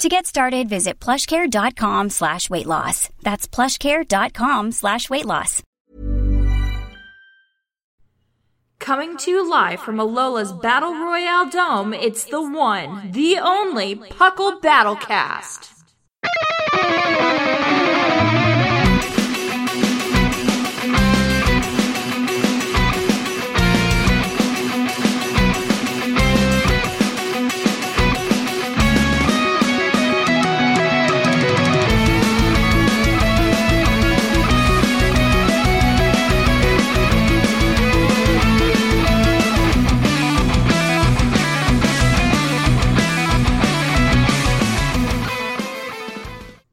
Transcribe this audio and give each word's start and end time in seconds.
To 0.00 0.08
get 0.08 0.24
started, 0.24 0.66
visit 0.66 0.98
plushcare.com 0.98 2.08
slash 2.08 2.48
weight 2.48 2.64
loss. 2.64 3.10
That's 3.20 3.46
plushcare.com 3.46 4.72
slash 4.72 5.10
weight 5.10 5.26
loss. 5.26 5.62
Coming 8.78 9.18
to 9.18 9.30
you 9.30 9.50
live 9.50 9.80
from 9.80 10.00
Alola's 10.00 10.52
Battle 10.52 10.94
Royale 10.94 11.50
Dome, 11.50 11.92
it's 11.92 12.24
the 12.24 12.40
one, 12.40 13.10
the 13.12 13.36
only 13.40 13.94
Puckle 13.96 14.62
Battlecast. 14.62 15.68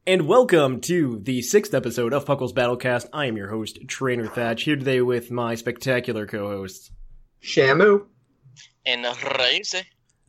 And 0.08 0.25
welcome 0.25 0.80
to 0.83 1.19
the 1.22 1.41
sixth 1.41 1.73
episode 1.73 2.13
of 2.13 2.25
Puckle's 2.25 2.53
Battlecast. 2.53 3.08
I 3.11 3.25
am 3.25 3.36
your 3.36 3.50
host, 3.50 3.77
Trainer 3.89 4.25
Thatch, 4.25 4.64
here 4.64 4.77
today 4.77 5.02
with 5.02 5.31
my 5.31 5.55
spectacular 5.55 6.25
co-hosts. 6.25 6.91
Shamu. 7.44 8.05
And 8.86 9.05
Raise. 9.38 9.75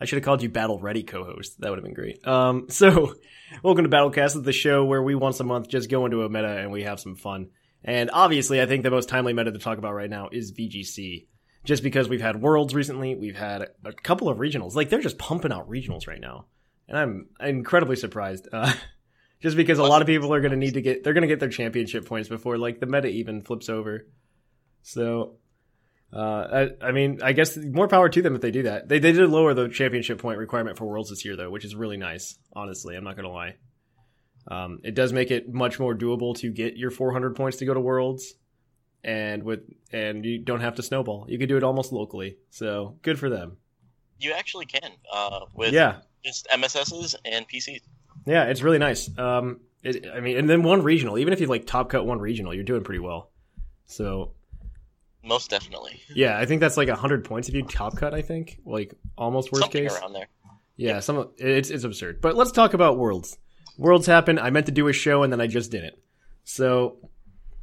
I 0.00 0.04
should 0.04 0.16
have 0.16 0.24
called 0.24 0.42
you 0.42 0.48
Battle 0.48 0.80
Ready 0.80 1.04
co-host. 1.04 1.60
That 1.60 1.70
would 1.70 1.78
have 1.78 1.84
been 1.84 1.94
great. 1.94 2.26
Um, 2.26 2.66
so, 2.70 3.14
welcome 3.62 3.84
to 3.84 3.88
Battlecast, 3.88 4.42
the 4.42 4.52
show 4.52 4.84
where 4.84 5.00
we 5.00 5.14
once 5.14 5.38
a 5.38 5.44
month 5.44 5.68
just 5.68 5.88
go 5.88 6.06
into 6.06 6.24
a 6.24 6.28
meta 6.28 6.58
and 6.58 6.72
we 6.72 6.82
have 6.82 6.98
some 6.98 7.14
fun. 7.14 7.50
And 7.84 8.10
obviously, 8.12 8.60
I 8.60 8.66
think 8.66 8.82
the 8.82 8.90
most 8.90 9.08
timely 9.08 9.32
meta 9.32 9.52
to 9.52 9.60
talk 9.60 9.78
about 9.78 9.94
right 9.94 10.10
now 10.10 10.28
is 10.32 10.50
VGC. 10.50 11.28
Just 11.62 11.84
because 11.84 12.08
we've 12.08 12.20
had 12.20 12.42
Worlds 12.42 12.74
recently, 12.74 13.14
we've 13.14 13.36
had 13.36 13.68
a 13.84 13.92
couple 13.92 14.28
of 14.28 14.38
regionals. 14.38 14.74
Like, 14.74 14.88
they're 14.88 14.98
just 14.98 15.18
pumping 15.18 15.52
out 15.52 15.70
regionals 15.70 16.08
right 16.08 16.20
now. 16.20 16.46
And 16.88 16.98
I'm 16.98 17.28
incredibly 17.38 17.94
surprised. 17.94 18.48
Uh, 18.52 18.72
just 19.40 19.56
because 19.56 19.78
a 19.78 19.84
lot 19.84 20.00
of 20.00 20.06
people 20.06 20.32
are 20.32 20.40
going 20.40 20.52
to 20.52 20.56
need 20.56 20.74
to 20.74 20.82
get 20.82 21.04
they're 21.04 21.12
going 21.12 21.22
to 21.22 21.28
get 21.28 21.40
their 21.40 21.48
championship 21.48 22.06
points 22.06 22.28
before 22.28 22.58
like 22.58 22.80
the 22.80 22.86
meta 22.86 23.08
even 23.08 23.42
flips 23.42 23.68
over. 23.68 24.06
So 24.82 25.36
uh, 26.12 26.68
I, 26.80 26.86
I 26.86 26.92
mean 26.92 27.20
i 27.22 27.32
guess 27.32 27.54
more 27.56 27.86
power 27.86 28.08
to 28.08 28.22
them 28.22 28.34
if 28.34 28.40
they 28.40 28.50
do 28.50 28.64
that. 28.64 28.88
They, 28.88 28.98
they 28.98 29.12
did 29.12 29.28
lower 29.28 29.54
the 29.54 29.68
championship 29.68 30.18
point 30.18 30.38
requirement 30.38 30.78
for 30.78 30.86
worlds 30.86 31.10
this 31.10 31.24
year 31.24 31.36
though 31.36 31.50
which 31.50 31.64
is 31.64 31.74
really 31.74 31.96
nice 31.96 32.38
honestly. 32.54 32.96
I'm 32.96 33.04
not 33.04 33.16
going 33.16 33.28
to 33.28 33.32
lie. 33.32 33.56
Um, 34.50 34.80
it 34.82 34.94
does 34.94 35.12
make 35.12 35.30
it 35.30 35.52
much 35.52 35.78
more 35.78 35.94
doable 35.94 36.34
to 36.38 36.50
get 36.50 36.76
your 36.76 36.90
400 36.90 37.36
points 37.36 37.58
to 37.58 37.66
go 37.66 37.74
to 37.74 37.80
worlds 37.80 38.34
and 39.04 39.42
with 39.42 39.60
and 39.92 40.24
you 40.24 40.38
don't 40.38 40.60
have 40.60 40.76
to 40.76 40.82
snowball. 40.82 41.26
You 41.28 41.38
can 41.38 41.48
do 41.48 41.56
it 41.56 41.62
almost 41.62 41.92
locally. 41.92 42.38
So 42.50 42.96
good 43.02 43.18
for 43.18 43.28
them. 43.28 43.58
You 44.18 44.32
actually 44.32 44.66
can 44.66 44.90
uh, 45.12 45.40
with 45.54 45.72
yeah. 45.72 45.98
just 46.24 46.48
MSSs 46.48 47.14
and 47.24 47.46
PCs. 47.48 47.82
Yeah, 48.26 48.44
it's 48.44 48.62
really 48.62 48.78
nice. 48.78 49.08
Um, 49.18 49.60
it, 49.82 50.06
I 50.12 50.20
mean, 50.20 50.36
and 50.36 50.48
then 50.48 50.62
one 50.62 50.82
regional. 50.82 51.18
Even 51.18 51.32
if 51.32 51.40
you 51.40 51.46
like 51.46 51.66
top 51.66 51.88
cut 51.90 52.04
one 52.06 52.18
regional, 52.20 52.52
you're 52.54 52.64
doing 52.64 52.84
pretty 52.84 52.98
well. 53.00 53.30
So 53.86 54.32
Most 55.22 55.50
definitely. 55.50 56.00
yeah, 56.14 56.38
I 56.38 56.46
think 56.46 56.60
that's 56.60 56.76
like 56.76 56.88
hundred 56.88 57.24
points 57.24 57.48
if 57.48 57.54
you 57.54 57.62
top 57.62 57.96
cut. 57.96 58.14
I 58.14 58.22
think 58.22 58.58
like 58.64 58.94
almost 59.16 59.52
worst 59.52 59.64
Something 59.64 59.84
case. 59.88 59.98
around 59.98 60.12
there. 60.12 60.28
Yeah, 60.76 61.00
some 61.00 61.16
of- 61.18 61.30
it's 61.38 61.70
it's 61.70 61.84
absurd. 61.84 62.20
But 62.20 62.36
let's 62.36 62.52
talk 62.52 62.74
about 62.74 62.98
worlds. 62.98 63.36
Worlds 63.78 64.06
happen. 64.06 64.38
I 64.38 64.50
meant 64.50 64.66
to 64.66 64.72
do 64.72 64.88
a 64.88 64.92
show 64.92 65.22
and 65.22 65.32
then 65.32 65.40
I 65.40 65.46
just 65.46 65.70
didn't. 65.70 65.96
So 66.44 66.98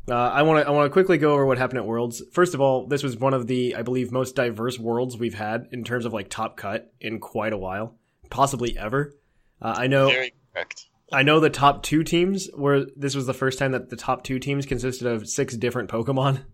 uh, 0.09 0.13
I 0.15 0.43
want 0.43 0.63
to 0.63 0.67
I 0.67 0.71
want 0.71 0.85
to 0.85 0.89
quickly 0.93 1.17
go 1.17 1.33
over 1.33 1.45
what 1.45 1.57
happened 1.57 1.79
at 1.79 1.85
Worlds. 1.85 2.21
First 2.31 2.53
of 2.53 2.61
all, 2.61 2.87
this 2.87 3.03
was 3.03 3.17
one 3.17 3.33
of 3.33 3.47
the 3.47 3.75
I 3.75 3.81
believe 3.81 4.11
most 4.11 4.35
diverse 4.35 4.77
worlds 4.79 5.17
we've 5.17 5.33
had 5.33 5.67
in 5.71 5.83
terms 5.83 6.05
of 6.05 6.13
like 6.13 6.29
top 6.29 6.55
cut 6.57 6.93
in 7.01 7.19
quite 7.19 7.53
a 7.53 7.57
while, 7.57 7.95
possibly 8.29 8.77
ever. 8.77 9.15
Uh, 9.61 9.73
I 9.77 9.87
know 9.87 10.07
Very 10.09 10.33
correct. 10.55 10.85
I 11.11 11.21
know 11.23 11.39
the 11.39 11.49
top 11.51 11.83
two 11.83 12.03
teams 12.03 12.49
were 12.55 12.85
this 12.95 13.15
was 13.15 13.27
the 13.27 13.33
first 13.33 13.59
time 13.59 13.73
that 13.73 13.89
the 13.89 13.95
top 13.95 14.23
two 14.23 14.39
teams 14.39 14.65
consisted 14.65 15.07
of 15.07 15.27
six 15.29 15.55
different 15.55 15.89
Pokemon. 15.89 16.43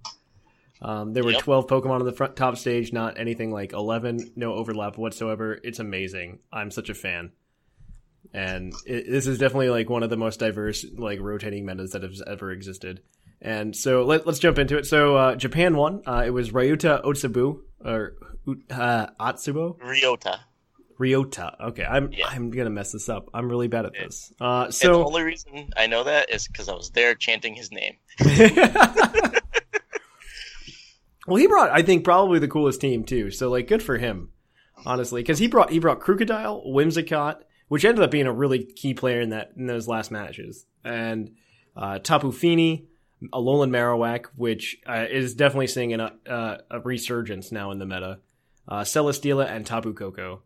Um, 0.84 1.14
there 1.14 1.24
were 1.24 1.34
Yep. 1.34 1.42
12 1.44 1.68
Pokemon 1.68 2.00
on 2.00 2.06
the 2.06 2.12
front 2.12 2.36
top 2.36 2.58
stage, 2.58 2.92
not 2.92 3.20
anything 3.20 3.52
like 3.52 3.72
11, 3.72 4.32
no 4.36 4.54
overlap 4.54 4.98
whatsoever. 4.98 5.60
It's 5.64 5.78
amazing. 5.78 6.40
I'm 6.52 6.72
such 6.72 6.90
a 6.90 6.96
fan. 6.96 7.34
And 8.34 8.74
it, 8.88 9.06
this 9.08 9.28
is 9.28 9.38
definitely 9.38 9.70
like 9.70 9.92
one 9.92 10.02
of 10.02 10.10
the 10.10 10.18
most 10.18 10.40
diverse, 10.40 10.84
like 10.98 11.20
rotating 11.20 11.66
metas 11.66 11.92
that 11.92 12.02
has 12.02 12.24
ever 12.26 12.52
existed. 12.52 13.04
And 13.40 13.76
so 13.76 14.06
let, 14.06 14.26
let's 14.26 14.40
jump 14.40 14.58
into 14.58 14.76
it. 14.76 14.88
So, 14.88 15.16
uh, 15.16 15.36
Japan 15.36 15.78
won. 15.78 16.02
Uh, 16.08 16.24
it 16.26 16.32
was 16.32 16.50
Ryuta 16.50 17.04
Otsubu, 17.04 17.60
or, 17.86 18.14
uh, 18.72 19.06
Atsubo? 19.20 19.78
Ryota. 19.78 20.40
Ryota. 21.02 21.56
Okay, 21.70 21.84
I'm, 21.84 22.12
Yeah. 22.12 22.28
I'm 22.28 22.52
gonna 22.52 22.70
mess 22.70 22.92
this 22.92 23.10
up. 23.10 23.30
I'm 23.34 23.50
really 23.50 23.68
bad 23.68 23.86
at 23.86 23.94
this. 23.94 24.32
Uh, 24.40 24.66
and 24.66 24.74
the 24.74 24.94
only 24.94 25.24
reason 25.24 25.70
I 25.76 25.88
know 25.88 26.04
that 26.04 26.30
is 26.30 26.48
because 26.48 26.70
I 26.70 26.74
was 26.74 26.92
there 26.92 27.16
chanting 27.16 27.56
his 27.56 27.72
name. 27.72 27.96
well, 31.28 31.38
he 31.38 31.48
brought, 31.48 31.72
I 31.72 31.82
think, 31.82 32.04
probably 32.04 32.40
the 32.40 32.48
coolest 32.48 32.82
team 32.82 33.04
too. 33.04 33.32
So, 33.32 33.50
like, 33.50 33.68
good 33.68 33.82
for 33.82 33.98
him, 33.98 34.30
honestly, 34.86 35.22
because 35.22 35.40
he 35.40 35.48
brought 35.48 35.72
he 35.72 35.80
brought 35.80 36.00
Krookodile, 36.02 36.66
Whimsicott, 36.68 37.42
which 37.68 37.84
ended 37.86 38.04
up 38.04 38.12
being 38.12 38.28
a 38.28 38.34
really 38.34 38.64
key 38.64 38.94
player 38.94 39.22
in 39.22 39.30
that 39.30 39.54
in 39.58 39.66
those 39.66 39.88
last 39.88 40.12
matches, 40.12 40.66
and 40.84 41.32
uh, 41.76 42.00
Tapu 42.00 42.32
Fini, 42.32 42.86
Alolan 43.34 43.70
Marowak, 43.72 44.28
which 44.36 44.78
uh, 44.88 45.06
is 45.10 45.34
definitely 45.34 45.68
seeing 45.68 45.94
an, 45.94 46.02
uh, 46.02 46.58
a 46.70 46.80
resurgence 46.80 47.52
now 47.52 47.72
in 47.72 47.80
the 47.80 47.86
meta, 47.86 48.20
uh, 48.68 48.82
Celesteela, 48.82 49.50
and 49.50 49.66
Tapu 49.66 49.94
Koko, 49.94 50.42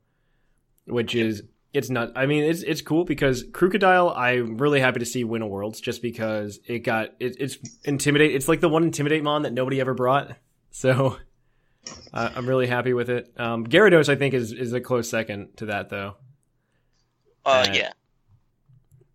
which 0.85 1.15
is 1.15 1.43
it's 1.73 1.89
not. 1.89 2.13
I 2.15 2.25
mean, 2.25 2.43
it's 2.43 2.63
it's 2.63 2.81
cool 2.81 3.03
because 3.03 3.43
Krookodile. 3.43 4.15
I'm 4.15 4.57
really 4.57 4.79
happy 4.79 4.99
to 4.99 5.05
see 5.05 5.23
win 5.23 5.41
a 5.41 5.47
Worlds 5.47 5.81
just 5.81 6.01
because 6.01 6.59
it 6.65 6.79
got 6.79 7.09
it, 7.19 7.35
it's 7.39 7.57
intimidate. 7.83 8.33
It's 8.33 8.47
like 8.47 8.61
the 8.61 8.69
one 8.69 8.83
intimidate 8.83 9.23
mon 9.23 9.41
that 9.43 9.53
nobody 9.53 9.81
ever 9.81 9.93
brought. 9.93 10.37
So 10.71 11.17
uh, 12.13 12.29
I'm 12.35 12.47
really 12.47 12.67
happy 12.67 12.93
with 12.93 13.09
it. 13.09 13.33
Um, 13.37 13.67
Gyarados, 13.67 14.09
I 14.09 14.15
think, 14.15 14.33
is 14.33 14.53
is 14.53 14.73
a 14.73 14.79
close 14.79 15.09
second 15.09 15.57
to 15.57 15.67
that 15.67 15.89
though. 15.89 16.15
Uh, 17.45 17.65
Uh, 17.67 17.73
yeah. 17.73 17.91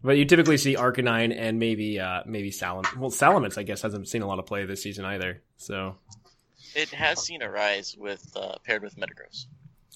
But 0.03 0.17
you 0.17 0.25
typically 0.25 0.57
see 0.57 0.77
Arcanine 0.77 1.35
and 1.37 1.59
maybe 1.59 1.99
uh, 1.99 2.23
maybe 2.27 2.51
Salam. 2.51 2.85
Well, 2.99 3.11
Salamence, 3.11 3.59
I 3.59 3.63
guess, 3.65 3.83
hasn't 3.83 4.09
seen 4.09 4.23
a 4.23 4.27
lot 4.27 4.39
of 4.39 4.47
play 4.47 4.65
this 4.65 4.83
season 4.83 5.05
either. 5.05 5.43
So 5.57 5.97
It 6.75 6.89
has 6.91 7.23
seen 7.23 7.43
a 7.43 7.51
rise 7.51 7.97
with 7.99 8.31
uh, 8.37 8.57
paired 8.65 8.83
with 8.83 8.97
Metagross. 8.97 9.47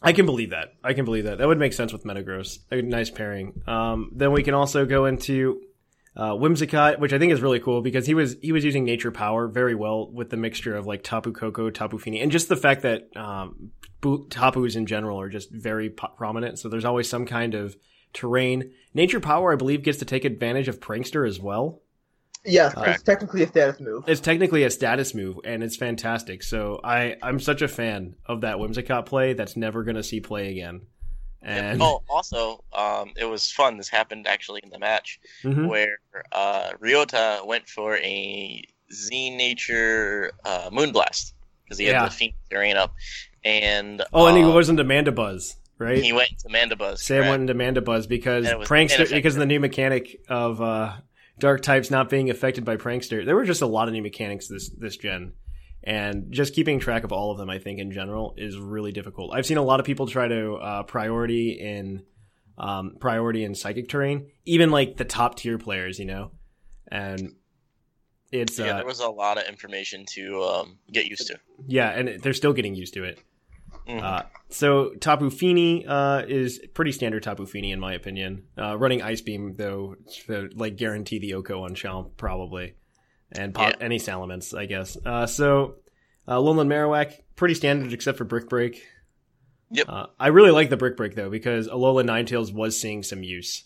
I 0.02 0.12
can 0.12 0.26
believe 0.26 0.50
that. 0.50 0.74
I 0.82 0.92
can 0.92 1.04
believe 1.04 1.24
that. 1.24 1.38
That 1.38 1.48
would 1.48 1.58
make 1.58 1.72
sense 1.72 1.92
with 1.92 2.04
Metagross. 2.04 2.58
A 2.70 2.82
nice 2.82 3.10
pairing. 3.10 3.62
Um, 3.66 4.10
then 4.14 4.32
we 4.32 4.42
can 4.42 4.54
also 4.54 4.84
go 4.86 5.06
into 5.06 5.60
uh, 6.16 6.30
Whimsicott, 6.30 6.98
which 6.98 7.12
I 7.12 7.18
think 7.18 7.32
is 7.32 7.40
really 7.40 7.60
cool 7.60 7.82
because 7.82 8.06
he 8.06 8.14
was 8.14 8.36
he 8.40 8.52
was 8.52 8.64
using 8.64 8.84
Nature 8.84 9.10
Power 9.10 9.48
very 9.48 9.74
well 9.74 10.10
with 10.10 10.30
the 10.30 10.36
mixture 10.36 10.76
of 10.76 10.86
like 10.86 11.02
Tapu 11.02 11.32
Koko, 11.32 11.70
Tapu 11.70 11.98
Fini, 11.98 12.20
and 12.20 12.30
just 12.30 12.48
the 12.48 12.56
fact 12.56 12.82
that 12.82 13.08
um, 13.16 13.70
Tapus 14.02 14.76
in 14.76 14.86
general 14.86 15.20
are 15.20 15.28
just 15.28 15.50
very 15.50 15.90
prominent. 15.90 16.58
So 16.58 16.68
there's 16.68 16.84
always 16.84 17.08
some 17.08 17.26
kind 17.26 17.54
of 17.54 17.76
terrain. 18.12 18.72
Nature 18.94 19.20
Power, 19.20 19.52
I 19.52 19.56
believe, 19.56 19.82
gets 19.82 19.98
to 19.98 20.04
take 20.04 20.24
advantage 20.24 20.68
of 20.68 20.80
Prankster 20.80 21.26
as 21.26 21.40
well. 21.40 21.82
Yes, 22.46 22.74
Correct. 22.74 22.90
it's 22.96 23.02
technically 23.02 23.42
a 23.42 23.46
status 23.48 23.80
move. 23.80 24.04
It's 24.06 24.20
technically 24.20 24.64
a 24.64 24.70
status 24.70 25.14
move, 25.14 25.38
and 25.44 25.62
it's 25.62 25.76
fantastic. 25.76 26.42
So 26.42 26.80
I 26.84 27.16
I'm 27.22 27.40
such 27.40 27.62
a 27.62 27.68
fan 27.68 28.16
of 28.26 28.42
that 28.42 28.56
Whimsicott 28.56 29.06
play 29.06 29.32
that's 29.32 29.56
never 29.56 29.82
gonna 29.82 30.02
see 30.02 30.20
play 30.20 30.50
again. 30.50 30.82
And 31.40 31.80
Oh, 31.82 32.02
also, 32.08 32.64
um, 32.72 33.12
it 33.16 33.24
was 33.26 33.50
fun. 33.50 33.76
This 33.76 33.88
happened 33.88 34.26
actually 34.26 34.60
in 34.62 34.70
the 34.70 34.78
match 34.78 35.20
Mhm. 35.42 35.68
where 35.68 35.98
uh, 36.32 36.72
Ryota 36.82 37.46
went 37.46 37.68
for 37.68 37.96
a 37.98 38.62
Z 38.92 39.30
Nature 39.36 40.32
uh, 40.44 40.70
Moonblast 40.70 41.32
because 41.64 41.78
he 41.78 41.86
had 41.86 41.92
Yeah. 41.92 42.04
the 42.06 42.10
Phoenix 42.10 42.38
terrain 42.50 42.76
up, 42.76 42.92
and 43.44 44.02
oh, 44.12 44.26
and 44.26 44.36
he 44.36 44.42
uh, 44.42 44.46
goes 44.48 44.68
into 44.68 44.84
Mandibuzz, 44.84 45.56
right? 45.78 46.02
he 46.02 46.12
went 46.12 46.30
into 46.30 46.48
Mandibuzz. 46.48 46.98
Sam 46.98 47.22
correct. 47.24 47.30
went 47.30 47.50
into 47.50 47.54
Mandibuzz 47.80 48.08
because 48.08 48.44
And 48.44 48.52
it 48.54 48.58
was 48.58 48.68
prankster 48.68 49.10
because 49.10 49.34
of 49.34 49.40
the 49.40 49.46
new 49.46 49.60
mechanic 49.60 50.20
of 50.28 50.60
uh, 50.62 50.92
dark 51.38 51.62
types 51.62 51.90
not 51.90 52.08
being 52.08 52.30
affected 52.30 52.64
by 52.64 52.76
prankster. 52.76 53.24
There 53.24 53.34
were 53.34 53.44
just 53.44 53.62
a 53.62 53.66
lot 53.66 53.88
of 53.88 53.94
new 53.94 54.02
mechanics 54.02 54.48
this 54.48 54.70
this 54.70 54.96
gen, 54.96 55.32
and 55.82 56.30
just 56.30 56.54
keeping 56.54 56.80
track 56.80 57.04
of 57.04 57.12
all 57.12 57.30
of 57.30 57.38
them, 57.38 57.50
I 57.50 57.58
think 57.58 57.78
in 57.78 57.92
general 57.92 58.34
is 58.36 58.58
really 58.58 58.92
difficult. 58.92 59.34
I've 59.34 59.46
seen 59.46 59.56
a 59.56 59.62
lot 59.62 59.80
of 59.80 59.86
people 59.86 60.06
try 60.06 60.28
to 60.28 60.54
uh, 60.54 60.82
priority 60.84 61.52
in 61.52 62.04
um, 62.56 62.96
priority 63.00 63.44
in 63.44 63.54
psychic 63.54 63.88
terrain, 63.88 64.30
even 64.44 64.70
like 64.70 64.96
the 64.96 65.04
top 65.04 65.36
tier 65.36 65.58
players, 65.58 65.98
you 65.98 66.06
know, 66.06 66.30
and 66.90 67.34
it's 68.30 68.58
yeah, 68.58 68.72
uh, 68.72 68.76
there 68.78 68.86
was 68.86 69.00
a 69.00 69.08
lot 69.08 69.38
of 69.38 69.44
information 69.44 70.04
to 70.14 70.42
um, 70.42 70.78
get 70.90 71.06
used 71.06 71.26
to. 71.28 71.38
yeah, 71.66 71.90
and 71.90 72.22
they're 72.22 72.32
still 72.32 72.52
getting 72.52 72.74
used 72.74 72.94
to 72.94 73.04
it. 73.04 73.18
Mhm. 73.88 74.02
Uh, 74.02 74.22
so 74.48 74.94
Tapu 74.94 75.30
Fini 75.30 75.84
uh, 75.86 76.22
is 76.26 76.60
pretty 76.74 76.92
standard 76.92 77.22
Tapu 77.22 77.44
Fini 77.46 77.70
in 77.72 77.80
my 77.80 77.92
opinion. 77.94 78.44
Uh, 78.56 78.76
running 78.78 79.02
Ice 79.02 79.20
Beam 79.20 79.54
though, 79.56 79.96
to, 80.26 80.48
like 80.54 80.76
guarantee 80.76 81.18
the 81.18 81.34
Oko 81.34 81.64
on 81.64 81.74
Champ 81.74 82.16
probably, 82.16 82.74
and 83.32 83.54
po- 83.54 83.68
Yeah. 83.68 83.72
any 83.80 83.98
Salamence 83.98 84.56
I 84.56 84.66
guess. 84.66 84.96
Uh, 85.04 85.26
so 85.26 85.76
uh, 86.26 86.36
Alolan 86.36 86.66
Marowak 86.68 87.12
pretty 87.36 87.54
standard 87.54 87.92
except 87.92 88.16
for 88.18 88.24
Brick 88.24 88.48
Break. 88.48 88.82
Yep. 89.70 89.86
Uh, 89.88 90.06
I 90.18 90.28
really 90.28 90.50
like 90.52 90.70
the 90.70 90.76
Brick 90.76 90.96
Break 90.96 91.14
though 91.14 91.30
because 91.30 91.68
Alolan 91.68 92.06
Ninetales 92.06 92.52
was 92.54 92.80
seeing 92.80 93.02
some 93.02 93.22
use. 93.22 93.64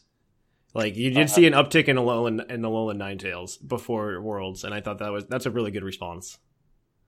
Like 0.75 0.97
you 0.97 1.11
did 1.11 1.25
Uh, 1.25 1.27
see 1.29 1.47
an 1.47 1.53
uptick 1.53 1.87
in 1.87 1.97
Alolan 1.97 2.51
in 2.51 2.63
Alolan 2.63 2.97
Ninetales 2.99 3.57
before 3.67 4.21
Worlds, 4.21 4.65
and 4.65 4.75
I 4.75 4.81
thought 4.81 4.99
that 4.99 5.13
was 5.13 5.27
that's 5.27 5.47
a 5.47 5.51
really 5.51 5.71
good 5.71 5.85
response. 5.85 6.39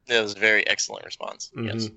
That 0.06 0.22
was 0.22 0.34
a 0.36 0.38
very 0.38 0.66
excellent 0.66 1.04
response. 1.04 1.50
Yes. 1.56 1.88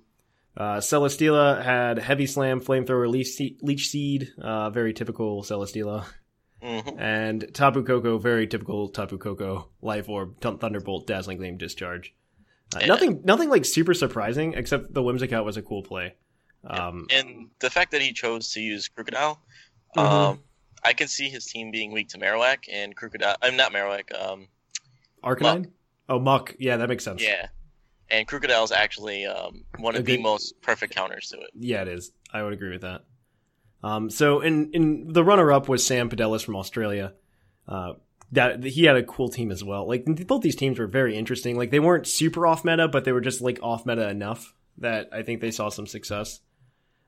Uh, 0.55 0.77
Celesteela 0.77 1.63
had 1.63 1.97
Heavy 1.97 2.27
Slam, 2.27 2.61
Flamethrower, 2.61 3.09
Leech 3.09 3.27
Seed, 3.29 3.57
Leech 3.61 3.87
Seed 3.89 4.29
uh, 4.41 4.69
very 4.69 4.93
typical 4.93 5.41
Celesteela. 5.43 6.05
hmm 6.61 6.99
And 6.99 7.49
Tapu 7.53 7.83
Koko, 7.83 8.17
very 8.19 8.45
typical 8.47 8.89
Tapu 8.89 9.17
Koko, 9.17 9.69
Life 9.81 10.07
Orb, 10.09 10.39
Th- 10.39 10.59
Thunderbolt, 10.59 11.07
Dazzling 11.07 11.37
Gleam, 11.37 11.57
Discharge. 11.57 12.13
Uh, 12.75 12.79
Yeah. 12.81 12.87
Nothing 12.87 13.21
nothing 13.23 13.49
like 13.49 13.65
super 13.65 13.93
surprising, 13.95 14.53
except 14.53 14.93
the 14.93 15.01
Whimsicott 15.01 15.43
was 15.43 15.57
a 15.57 15.61
cool 15.61 15.81
play. 15.83 16.15
Um, 16.65 17.07
And 17.11 17.49
the 17.59 17.69
fact 17.69 17.91
that 17.91 18.01
he 18.01 18.13
chose 18.13 18.51
to 18.53 18.61
use 18.61 18.87
Krookodile, 18.89 19.37
Mhm. 19.97 20.01
um, 20.01 20.43
I 20.83 20.93
can 20.93 21.07
see 21.07 21.29
his 21.29 21.45
team 21.45 21.71
being 21.71 21.91
weak 21.91 22.09
to 22.09 22.17
Marowak 22.19 22.65
and 22.71 22.95
Krookodile. 22.95 23.35
I'm 23.41 23.55
not 23.57 23.71
Marowak. 23.73 24.11
Um, 24.19 24.47
Arcanine? 25.23 25.71
Oh, 26.09 26.19
Muck. 26.19 26.55
Yeah, 26.59 26.77
that 26.77 26.89
makes 26.89 27.03
sense. 27.03 27.23
yeah, 27.23 27.47
and 28.13 28.27
Krookodile 28.27 28.63
is 28.63 28.71
actually 28.71 29.25
um, 29.25 29.63
one 29.79 29.95
of 29.95 30.05
the 30.05 30.21
most 30.21 30.61
perfect 30.61 30.95
counters 30.95 31.29
to 31.29 31.37
it. 31.37 31.49
Yeah, 31.55 31.81
it 31.81 31.87
is. 31.87 32.11
I 32.31 32.43
would 32.43 32.53
agree 32.53 32.69
with 32.69 32.81
that. 32.81 33.03
Um, 33.83 34.09
so 34.09 34.39
in 34.39 34.71
in 34.73 35.11
the 35.11 35.23
runner 35.23 35.51
up 35.51 35.67
was 35.67 35.85
Sam 35.85 36.09
Padelis 36.09 36.45
from 36.45 36.55
Australia. 36.55 37.13
Uh, 37.67 37.93
that 38.31 38.63
he 38.63 38.85
had 38.85 38.95
a 38.95 39.03
cool 39.03 39.29
team 39.29 39.51
as 39.51 39.63
well. 39.63 39.87
Like 39.87 40.05
both 40.27 40.41
these 40.41 40.55
teams 40.55 40.79
were 40.79 40.87
very 40.87 41.15
interesting. 41.15 41.55
Like 41.55 41.69
they 41.69 41.79
weren't 41.79 42.07
super 42.07 42.47
off 42.47 42.65
meta, 42.65 42.87
but 42.87 43.05
they 43.05 43.11
were 43.11 43.21
just 43.21 43.41
like 43.41 43.59
off 43.61 43.85
meta 43.85 44.09
enough 44.09 44.55
that 44.79 45.09
I 45.11 45.21
think 45.21 45.39
they 45.39 45.51
saw 45.51 45.69
some 45.69 45.85
success. 45.85 46.39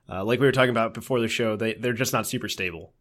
Uh, 0.08 0.24
like 0.24 0.38
we 0.38 0.46
were 0.46 0.52
talking 0.52 0.70
about 0.70 0.94
before 0.94 1.20
the 1.20 1.28
show, 1.28 1.56
they 1.56 1.74
they're 1.74 1.92
just 1.92 2.12
not 2.12 2.26
super 2.26 2.48
stable. 2.48 2.92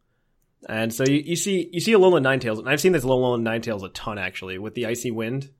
And 0.67 0.91
so 0.91 1.03
you, 1.05 1.17
you 1.17 1.35
see 1.35 1.69
you 1.71 1.79
see 1.79 1.93
Alolan 1.93 2.23
Ninetales, 2.23 2.59
and 2.59 2.69
I've 2.69 2.81
seen 2.81 2.93
this 2.93 3.05
Alolan 3.05 3.43
Ninetales 3.43 3.83
a 3.83 3.89
ton 3.89 4.17
actually 4.17 4.57
with 4.57 4.73
the 4.73 4.87
icy 4.87 5.11
wind. 5.11 5.51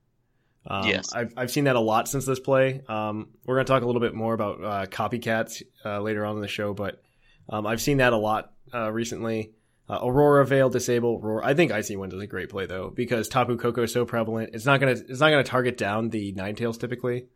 Um, 0.66 0.88
Yes. 0.88 1.12
I've 1.12 1.32
I've 1.36 1.50
seen 1.50 1.64
that 1.64 1.76
a 1.76 1.80
lot 1.80 2.08
since 2.08 2.24
this 2.26 2.40
play. 2.40 2.82
Um, 2.88 3.28
we're 3.44 3.54
gonna 3.56 3.64
talk 3.66 3.82
a 3.82 3.86
little 3.86 4.00
bit 4.00 4.14
more 4.14 4.34
about 4.34 4.62
uh, 4.64 4.86
copycats 4.86 5.62
uh, 5.84 6.00
later 6.00 6.24
on 6.26 6.36
in 6.36 6.42
the 6.42 6.48
show, 6.48 6.74
but 6.74 7.02
um, 7.48 7.66
I've 7.66 7.80
seen 7.80 7.98
that 7.98 8.12
a 8.12 8.16
lot 8.16 8.52
uh, 8.74 8.90
recently. 8.90 9.52
Uh, 9.88 10.00
Aurora 10.02 10.44
Veil 10.44 10.68
disable 10.68 11.20
Aurora. 11.22 11.46
I 11.46 11.54
think 11.54 11.70
Icy 11.70 11.94
Wind 11.94 12.12
is 12.12 12.20
a 12.20 12.26
great 12.26 12.48
play 12.48 12.66
though 12.66 12.90
because 12.90 13.28
Tapu 13.28 13.56
Koko 13.56 13.84
is 13.84 13.92
so 13.92 14.04
prevalent. 14.04 14.50
It's 14.52 14.66
not 14.66 14.80
gonna 14.80 14.92
it's 14.92 15.20
not 15.20 15.30
gonna 15.30 15.44
target 15.44 15.76
down 15.78 16.10
the 16.10 16.32
Ninetales 16.32 16.80
typically, 16.80 17.26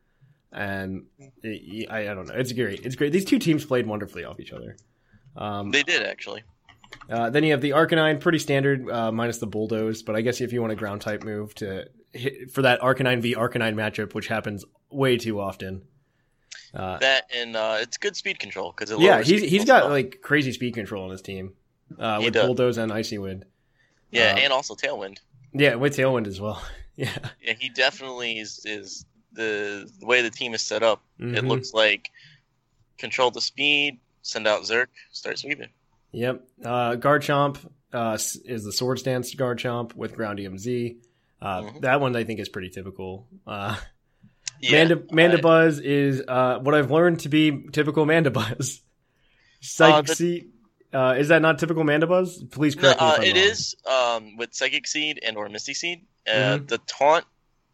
and 0.53 1.05
it, 1.43 1.89
I, 1.89 2.11
I 2.11 2.15
don't 2.15 2.27
know. 2.27 2.35
It's 2.35 2.53
great. 2.53 2.85
It's 2.85 2.97
great. 2.97 3.13
These 3.13 3.27
two 3.27 3.39
teams 3.39 3.65
played 3.65 3.87
wonderfully 3.87 4.25
off 4.25 4.41
each 4.41 4.53
other. 4.53 4.77
Um, 5.37 5.71
They 5.71 5.85
did 5.85 6.03
actually. 6.03 6.43
Uh, 7.09 7.31
then 7.31 7.45
you 7.45 7.53
have 7.53 7.61
the 7.61 7.71
Arcanine, 7.71 8.21
pretty 8.21 8.39
standard, 8.39 8.89
uh, 8.91 9.13
minus 9.13 9.39
the 9.39 9.47
Bulldoze. 9.47 10.03
But 10.03 10.17
I 10.17 10.21
guess 10.21 10.41
if 10.41 10.53
you 10.53 10.61
want 10.61 10.73
a 10.73 10.77
ground 10.77 11.01
type 11.01 11.23
move 11.25 11.55
to 11.57 11.87
hit 12.13 12.51
for 12.51 12.63
that 12.63 12.81
Arcanine 12.81 13.21
v 13.21 13.35
Arcanine 13.35 13.75
matchup, 13.75 14.15
which 14.15 14.27
happens 14.29 14.65
way 14.91 15.17
too 15.17 15.41
often. 15.41 15.83
Uh, 16.75 16.99
That 16.99 17.25
and 17.35 17.57
uh, 17.57 17.79
it's 17.81 17.97
good 17.97 18.17
speed 18.17 18.39
control 18.39 18.73
because 18.77 18.97
yeah, 19.01 19.23
he's 19.23 19.43
he's 19.43 19.65
got 19.65 19.91
like 19.91 20.21
crazy 20.23 20.53
speed 20.53 20.75
control 20.75 21.05
on 21.05 21.11
his 21.11 21.23
team 21.23 21.55
uh, 21.99 22.21
with 22.23 22.35
does. 22.35 22.47
Bulldoze 22.47 22.79
and 22.79 22.93
Icy 22.93 23.19
Wind. 23.19 23.45
yeah, 24.11 24.35
uh, 24.37 24.39
and 24.41 24.53
also 24.53 24.75
Tailwind. 24.75 25.19
Yeah, 25.53 25.75
with 25.77 25.97
Tailwind 25.97 26.27
as 26.29 26.41
well. 26.41 26.63
yeah, 26.97 27.11
Yeah, 27.43 27.55
he 27.59 27.69
definitely 27.71 28.39
is. 28.39 28.65
Is 28.65 29.05
the, 29.33 29.91
the 29.99 30.07
way 30.07 30.23
the 30.23 30.31
team 30.31 30.55
is 30.55 30.63
set 30.63 30.83
up? 30.85 31.03
It 31.19 31.25
Mhm. 31.45 31.49
looks 31.49 31.73
like 31.75 32.11
control 32.99 33.31
the 33.33 33.41
speed, 33.41 33.99
send 34.23 34.47
out 34.47 34.63
Zerk, 34.63 34.87
start 35.13 35.39
sweeping. 35.41 35.71
Yep. 36.13 36.43
Uh, 36.65 36.97
Garchomp 36.97 37.59
uh, 37.93 38.15
is 38.45 38.65
the 38.65 38.73
Swords 38.73 39.03
Dance 39.03 39.35
Garchomp 39.35 39.95
with 39.95 40.15
Ground 40.15 40.39
EMZ. 40.39 40.97
Uh, 41.41 41.63
Mhm. 41.63 41.81
That 41.83 42.01
one 42.01 42.15
I 42.17 42.25
think 42.25 42.41
is 42.41 42.49
pretty 42.49 42.71
typical. 42.71 43.27
Uh, 43.47 43.77
Yeah, 44.61 44.85
Manda, 44.85 45.03
Manda 45.11 45.39
I- 45.39 45.41
Buzz 45.41 45.79
is 45.79 46.23
uh, 46.27 46.59
what 46.59 46.75
I've 46.75 46.91
learned 46.91 47.21
to 47.21 47.29
be 47.31 47.67
typical 47.73 48.05
Mandibuzz. 48.07 48.81
Psychic 49.61 49.95
Uh, 49.97 50.03
the- 50.03 50.15
Seed, 50.15 50.53
uh, 50.93 51.15
is 51.19 51.29
that 51.29 51.41
not 51.43 51.59
typical 51.59 51.83
Mandibuzz? 51.85 52.51
Please 52.51 52.77
No, 52.77 52.83
correct 52.83 53.01
me 53.01 53.07
uh, 53.07 53.13
if 53.13 53.19
I'm 53.21 53.25
it 53.25 53.37
is 53.37 53.75
um, 53.87 54.37
with 54.37 54.53
Psychic 54.55 54.87
Seed 54.87 55.21
and 55.27 55.37
or 55.37 55.49
Misty 55.49 55.73
Seed. 55.75 56.07
Uh, 56.27 56.31
Mhm. 56.59 56.69
The 56.69 56.79
taunt 56.87 57.25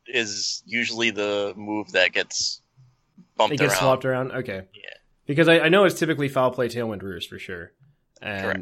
is 0.07 0.63
usually 0.67 1.11
the 1.11 1.53
move 1.57 1.91
that 1.93 2.13
gets 2.13 2.61
bumped 3.37 3.55
It 3.55 3.59
gets 3.59 3.73
around. 3.75 3.81
swapped 3.81 4.05
around. 4.05 4.31
Okay. 4.33 4.63
Yeah. 4.73 4.91
Because 5.27 5.49
I, 5.49 5.59
I 5.59 5.69
know 5.69 5.85
it's 5.87 5.99
typically 5.99 6.29
foul 6.29 6.53
play 6.53 6.69
Tailwind 6.69 7.03
Roost 7.03 7.29
for 7.29 7.41
sure, 7.41 7.73
and 8.23 8.43
Correct. 8.43 8.61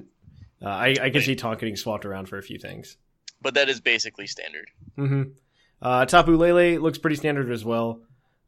uh, 0.62 0.68
I, 0.68 0.96
I 1.02 1.10
can 1.10 1.22
see 1.22 1.36
Taunt 1.36 1.60
getting 1.60 1.76
swapped 1.76 2.04
around 2.04 2.28
for 2.28 2.38
a 2.38 2.42
few 2.42 2.58
things. 2.58 2.96
But 3.42 3.54
that 3.54 3.68
is 3.68 3.80
basically 3.80 4.26
standard. 4.26 4.70
Mm-hmm. 4.98 5.22
Uh, 5.82 6.06
Tapu 6.06 6.36
Lele 6.36 6.80
looks 6.80 6.98
pretty 6.98 7.16
standard 7.16 7.50
as 7.50 7.64
well. 7.64 8.00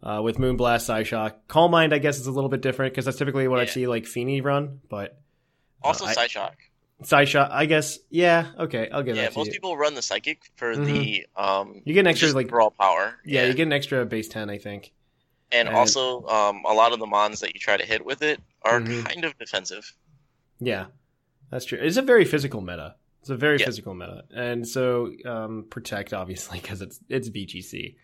Uh, 0.03 0.21
with 0.23 0.37
Moonblast, 0.39 0.89
Psyshock, 0.89 1.35
Calm 1.49 1.71
Mind, 1.71 1.93
I 1.93 1.99
guess 1.99 2.19
is 2.19 2.27
a 2.27 2.31
little 2.31 2.51
bit 2.51 2.61
different 2.61 2.93
because 2.93 3.07
that's 3.07 3.17
typically 3.19 3.49
what 3.49 3.59
I 3.61 3.65
see 3.65 3.87
like 3.87 4.07
Fini 4.07 4.41
run. 4.41 4.81
But 4.89 5.19
Also, 5.83 6.05
I- 6.05 6.15
Psyshock. 6.15 6.53
Psyshock, 7.03 7.51
I 7.51 7.67
guess, 7.67 7.99
yeah, 8.09 8.47
okay, 8.59 8.89
I'll 8.91 9.03
give 9.03 9.17
Yeah, 9.17 9.23
that 9.25 9.33
to 9.33 9.39
most 9.39 9.47
you. 9.49 9.53
people 9.53 9.77
run 9.77 9.93
the 9.95 10.01
Psychic 10.01 10.41
for 10.57 10.75
the 10.77 11.27
um. 11.37 11.83
You 11.85 11.93
get 11.93 12.01
an 12.01 12.07
extra, 12.07 12.31
like- 12.33 12.51
raw 12.51 12.71
power. 12.71 13.15
yeah, 13.23 13.45
you 13.45 13.53
get 13.53 13.65
an 13.67 13.73
extra 13.75 14.07
base 14.07 14.29
ten, 14.29 14.49
I 14.49 14.57
think. 14.59 14.93
and, 15.53 15.69
and- 15.69 15.77
also 15.77 16.25
um, 16.27 16.63
a 16.67 16.73
lot 16.73 16.93
of 16.95 16.99
the 16.99 17.07
mons 17.07 17.41
that 17.41 17.53
you 17.55 17.61
try 17.61 17.77
to 17.77 17.85
hit 17.85 18.03
with 18.05 18.23
it 18.23 18.41
are 18.63 18.81
Mhm. 18.81 19.05
kind 19.05 19.25
of 19.27 19.37
defensive. 19.39 19.93
Yeah, 20.61 20.87
that's 21.51 21.65
true. 21.65 21.79
It's 21.81 21.97
a 21.97 22.03
very 22.03 22.25
physical 22.25 22.61
meta. 22.61 22.95
It's 23.21 23.31
a 23.31 23.37
very 23.37 23.59
Yeah. 23.59 23.67
physical 23.67 23.95
meta, 23.95 24.25
and 24.35 24.67
so 24.67 25.11
um, 25.25 25.67
protect 25.71 26.13
obviously 26.13 26.61
because 26.61 26.81
it's 26.83 27.01
it's 27.09 27.29
VGC. 27.29 27.97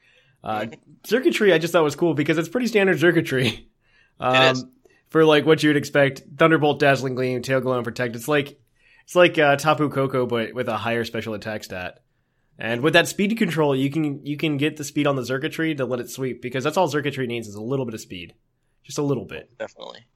Uh, 0.45 0.67
Xurkitree 1.05 1.53
I 1.53 1.59
just 1.59 1.73
thought 1.73 1.85
was 1.85 1.95
cool 1.97 2.15
because 2.15 2.39
it's 2.39 2.49
pretty 2.49 2.67
standard 2.67 2.99
Xurkitree. 2.99 3.67
Um. 4.21 4.73
For 5.09 5.25
like 5.25 5.45
what 5.45 5.63
you 5.63 5.69
would 5.69 5.77
expect, 5.77 6.23
Thunderbolt, 6.39 6.79
Dazzling 6.79 7.15
Gleam, 7.15 7.43
Tail 7.43 7.61
Glow, 7.61 7.75
and 7.77 7.85
Protect. 7.85 8.15
It's 8.17 8.29
like 8.29 8.59
it's 9.05 9.15
like 9.17 9.37
uh, 9.39 9.57
Tapu 9.57 9.91
Koko, 9.91 10.27
but 10.27 10.55
with 10.55 10.69
a 10.69 10.77
higher 10.77 11.05
special 11.05 11.35
attack 11.35 11.65
stat. 11.65 11.99
And 12.59 12.81
with 12.83 12.93
that 12.95 13.09
speed 13.09 13.37
control, 13.37 13.75
you 13.75 13.91
can 13.91 14.25
you 14.25 14.37
can 14.37 14.57
get 14.59 14.77
the 14.77 14.85
speed 14.85 15.07
on 15.07 15.17
the 15.17 15.23
Xurkitree 15.23 15.77
to 15.79 15.85
let 15.87 16.01
it 16.01 16.09
sweep 16.09 16.41
because 16.41 16.63
that's 16.65 16.77
all 16.77 16.89
Xurkitree 16.89 17.27
needs 17.27 17.49
is 17.49 17.57
a 17.57 17.63
little 17.63 17.85
bit 17.85 17.95
of 17.95 18.01
speed, 18.01 18.35
just 18.85 18.99
a 18.99 19.03
little 19.03 19.25
bit. 19.27 19.51
Definitely. 19.59 20.07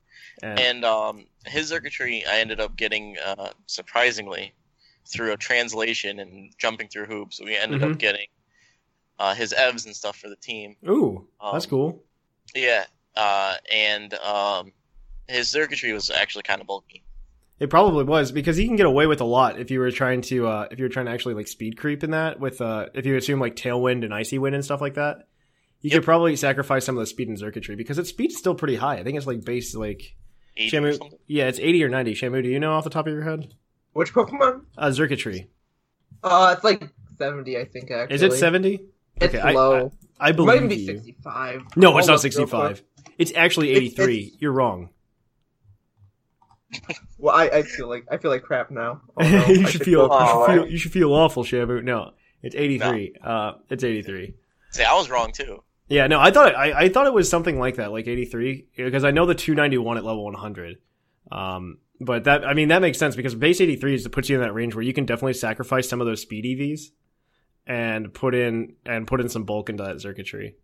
And, 0.42 0.58
And 0.60 0.84
um, 0.84 1.26
his 1.46 1.72
Xurkitree, 1.72 2.26
I 2.26 2.40
ended 2.40 2.60
up 2.60 2.76
getting 2.76 3.16
uh, 3.24 3.50
surprisingly 3.66 4.52
through 5.08 5.32
a 5.32 5.36
translation 5.36 6.18
and 6.18 6.52
jumping 6.58 6.88
through 6.88 7.06
hoops. 7.06 7.40
We 7.40 7.56
ended 7.56 7.80
Mhm. 7.80 7.92
up 7.92 7.98
getting 7.98 8.26
uh, 9.18 9.34
his 9.34 9.54
evs 9.56 9.86
and 9.86 9.94
stuff 9.96 10.16
for 10.16 10.28
the 10.28 10.36
team. 10.36 10.76
ooh, 10.88 11.26
that's 11.52 11.64
um, 11.64 11.70
cool. 11.70 12.02
Yeah, 12.54 12.84
uh, 13.16 13.54
and 13.72 14.12
um, 14.14 14.72
his 15.28 15.48
Xurkitree 15.52 15.92
was 15.94 16.10
actually 16.10 16.42
kind 16.42 16.60
of 16.60 16.66
bulky. 16.66 17.02
It 17.58 17.70
probably 17.70 18.04
was 18.04 18.32
because 18.32 18.58
he 18.58 18.66
can 18.66 18.76
get 18.76 18.84
away 18.84 19.06
with 19.06 19.22
a 19.22 19.24
lot 19.24 19.58
if 19.58 19.70
you 19.70 19.80
were 19.80 19.90
trying 19.90 20.20
to 20.22 20.46
uh, 20.46 20.68
if 20.70 20.78
you 20.78 20.84
were 20.84 20.90
trying 20.90 21.06
to 21.06 21.12
actually 21.12 21.32
like 21.34 21.48
speed 21.48 21.78
creep 21.78 22.04
in 22.04 22.10
that 22.10 22.38
with 22.38 22.60
uh, 22.60 22.86
if 22.92 23.06
you 23.06 23.16
assume 23.16 23.40
like 23.40 23.56
tailwind 23.56 24.04
and 24.04 24.12
icy 24.12 24.38
wind 24.38 24.54
and 24.54 24.62
stuff 24.64 24.80
like 24.82 24.94
that. 24.94 25.26
You 25.80 25.90
Yep. 25.90 26.00
could 26.00 26.04
probably 26.04 26.36
sacrifice 26.36 26.84
some 26.84 26.96
of 26.96 27.00
the 27.00 27.06
speed 27.06 27.28
and 27.28 27.38
Xurkitree 27.38 27.76
because 27.76 27.98
its 27.98 28.08
speed's 28.10 28.36
still 28.36 28.54
pretty 28.54 28.76
high. 28.76 28.96
I 28.96 29.04
think 29.04 29.16
it's 29.16 29.26
like 29.26 29.44
base 29.44 29.74
like 29.74 30.14
80 30.56 30.76
or 30.76 30.80
Shamu. 30.80 30.98
something. 30.98 31.18
Yeah, 31.26 31.48
it's 31.48 31.58
eighty 31.58 31.82
or 31.84 31.88
ninety. 31.88 32.14
Shamu, 32.14 32.42
do 32.42 32.48
you 32.48 32.58
know 32.60 32.72
off 32.72 32.84
the 32.84 32.90
top 32.90 33.06
of 33.06 33.12
your 33.12 33.22
head? 33.22 33.54
Which 33.92 34.12
Pokemon? 34.12 34.62
Uh, 34.76 34.86
Xurkitree. 34.88 35.46
Uh, 36.22 36.52
it's 36.56 36.64
like 36.64 36.88
70, 37.18 37.56
I 37.58 37.64
think, 37.64 37.90
actually. 37.90 38.14
Is 38.14 38.22
it 38.22 38.32
seventy? 38.34 38.80
It's 39.20 39.34
Okay, 39.34 39.40
I- 39.40 39.52
low. 39.52 39.92
I 40.18 40.30
it 40.30 40.38
might 40.38 40.56
even 40.56 40.68
believe 40.68 40.86
be 40.86 40.92
you. 40.92 40.98
65. 40.98 41.62
No, 41.76 41.96
it's 41.98 42.06
not 42.06 42.14
Hold 42.14 42.20
up 42.20 42.24
real 42.24 42.46
65. 42.76 42.82
It's 43.18 43.32
actually 43.36 43.70
It's- 43.72 43.92
83. 43.98 44.36
You're 44.38 44.52
wrong. 44.52 44.90
Well, 47.18 47.34
I, 47.34 47.44
I 47.48 47.62
feel 47.62 47.88
like 47.88 48.04
I 48.10 48.18
feel 48.18 48.30
like 48.30 48.42
crap 48.42 48.70
now. 48.70 49.00
Oh, 49.16 49.22
no, 49.28 49.38
I 49.44 49.48
you 49.48 49.66
should 49.66 49.82
feel, 49.82 50.06
go- 50.08 50.18
you, 50.18 50.26
should 50.26 50.46
feel 50.46 50.56
right. 50.62 50.70
you 50.70 50.78
should 50.78 50.92
feel 50.92 51.12
awful, 51.14 51.44
Shamu. 51.44 51.82
No, 51.82 52.10
it's 52.42 52.54
83. 52.54 53.14
Uh, 53.24 53.52
it's 53.70 53.82
83. 53.84 54.34
See, 54.70 54.82
I 54.84 54.92
was 54.94 55.08
wrong 55.08 55.32
too. 55.32 55.62
Yeah, 55.88 56.06
no, 56.08 56.20
I 56.20 56.30
thought 56.30 56.48
it, 56.48 56.54
I, 56.54 56.84
I 56.84 56.88
thought 56.88 57.06
it 57.06 57.14
was 57.14 57.30
something 57.30 57.58
like 57.58 57.76
that, 57.76 57.92
like 57.92 58.08
83, 58.08 58.66
because 58.76 59.04
I 59.04 59.12
know 59.12 59.24
the 59.24 59.34
291 59.34 59.98
at 59.98 60.04
level 60.04 60.24
100. 60.24 60.78
Um, 61.30 61.78
but 62.00 62.24
that 62.24 62.46
I 62.46 62.54
mean 62.54 62.68
that 62.68 62.82
makes 62.82 62.98
sense 62.98 63.16
because 63.16 63.34
base 63.34 63.60
83 63.60 63.94
is 63.94 64.02
to 64.02 64.10
put 64.10 64.28
you 64.28 64.36
in 64.36 64.42
that 64.42 64.52
range 64.52 64.74
where 64.74 64.84
you 64.84 64.92
can 64.92 65.06
definitely 65.06 65.34
sacrifice 65.34 65.88
some 65.88 66.00
of 66.00 66.06
those 66.06 66.20
speed 66.20 66.44
EVs 66.44 66.90
and 67.66 68.12
put 68.12 68.34
in 68.34 68.74
and 68.84 69.06
put 69.06 69.20
in 69.20 69.28
some 69.28 69.44
bulk 69.44 69.70
into 69.70 69.82
that 69.82 69.96
Xurkitree. 69.96 70.54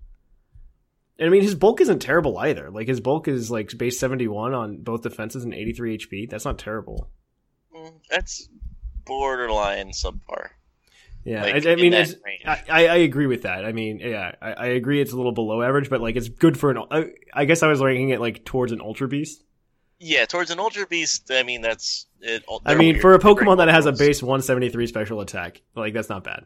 And 1.18 1.26
I 1.26 1.30
mean 1.30 1.42
his 1.42 1.54
bulk 1.54 1.80
isn't 1.80 2.00
terrible 2.00 2.38
either. 2.38 2.70
Like 2.70 2.88
his 2.88 3.00
bulk 3.00 3.28
is 3.28 3.50
like 3.50 3.76
base 3.76 3.98
71 3.98 4.54
on 4.54 4.82
both 4.82 5.02
defenses 5.02 5.44
and 5.44 5.54
83 5.54 5.98
HP. 5.98 6.30
That's 6.30 6.44
not 6.44 6.58
terrible. 6.58 7.10
Mm, 7.74 7.92
That's 8.10 8.48
borderline 9.04 9.90
subpar. 9.92 10.50
Yeah, 11.24 11.42
Like, 11.42 11.66
I, 11.66 11.72
I 11.72 11.76
mean, 11.76 11.92
it's. 11.92 12.14
I, 12.44 12.62
I 12.68 12.96
agree 12.96 13.26
with 13.26 13.42
that. 13.42 13.64
I 13.64 13.72
mean, 13.72 14.00
yeah, 14.00 14.32
I, 14.42 14.52
I 14.52 14.66
agree 14.66 15.00
it's 15.00 15.12
a 15.12 15.16
little 15.16 15.32
below 15.32 15.62
average, 15.62 15.88
but 15.88 16.00
like 16.00 16.16
it's 16.16 16.28
good 16.28 16.58
for 16.58 16.70
an. 16.70 16.78
I, 16.90 17.12
I 17.32 17.44
guess 17.44 17.62
I 17.62 17.68
was 17.68 17.80
ranking 17.80 18.08
it 18.08 18.20
like 18.20 18.44
towards 18.44 18.72
an 18.72 18.80
ultra 18.80 19.06
beast. 19.06 19.44
Yeah, 20.04 20.24
towards 20.24 20.50
an 20.50 20.58
Ultra 20.58 20.84
Beast, 20.84 21.30
I 21.30 21.44
mean 21.44 21.60
that's 21.60 22.08
it. 22.20 22.42
I 22.66 22.74
mean, 22.74 22.98
for 22.98 23.14
a 23.14 23.20
Pokemon 23.20 23.58
that 23.58 23.68
has 23.68 23.86
a 23.86 23.92
base 23.92 24.20
173 24.20 24.88
special 24.88 25.20
attack, 25.20 25.62
like 25.76 25.94
that's 25.94 26.08
not 26.08 26.24
bad. 26.24 26.44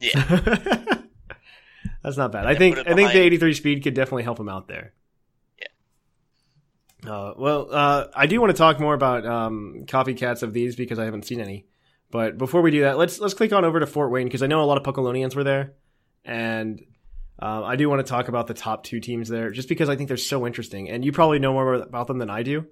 Yeah. 0.00 0.22
that's 2.02 2.18
not 2.18 2.30
bad. 2.30 2.44
I 2.44 2.54
think 2.56 2.76
I 2.76 2.94
think 2.94 3.12
the 3.12 3.20
83 3.20 3.54
speed 3.54 3.82
could 3.82 3.94
definitely 3.94 4.24
help 4.24 4.38
him 4.38 4.50
out 4.50 4.68
there. 4.68 4.92
Yeah. 5.58 7.10
Uh, 7.10 7.34
well, 7.38 7.68
uh, 7.70 8.08
I 8.14 8.26
do 8.26 8.38
want 8.38 8.50
to 8.50 8.58
talk 8.58 8.78
more 8.78 8.92
about 8.92 9.24
um, 9.24 9.84
copycats 9.86 10.42
of 10.42 10.52
these 10.52 10.76
because 10.76 10.98
I 10.98 11.06
haven't 11.06 11.24
seen 11.24 11.40
any. 11.40 11.64
But 12.10 12.38
before 12.38 12.62
we 12.62 12.70
do 12.70 12.82
that, 12.82 12.98
let's 12.98 13.20
let's 13.20 13.34
click 13.34 13.52
on 13.52 13.64
over 13.64 13.80
to 13.80 13.86
Fort 13.86 14.10
Wayne 14.10 14.26
because 14.26 14.42
I 14.42 14.46
know 14.46 14.62
a 14.62 14.66
lot 14.66 14.76
of 14.76 14.82
Pokelonians 14.82 15.36
were 15.36 15.44
there, 15.44 15.74
and 16.24 16.80
uh, 17.40 17.62
I 17.64 17.76
do 17.76 17.88
want 17.88 18.04
to 18.04 18.10
talk 18.10 18.28
about 18.28 18.46
the 18.46 18.54
top 18.54 18.84
two 18.84 19.00
teams 19.00 19.28
there 19.28 19.50
just 19.50 19.68
because 19.68 19.88
I 19.88 19.96
think 19.96 20.08
they're 20.08 20.16
so 20.16 20.46
interesting, 20.46 20.90
and 20.90 21.04
you 21.04 21.12
probably 21.12 21.38
know 21.38 21.52
more 21.52 21.74
about 21.74 22.06
them 22.06 22.18
than 22.18 22.30
I 22.30 22.42
do. 22.42 22.66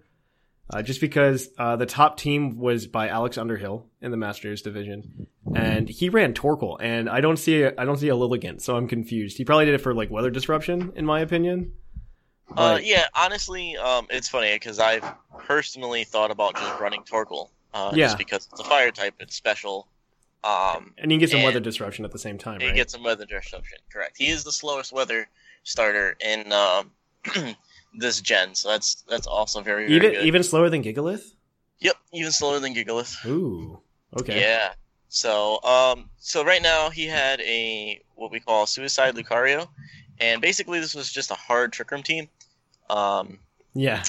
Uh, 0.71 0.83
just 0.83 1.00
because 1.00 1.49
uh, 1.57 1.76
the 1.76 1.87
top 1.87 2.18
team 2.18 2.59
was 2.59 2.87
by 2.87 3.09
Alex 3.09 3.38
Underhill 3.38 3.87
in 4.02 4.11
the 4.11 4.18
Masters 4.18 4.61
division, 4.61 5.26
and 5.54 5.88
he 5.88 6.11
ran 6.11 6.35
Torkoal, 6.35 6.76
and 6.78 7.09
I 7.09 7.23
don't 7.23 7.38
see 7.38 7.62
a, 7.62 7.73
I 7.78 7.87
don't 7.87 7.97
see 7.97 8.11
a 8.11 8.14
Lilligant, 8.14 8.61
so 8.61 8.76
I'm 8.76 8.87
confused. 8.87 9.38
He 9.38 9.47
probably 9.47 9.64
did 9.64 9.75
it 9.75 9.78
for 9.78 9.95
like 9.95 10.11
weather 10.11 10.30
disruption, 10.30 10.92
in 10.95 11.07
my 11.07 11.21
opinion. 11.21 11.73
Uh, 12.54 12.78
yeah, 12.83 13.07
honestly, 13.14 13.76
um, 13.78 14.07
it's 14.11 14.28
funny 14.28 14.52
because 14.52 14.78
I've 14.78 15.04
personally 15.38 16.04
thought 16.04 16.30
about 16.30 16.57
just 16.57 16.80
running 16.80 17.02
Torkoal. 17.02 17.49
Uh, 17.75 17.93
Yeah. 17.95 18.07
Just 18.07 18.19
because 18.19 18.49
it's 18.51 18.61
a 18.61 18.65
fire 18.65 18.91
type, 18.91 19.15
it's 19.21 19.37
special. 19.37 19.89
Um, 20.45 20.95
and 20.99 21.11
he 21.11 21.17
can 21.17 21.21
get 21.21 21.31
some 21.31 21.43
weather 21.43 21.61
disruption 21.61 22.05
at 22.05 22.13
the 22.13 22.19
same 22.19 22.39
time, 22.39 22.61
He 22.61 22.67
right? 22.67 22.75
gets 22.77 22.93
some 22.93 23.03
weather 23.03 23.27
disruption. 23.27 23.79
Correct. 23.93 24.17
He 24.17 24.29
is 24.29 24.45
the 24.45 24.53
slowest 24.53 24.93
weather 24.93 25.29
starter 25.65 26.17
in 26.21 26.53
um, 26.53 26.93
this 27.99 28.21
gen, 28.21 28.55
so 28.55 28.69
that's 28.69 29.05
that's 29.09 29.27
also 29.27 29.61
very 29.61 29.87
very 29.89 29.97
even 29.97 30.13
good. 30.13 30.25
even 30.27 30.43
slower 30.43 30.71
than 30.71 30.83
Gigalith. 30.83 31.33
yep, 31.81 31.97
even 32.13 32.31
slower 32.33 32.61
than 32.61 32.75
Gigalith. 32.75 33.17
Ooh, 33.27 33.81
okay. 34.17 34.39
Yeah. 34.41 34.73
So 35.09 35.61
um, 35.65 36.09
so 36.19 36.45
right 36.45 36.63
now 36.63 36.89
he 36.91 37.07
had 37.07 37.41
a 37.41 38.01
what 38.15 38.31
we 38.31 38.39
call 38.41 38.67
suicide 38.67 39.17
Lucario, 39.17 39.69
and 40.21 40.41
basically 40.41 40.79
this 40.81 40.95
was 40.95 41.11
just 41.13 41.31
a 41.33 41.35
hard 41.35 41.73
Trick 41.73 41.91
Room 41.91 42.03
team. 42.05 42.29
Um, 42.89 43.41
Yeah. 43.75 44.05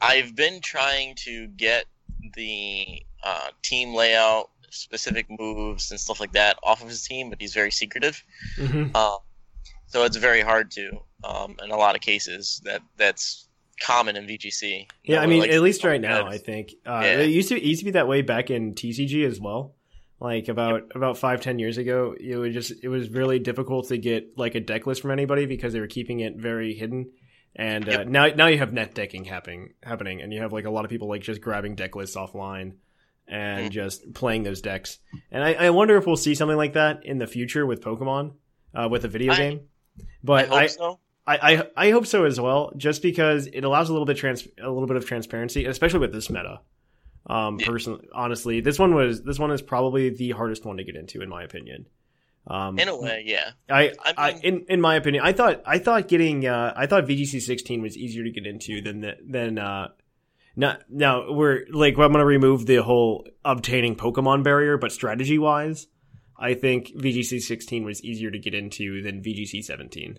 I've 0.00 0.34
been 0.34 0.60
trying 0.60 1.14
to 1.26 1.46
get 1.48 1.84
the 2.34 3.02
uh, 3.22 3.48
team 3.62 3.94
layout, 3.94 4.50
specific 4.70 5.26
moves, 5.38 5.90
and 5.90 5.98
stuff 5.98 6.20
like 6.20 6.32
that 6.32 6.58
off 6.62 6.82
of 6.82 6.88
his 6.88 7.02
team, 7.06 7.30
but 7.30 7.40
he's 7.40 7.54
very 7.54 7.70
secretive. 7.70 8.22
hmm 8.56 8.86
Uh, 8.94 9.16
so 9.86 10.04
it's 10.04 10.16
very 10.18 10.42
hard 10.42 10.70
to, 10.72 11.00
um, 11.24 11.56
in 11.64 11.70
a 11.70 11.76
lot 11.76 11.94
of 11.94 12.02
cases. 12.02 12.60
That 12.64 12.82
that's 12.96 13.48
common 13.80 14.16
in 14.16 14.26
VGC. 14.26 14.86
Yeah, 15.04 15.20
I 15.20 15.26
mean, 15.26 15.40
likes 15.40 15.54
at 15.54 15.62
least 15.62 15.84
right 15.84 16.00
now, 16.00 16.26
I 16.26 16.36
think 16.38 16.74
uh, 16.86 17.00
Yeah. 17.04 17.18
it 17.20 17.30
used 17.30 17.48
to 17.50 17.56
it 17.56 17.62
used 17.62 17.80
to 17.80 17.84
be 17.86 17.90
that 17.92 18.08
way 18.08 18.22
back 18.22 18.50
in 18.50 18.74
TCG 18.74 19.24
as 19.26 19.40
well. 19.40 19.74
Like 20.20 20.48
about 20.48 20.90
about 20.96 21.16
five 21.16 21.40
ten 21.40 21.58
years 21.60 21.78
ago, 21.78 22.14
it 22.18 22.36
was 22.36 22.52
just 22.52 22.72
it 22.82 22.88
was 22.88 23.08
really 23.08 23.38
difficult 23.38 23.88
to 23.88 23.96
get 23.98 24.36
like 24.36 24.56
a 24.56 24.60
deck 24.60 24.84
list 24.86 25.00
from 25.00 25.12
anybody 25.12 25.46
because 25.46 25.72
they 25.72 25.80
were 25.80 25.86
keeping 25.86 26.20
it 26.20 26.36
very 26.36 26.74
hidden. 26.74 27.12
And 27.58 27.88
uh, 27.88 27.92
Yep. 27.92 28.06
now 28.06 28.26
now 28.28 28.46
you 28.46 28.58
have 28.58 28.72
net 28.72 28.94
decking 28.94 29.24
happening 29.24 29.74
happening, 29.82 30.22
and 30.22 30.32
you 30.32 30.40
have 30.42 30.52
like 30.52 30.64
a 30.64 30.70
lot 30.70 30.84
of 30.84 30.90
people 30.90 31.08
like 31.08 31.22
just 31.22 31.40
grabbing 31.40 31.74
deck 31.74 31.96
lists 31.96 32.16
offline 32.16 32.74
and 33.26 33.66
Mhm. 33.68 33.70
just 33.72 34.14
playing 34.14 34.44
those 34.44 34.62
decks. 34.62 34.98
And 35.32 35.42
I, 35.42 35.54
I 35.54 35.70
wonder 35.70 35.96
if 35.96 36.06
we'll 36.06 36.16
see 36.16 36.34
something 36.36 36.56
like 36.56 36.74
that 36.74 37.04
in 37.04 37.18
the 37.18 37.26
future 37.26 37.66
with 37.66 37.80
Pokemon, 37.82 38.34
uh, 38.74 38.88
with 38.90 39.04
a 39.04 39.08
video 39.08 39.32
I- 39.32 39.36
game. 39.36 39.60
I 40.00 40.02
But 40.22 40.48
hope 40.48 40.58
I, 40.58 40.66
so. 40.68 41.00
I, 41.26 41.36
I 41.36 41.66
I 41.88 41.90
hope 41.90 42.06
so 42.06 42.24
as 42.24 42.40
well, 42.40 42.72
just 42.76 43.02
because 43.02 43.48
it 43.48 43.64
allows 43.64 43.88
a 43.90 43.92
little 43.92 44.06
bit 44.06 44.16
trans 44.16 44.46
a 44.62 44.70
little 44.70 44.86
bit 44.86 44.96
of 44.96 45.04
transparency, 45.04 45.66
especially 45.66 45.98
with 46.00 46.12
this 46.12 46.30
meta. 46.30 46.60
Um, 47.26 47.58
Yeah. 47.58 47.66
personally, 47.66 48.08
honestly, 48.14 48.60
this 48.60 48.78
one 48.78 48.94
was 48.94 49.22
this 49.24 49.38
one 49.38 49.50
is 49.50 49.60
probably 49.60 50.08
the 50.10 50.30
hardest 50.30 50.64
one 50.64 50.76
to 50.78 50.84
get 50.84 50.94
into, 50.96 51.20
in 51.20 51.28
my 51.28 51.42
opinion. 51.42 51.86
Um, 52.48 52.78
In 52.78 52.88
a 52.88 52.96
way, 52.96 53.22
yeah. 53.26 53.50
I, 53.68 53.92
I 54.02 54.14
I, 54.16 54.30
in 54.42 54.64
in 54.68 54.80
my 54.80 54.94
opinion, 54.96 55.22
I 55.24 55.32
thought 55.32 55.62
I 55.66 55.78
thought 55.78 56.08
getting 56.08 56.46
uh, 56.46 56.72
I 56.74 56.86
thought 56.86 57.04
VGC 57.04 57.42
16 57.42 57.82
was 57.82 57.96
easier 57.96 58.24
to 58.24 58.30
get 58.30 58.46
into 58.46 58.80
than 58.80 59.00
the, 59.00 59.16
than 59.22 59.58
uh, 59.58 59.88
not 60.56 60.82
now 60.88 61.30
we're 61.30 61.66
like 61.70 61.98
I'm 61.98 62.10
gonna 62.12 62.24
remove 62.24 62.64
the 62.66 62.76
whole 62.82 63.28
obtaining 63.44 63.96
Pokemon 63.96 64.44
barrier, 64.44 64.78
but 64.78 64.92
strategy 64.92 65.38
wise, 65.38 65.88
I 66.38 66.54
think 66.54 66.88
VGC 66.96 67.40
16 67.42 67.84
was 67.84 68.02
easier 68.02 68.30
to 68.30 68.38
get 68.38 68.54
into 68.54 69.02
than 69.02 69.22
VGC 69.22 69.62
17. 69.62 70.18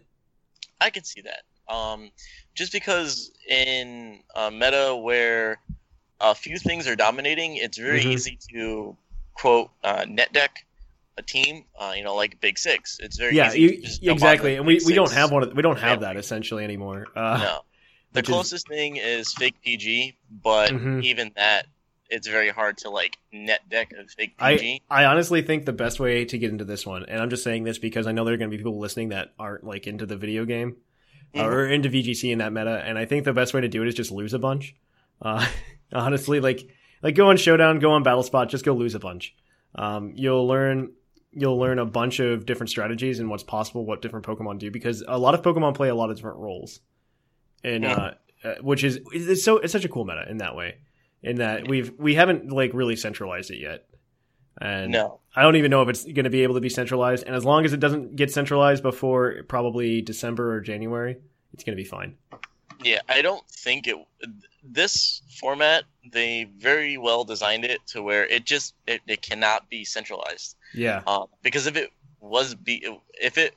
I 0.80 0.92
can 0.92 1.04
see 1.04 1.22
that. 1.22 1.44
Um, 1.74 2.12
just 2.54 2.72
because 2.72 3.32
in 3.48 4.20
a 4.36 4.52
meta 4.52 4.96
where 4.96 5.60
a 6.22 6.36
few 6.36 6.58
things 6.60 6.88
are 6.88 6.96
dominating, 6.96 7.56
it's 7.58 7.78
very 7.78 8.02
Mhm. 8.02 8.12
easy 8.14 8.38
to 8.54 8.96
quote 9.34 9.72
uh, 9.84 10.06
net 10.08 10.32
deck 10.32 10.66
a 11.20 11.22
team. 11.22 11.66
Uh, 11.80 11.94
you 11.96 12.04
know, 12.04 12.16
like 12.16 12.40
Big 12.42 12.58
Six. 12.58 12.98
It's 13.00 13.18
very 13.18 13.36
yeah, 13.36 13.54
easy 13.54 14.00
you, 14.02 14.12
exactly. 14.12 14.56
And 14.56 14.66
we, 14.66 14.80
we 14.86 14.94
don't 14.94 15.12
have 15.12 15.32
one. 15.32 15.44
of- 15.44 15.54
We 15.56 15.62
don't 15.62 15.78
have 15.80 16.02
Yeah. 16.02 16.08
that 16.14 16.18
essentially 16.18 16.64
anymore. 16.64 17.06
Uh, 17.16 17.38
No, 17.44 17.60
the 18.14 18.20
which 18.20 18.30
is- 18.30 18.34
closest 18.34 18.68
thing 18.68 18.96
is 18.98 19.34
fake 19.34 19.56
PG, 19.64 20.18
but 20.44 20.72
Mhm. 20.72 21.04
even 21.04 21.32
that, 21.36 21.68
it's 22.10 22.28
very 22.28 22.50
hard 22.50 22.78
to 22.80 22.90
like 22.90 23.18
net 23.32 23.70
deck 23.70 23.92
a 23.94 24.08
fake 24.08 24.36
PG. 24.40 24.82
I 24.90 25.06
honestly 25.06 25.44
think 25.44 25.66
the 25.66 25.74
best 25.74 26.00
way 26.00 26.26
to 26.26 26.38
get 26.40 26.50
into 26.50 26.66
this 26.66 26.84
one, 26.86 27.06
and 27.08 27.22
I'm 27.22 27.30
just 27.30 27.44
saying 27.44 27.66
this 27.66 27.78
because 27.78 28.08
I 28.08 28.12
know 28.14 28.26
there 28.26 28.34
are 28.34 28.38
going 28.38 28.50
to 28.50 28.58
be 28.58 28.62
people 28.62 28.80
listening 28.80 29.10
that 29.10 29.34
aren't 29.38 29.64
like 29.64 29.86
into 29.86 30.08
the 30.08 30.18
video 30.18 30.44
game 30.46 30.78
Mhm. 31.36 31.44
or 31.44 31.68
into 31.68 31.88
VGC 31.90 32.32
in 32.32 32.40
that 32.40 32.52
meta, 32.52 32.82
and 32.84 32.98
I 32.98 33.06
think 33.06 33.26
the 33.26 33.34
best 33.34 33.54
way 33.54 33.62
to 33.62 33.68
do 33.68 33.84
it 33.84 33.88
is 33.88 33.94
just 33.94 34.10
lose 34.12 34.34
a 34.34 34.40
bunch. 34.40 34.74
Uh, 35.22 35.46
honestly, 35.94 36.40
like 36.40 36.68
like 37.04 37.14
go 37.16 37.30
on 37.30 37.38
Showdown, 37.38 37.78
go 37.80 37.92
on 37.92 38.02
Battle 38.04 38.24
Spot, 38.24 38.50
just 38.50 38.66
go 38.66 38.74
lose 38.74 38.96
a 38.96 39.00
bunch. 39.00 39.36
Um, 39.76 40.14
you'll 40.16 40.48
learn 40.48 40.94
you'll 41.32 41.60
learn 41.60 41.80
a 41.80 41.86
bunch 41.86 42.20
of 42.20 42.46
different 42.46 42.70
strategies 42.70 43.20
and 43.20 43.30
what's 43.30 43.44
possible, 43.44 43.86
what 43.86 44.02
different 44.02 44.26
Pokemon 44.26 44.60
do, 44.60 44.72
because 44.72 45.04
a 45.08 45.18
lot 45.18 45.34
of 45.36 45.42
Pokemon 45.42 45.76
play 45.76 45.90
a 45.90 45.96
lot 45.96 46.10
of 46.10 46.16
different 46.16 46.38
roles, 46.38 46.80
and 47.64 47.84
Yeah. 47.84 47.94
uh, 47.96 48.14
uh, 48.44 48.56
which 48.62 48.84
is 48.84 49.00
it's 49.12 49.44
so 49.44 49.58
it's 49.58 49.72
such 49.74 49.86
a 49.86 49.90
cool 49.90 50.06
meta 50.06 50.26
in 50.30 50.38
that 50.38 50.56
way. 50.56 50.78
In 51.22 51.38
that 51.38 51.68
we've 51.68 51.92
we 52.00 52.16
haven't 52.16 52.52
like 52.52 52.72
really 52.74 52.96
centralized 52.96 53.52
it 53.52 53.58
yet, 53.60 53.86
and 54.62 54.92
no, 54.94 55.20
I 55.36 55.42
don't 55.42 55.58
even 55.58 55.70
know 55.70 55.82
if 55.82 55.90
it's 55.90 56.04
going 56.04 56.24
to 56.24 56.30
be 56.30 56.44
able 56.44 56.56
to 56.56 56.62
be 56.62 56.70
centralized. 56.70 57.26
And 57.26 57.36
as 57.36 57.44
long 57.44 57.66
as 57.66 57.74
it 57.74 57.82
doesn't 57.82 58.16
get 58.16 58.32
centralized 58.32 58.82
before 58.82 59.44
probably 59.50 60.02
December 60.02 60.56
or 60.56 60.62
January, 60.62 61.18
it's 61.54 61.64
going 61.66 61.76
to 61.78 61.82
be 61.84 61.88
fine. 61.88 62.16
Yeah, 62.82 63.00
I 63.08 63.22
don't 63.22 63.46
think 63.48 63.88
it. 63.88 63.96
This 64.64 65.22
format, 65.40 65.84
they 66.12 66.46
very 66.58 66.98
well 66.98 67.24
designed 67.24 67.66
it 67.66 67.86
to 67.88 68.02
where 68.02 68.26
it 68.28 68.46
just 68.46 68.76
it, 68.88 69.02
it 69.08 69.22
cannot 69.22 69.70
be 69.70 69.86
centralized. 69.86 70.56
Yeah. 70.74 71.02
Um, 71.08 71.28
because 71.42 71.68
if 71.68 71.76
it 71.76 71.92
was 72.20 72.56
be 72.56 72.86
if 73.14 73.38
it 73.38 73.56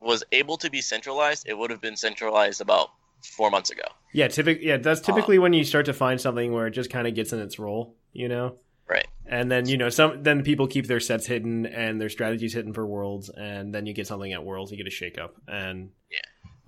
was 0.00 0.24
able 0.32 0.56
to 0.58 0.70
be 0.70 0.80
centralized, 0.80 1.48
it 1.48 1.56
would 1.56 1.70
have 1.70 1.80
been 1.80 1.96
centralized 1.96 2.60
about 2.60 2.90
four 3.24 3.50
months 3.50 3.70
ago. 3.70 3.84
Yeah, 4.12 4.28
typically, 4.28 4.66
yeah, 4.66 4.78
that's 4.78 5.00
typically 5.00 5.38
when 5.38 5.52
you 5.52 5.64
start 5.64 5.86
to 5.86 5.92
find 5.92 6.20
something 6.20 6.52
where 6.52 6.66
it 6.66 6.72
just 6.72 6.90
kind 6.90 7.06
of 7.06 7.14
gets 7.14 7.32
in 7.32 7.38
its 7.38 7.58
role, 7.58 7.94
you 8.12 8.28
know. 8.28 8.56
Right. 8.88 9.06
And 9.26 9.50
then 9.50 9.68
you 9.68 9.76
know 9.76 9.88
some 9.88 10.22
then 10.22 10.42
people 10.42 10.66
keep 10.66 10.86
their 10.86 11.00
sets 11.00 11.26
hidden 11.26 11.66
and 11.66 12.00
their 12.00 12.08
strategies 12.08 12.52
hidden 12.52 12.72
for 12.72 12.86
worlds, 12.86 13.28
and 13.28 13.74
then 13.74 13.86
you 13.86 13.92
get 13.92 14.06
something 14.06 14.32
at 14.32 14.44
worlds, 14.44 14.72
you 14.72 14.76
get 14.76 14.86
a 14.86 14.90
shakeup, 14.90 15.30
and 15.46 15.90
Yeah. 16.10 16.18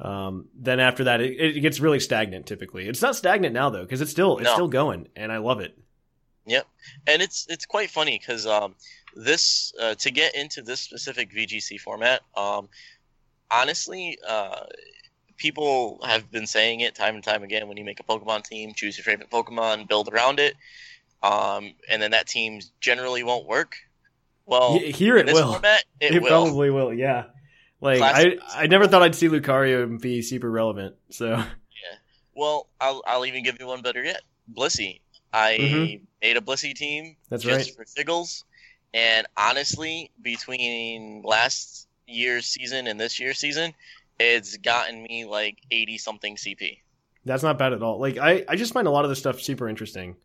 Um, 0.02 0.48
then 0.54 0.80
after 0.80 1.04
that, 1.04 1.20
it, 1.20 1.56
it 1.56 1.60
gets 1.60 1.78
really 1.80 2.00
stagnant. 2.00 2.44
Typically, 2.46 2.88
it's 2.88 3.00
not 3.00 3.14
stagnant 3.16 3.54
now 3.54 3.70
though, 3.70 3.82
because 3.82 4.00
it's 4.00 4.10
still 4.10 4.38
it's 4.38 4.46
No. 4.46 4.54
still 4.54 4.68
going, 4.68 5.08
and 5.16 5.30
I 5.30 5.38
love 5.38 5.60
it. 5.60 5.78
Yep, 6.46 6.66
and 7.06 7.22
it's 7.22 7.46
it's 7.48 7.64
quite 7.66 7.88
funny 7.90 8.18
because 8.18 8.44
um, 8.46 8.74
this 9.14 9.72
uh, 9.80 9.94
to 9.94 10.10
get 10.10 10.34
into 10.34 10.60
this 10.60 10.80
specific 10.80 11.30
VGC 11.32 11.78
format, 11.80 12.22
um, 12.36 12.68
honestly, 13.48 14.18
uh, 14.28 14.64
people 15.36 16.00
have 16.04 16.30
been 16.32 16.46
saying 16.46 16.80
it 16.80 16.96
time 16.96 17.14
and 17.14 17.22
time 17.22 17.44
again. 17.44 17.68
When 17.68 17.76
you 17.76 17.84
make 17.84 18.00
a 18.00 18.02
Pokemon 18.02 18.42
team, 18.44 18.72
choose 18.74 18.96
your 18.98 19.04
favorite 19.04 19.30
Pokemon, 19.30 19.88
build 19.88 20.08
around 20.12 20.40
it, 20.40 20.56
um, 21.22 21.74
and 21.88 22.02
then 22.02 22.10
that 22.10 22.26
team 22.26 22.60
generally 22.80 23.22
won't 23.22 23.46
work. 23.46 23.76
Well, 24.44 24.80
here 24.80 25.16
in 25.16 25.28
it 25.28 25.32
this 25.32 25.34
will. 25.40 25.52
format, 25.52 25.84
it, 26.00 26.14
It, 26.16 26.22
will. 26.22 26.28
probably 26.28 26.70
will. 26.70 26.92
Yeah. 26.92 27.26
Like 27.82 27.98
Classic. 27.98 28.38
I, 28.54 28.62
I 28.62 28.66
never 28.68 28.86
thought 28.88 29.02
I'd 29.02 29.14
see 29.14 29.28
Lucario 29.28 30.00
be 30.00 30.22
super 30.22 30.50
relevant. 30.50 30.94
So 31.10 31.30
yeah, 31.30 31.44
Well, 32.34 32.68
I'll 32.80 33.02
I'll 33.06 33.26
even 33.26 33.42
give 33.42 33.58
you 33.60 33.66
one 33.66 33.82
better 33.82 34.02
yet. 34.02 34.22
Blissey. 34.50 35.00
I 35.34 35.58
Mhm. 35.60 36.00
made 36.22 36.36
a 36.36 36.40
Blissey 36.40 36.74
team 36.74 37.16
That's 37.28 37.42
just 37.42 37.70
right. 37.70 37.76
for 37.76 37.84
Figgles. 37.84 38.44
And 38.94 39.26
honestly, 39.36 40.10
between 40.22 41.22
last 41.22 41.88
year's 42.06 42.46
season 42.46 42.86
and 42.86 43.00
this 43.00 43.18
year's 43.18 43.38
season, 43.38 43.74
it's 44.20 44.56
gotten 44.58 45.02
me 45.02 45.24
like 45.24 45.58
eighty 45.70 45.98
something 45.98 46.36
CP. 46.36 46.78
that's 47.24 47.42
not 47.42 47.58
bad 47.58 47.72
at 47.72 47.82
all. 47.82 47.98
Like 48.00 48.16
I, 48.18 48.44
I 48.48 48.56
just 48.56 48.72
find 48.74 48.86
a 48.86 48.90
lot 48.90 49.04
of 49.04 49.08
this 49.10 49.18
stuff 49.18 49.40
super 49.40 49.68
interesting. 49.68 50.16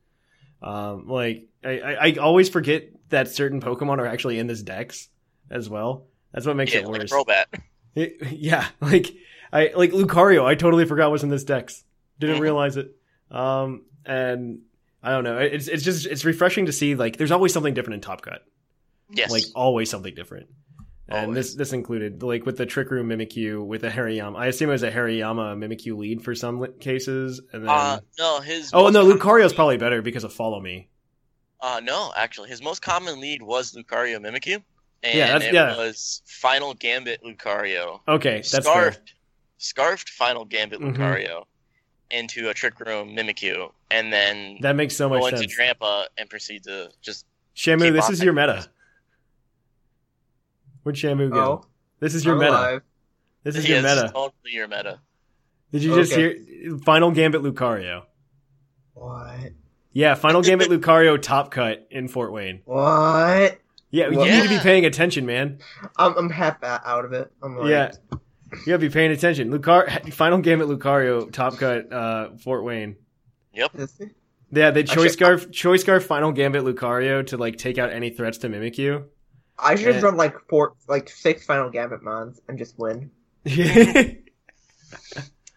Um, 0.62 1.08
like 1.08 1.48
I, 1.64 1.80
I, 1.80 2.08
I 2.08 2.12
always 2.20 2.50
forget 2.50 2.90
that 3.10 3.30
certain 3.30 3.62
Pokemon 3.62 4.00
are 4.00 4.08
actually 4.08 4.38
in 4.40 4.48
this 4.48 4.62
dex 4.62 5.10
as 5.50 5.70
well. 5.70 6.08
That's 6.34 6.46
what 6.46 6.56
makes 6.56 6.74
yeah, 6.74 6.82
it 6.82 6.88
like 6.88 7.02
worse. 7.02 7.12
Crobat. 7.12 7.46
It- 7.96 8.32
yeah, 8.32 8.68
like 8.82 9.14
I 9.52 9.72
like 9.76 9.92
Lucario. 9.92 10.46
I 10.46 10.56
totally 10.56 10.86
forgot 10.86 11.12
was 11.12 11.24
in 11.24 11.30
this 11.30 11.44
dex. 11.44 11.84
Didn't 12.20 12.38
Mhm. 12.38 12.42
realize 12.42 12.78
it. 12.78 12.96
Um, 13.32 13.86
and 14.06 14.60
I 15.04 15.12
don't 15.12 15.24
know. 15.24 15.38
It's 15.40 15.68
it's 15.68 15.84
just 15.84 16.06
it's 16.06 16.26
refreshing 16.26 16.66
to 16.68 16.72
see 16.72 16.96
like 16.96 17.18
there's 17.18 17.32
always 17.32 17.54
something 17.54 17.74
different 17.74 17.96
in 17.96 18.02
Top 18.02 18.22
Cut. 18.22 18.44
Yes. 19.10 19.32
Like 19.32 19.44
always 19.56 19.90
something 19.90 20.14
different. 20.14 20.48
And 21.10 21.28
Always. 21.28 21.36
this 21.36 21.56
this 21.56 21.74
included 21.74 22.22
like 22.22 22.46
with 22.46 22.58
the 22.58 22.66
Trick 22.66 22.92
Room 22.92 23.08
Mimikyu 23.08 23.66
with 23.66 23.86
a 23.86 23.90
Hariyama. 23.90 24.38
I 24.38 24.48
assume 24.48 24.70
it 24.70 24.74
was 24.74 24.84
a 24.84 24.92
Hariyama 24.92 25.56
Mimikyu 25.58 25.96
lead 25.98 26.22
for 26.22 26.36
some 26.36 26.68
cases, 26.82 27.40
and 27.54 27.64
then 27.64 27.70
uh, 27.70 28.00
no, 28.20 28.42
his 28.42 28.72
oh 28.74 28.90
no, 28.90 29.06
Lucario's 29.06 29.52
lead- 29.52 29.56
probably 29.56 29.78
better 29.78 30.02
because 30.02 30.26
of 30.26 30.34
Follow 30.34 30.60
Me. 30.60 30.90
Uh, 31.62 31.80
no, 31.82 32.12
actually, 32.14 32.50
his 32.50 32.62
most 32.62 32.82
common 32.82 33.22
lead 33.22 33.42
was 33.42 33.74
Lucario 33.74 34.20
Mimikyu, 34.20 34.62
and 35.04 35.18
Yeah, 35.18 35.28
that's- 35.28 35.44
it 35.50 35.54
yeah. 35.54 35.78
was 35.78 36.22
Final 36.26 36.74
Gambit 36.74 37.24
Lucario. 37.24 38.02
Okay, 38.08 38.38
that's 38.38 38.52
fair. 38.52 38.62
scarfed, 38.62 39.14
scarfed 39.58 40.10
Final 40.10 40.46
Gambit 40.46 40.80
Mhm. 40.80 40.96
Lucario 40.96 41.46
into 42.12 42.50
a 42.50 42.54
Trick 42.54 42.80
Room 42.80 43.16
Mimikyu, 43.16 43.72
and 43.92 44.12
then 44.14 44.58
That 44.62 44.76
makes 44.76 44.96
so 44.96 45.10
go 45.10 45.20
much 45.20 45.34
into 45.34 45.50
sense. 45.50 45.56
Drampa 45.58 46.06
and 46.18 46.30
proceed 46.30 46.64
to 46.64 46.90
just 47.02 47.26
Shamu, 47.56 47.82
keep 47.86 47.94
this 47.94 48.10
is 48.10 48.24
your 48.24 48.34
meta. 48.34 48.70
Where'd 50.84 50.96
Shamu 50.96 51.30
go? 51.32 51.40
Oh, 51.40 51.68
this 52.00 52.16
is 52.16 52.24
your 52.24 52.36
I'm 52.36 52.40
meta. 52.40 52.52
alive. 52.52 52.82
This 53.44 53.56
is 53.56 53.66
Yeah, 53.68 53.76
your 53.76 53.82
this 53.84 53.92
is 53.94 54.02
meta. 54.04 54.14
totally 54.14 54.52
your 54.52 54.68
meta. 54.68 55.00
Did 55.72 55.84
you 55.84 55.96
just 55.96 56.14
hear 56.14 56.78
Final 56.86 57.12
Gambit 57.12 57.42
Lucario? 57.42 58.06
What? 58.94 59.52
Yeah, 59.92 60.16
Final 60.16 60.42
Gambit 60.42 60.70
Lucario 60.70 61.22
top 61.22 61.52
cut 61.52 61.88
in 61.92 62.08
Fort 62.08 62.32
Wayne. 62.32 62.62
What? 62.66 63.60
Yeah, 63.90 64.10
you 64.10 64.18
What? 64.18 64.30
need 64.30 64.44
to 64.44 64.50
be 64.50 64.60
paying 64.60 64.86
attention, 64.86 65.26
man. 65.26 65.60
I'm 65.98 66.16
I'm 66.18 66.30
half 66.30 66.62
out 66.64 67.06
of 67.06 67.14
it. 67.14 67.32
I'm 67.42 67.56
like, 67.58 67.70
Yeah. 67.70 67.92
You 68.12 68.66
gotta 68.66 68.80
be 68.80 68.90
paying 68.90 69.12
attention. 69.12 69.52
Lucar 69.52 69.90
Final 70.12 70.40
Gambit 70.40 70.68
Lucario 70.68 71.32
top 71.32 71.58
cut 71.58 71.92
uh, 71.92 72.30
Fort 72.38 72.64
Wayne. 72.64 72.96
Yep. 73.54 73.72
Yeah, 74.52 74.72
they 74.72 74.84
choice 74.84 74.92
Actually- 74.92 75.10
scarf 75.10 75.52
choice 75.52 75.82
scarf 75.82 76.06
Final 76.06 76.32
Gambit 76.32 76.64
Lucario 76.64 77.26
to 77.28 77.38
like 77.38 77.58
take 77.58 77.78
out 77.78 77.92
any 77.92 78.10
threats 78.10 78.38
to 78.40 78.48
Mimikyu. 78.50 79.04
I 79.60 79.76
should 79.76 79.88
Yeah. 79.88 79.94
have 79.94 80.04
run 80.04 80.18
like 80.18 80.36
four, 80.50 80.74
like 80.88 81.10
six 81.10 81.44
Final 81.46 81.70
Gambit 81.70 82.04
mons 82.04 82.40
and 82.48 82.58
just 82.58 82.78
win. 82.80 83.12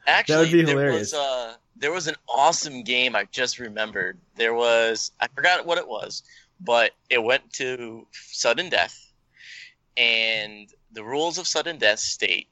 Actually, 0.07 0.51
be 0.51 0.63
there 0.63 0.93
was 0.93 1.15
uh, 1.15 1.55
there 1.77 1.93
was 1.93 2.07
an 2.09 2.17
awesome 2.29 2.83
game 2.83 3.15
I 3.15 3.27
just 3.31 3.59
remembered. 3.59 4.19
There 4.37 4.55
was 4.55 5.13
I 5.21 5.29
forgot 5.29 5.65
what 5.67 5.79
it 5.79 5.87
was, 5.87 6.23
but 6.61 6.93
it 7.09 7.23
went 7.23 7.53
to 7.55 8.07
sudden 8.13 8.69
death, 8.69 9.13
and 9.97 10.69
the 10.93 11.05
rules 11.05 11.39
of 11.39 11.47
sudden 11.47 11.79
death 11.79 11.99
state 11.99 12.49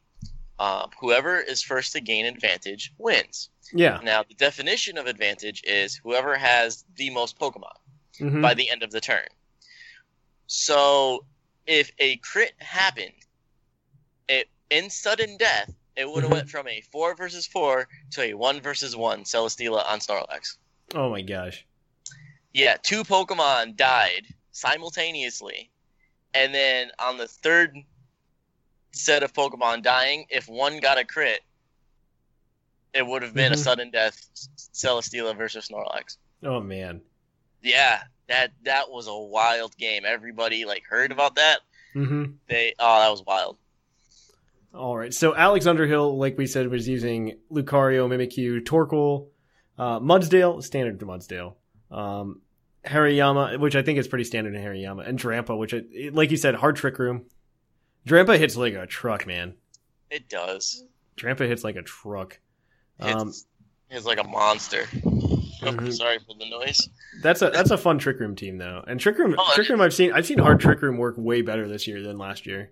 uh, 0.58 0.88
whoever 1.00 1.38
is 1.38 1.62
first 1.62 1.92
to 1.92 2.00
gain 2.00 2.26
advantage 2.26 2.92
wins. 2.98 3.50
yeah. 3.72 4.00
Now, 4.02 4.24
the 4.24 4.34
definition 4.34 4.98
of 4.98 5.06
advantage 5.06 5.62
is 5.64 5.94
whoever 5.94 6.36
has 6.36 6.84
the 6.96 7.10
most 7.10 7.38
Pokemon 7.38 7.76
Mhm. 8.20 8.42
by 8.42 8.54
the 8.54 8.68
end 8.70 8.82
of 8.82 8.90
the 8.90 9.00
turn. 9.00 9.28
So, 10.46 11.26
if 11.66 11.92
a 11.98 12.16
crit 12.16 12.54
happened, 12.60 13.12
it 14.28 14.48
in 14.70 14.90
sudden 14.90 15.36
death, 15.36 15.72
it 15.96 16.08
would 16.10 16.22
have 16.24 16.30
Mhm. 16.30 16.34
went 16.36 16.50
from 16.50 16.66
a 16.68 16.80
four 16.80 17.14
versus 17.14 17.46
four 17.46 17.88
to 18.12 18.22
a 18.22 18.34
one 18.34 18.60
versus 18.60 18.96
one 18.96 19.24
Celesteela 19.24 19.84
on 19.86 20.00
Snorlax. 20.00 20.56
Oh 20.94 21.10
my 21.10 21.22
gosh. 21.22 21.64
Yeah, 22.52 22.76
two 22.82 23.04
Pokemon 23.04 23.76
died 23.76 24.26
simultaneously, 24.52 25.70
and 26.34 26.54
then 26.54 26.88
on 26.98 27.16
the 27.18 27.28
third 27.28 27.76
set 28.92 29.22
of 29.22 29.32
Pokemon 29.32 29.82
dying, 29.82 30.26
if 30.30 30.48
one 30.48 30.80
got 30.80 30.98
a 30.98 31.04
crit, 31.04 31.40
it 32.94 33.06
would 33.06 33.22
have 33.22 33.34
been 33.34 33.52
Mhm. 33.52 33.56
a 33.56 33.58
sudden 33.58 33.90
death 33.90 34.28
Celesteela 34.74 35.36
versus 35.36 35.68
Snorlax. 35.68 36.16
Oh 36.42 36.60
man. 36.60 37.02
Yeah, 37.62 38.02
that 38.28 38.52
that 38.62 38.90
was 38.90 39.06
a 39.08 39.16
wild 39.16 39.76
game. 39.76 40.04
Everybody 40.06 40.64
like 40.64 40.84
heard 40.88 41.12
about 41.12 41.34
that. 41.36 41.60
Mm-hmm. 41.94 42.32
They 42.48 42.74
oh, 42.78 43.00
that 43.00 43.10
was 43.10 43.22
wild. 43.24 43.58
All 44.74 44.96
right. 44.96 45.12
So 45.12 45.34
Alex 45.34 45.66
Underhill, 45.66 46.18
like 46.18 46.36
we 46.38 46.46
said, 46.46 46.68
was 46.68 46.86
using 46.88 47.38
Lucario, 47.50 48.06
Mimikyu, 48.08 48.60
Torkoal, 48.64 49.28
uh, 49.78 49.98
Mudsdale, 50.00 50.62
standard 50.62 51.00
to 51.00 51.06
Mudsdale, 51.06 51.54
um, 51.90 52.40
Hariyama, 52.84 53.58
which 53.58 53.76
I 53.76 53.82
think 53.82 53.98
is 53.98 54.08
pretty 54.08 54.24
standard 54.24 54.54
in 54.54 54.62
Hariyama, 54.62 55.06
and 55.08 55.18
Drampa, 55.18 55.56
which, 55.58 55.72
it, 55.72 56.14
like 56.14 56.30
you 56.30 56.36
said, 56.36 56.54
hard 56.54 56.76
trick 56.76 56.98
room. 56.98 57.24
Drampa 58.06 58.38
hits 58.38 58.56
like 58.56 58.74
a 58.74 58.86
truck, 58.86 59.26
man. 59.26 59.54
It 60.10 60.28
does. 60.28 60.84
Drampa 61.16 61.46
hits 61.46 61.64
like 61.64 61.76
a 61.76 61.82
truck. 61.82 62.38
Um, 63.00 63.28
It's, 63.28 63.46
it's 63.90 64.06
like 64.06 64.18
a 64.18 64.24
monster. 64.28 64.84
Oh, 65.60 65.72
Mhm. 65.72 65.92
sorry 65.92 66.18
for 66.20 66.34
the 66.38 66.48
noise. 66.48 66.88
that's 67.20 67.42
a 67.42 67.50
that's 67.50 67.72
a 67.72 67.76
fun 67.76 67.98
trick 67.98 68.20
room 68.20 68.36
team 68.36 68.58
though, 68.58 68.84
and 68.86 69.00
trick 69.00 69.18
room 69.18 69.34
Oh, 69.36 69.52
trick 69.56 69.68
room 69.68 69.80
I've 69.80 69.92
seen 69.92 70.12
I've 70.12 70.24
seen 70.24 70.38
hard 70.38 70.60
trick 70.60 70.80
room 70.82 70.98
work 70.98 71.16
way 71.18 71.42
better 71.42 71.66
this 71.66 71.88
year 71.88 72.00
than 72.00 72.16
last 72.16 72.46
year, 72.46 72.70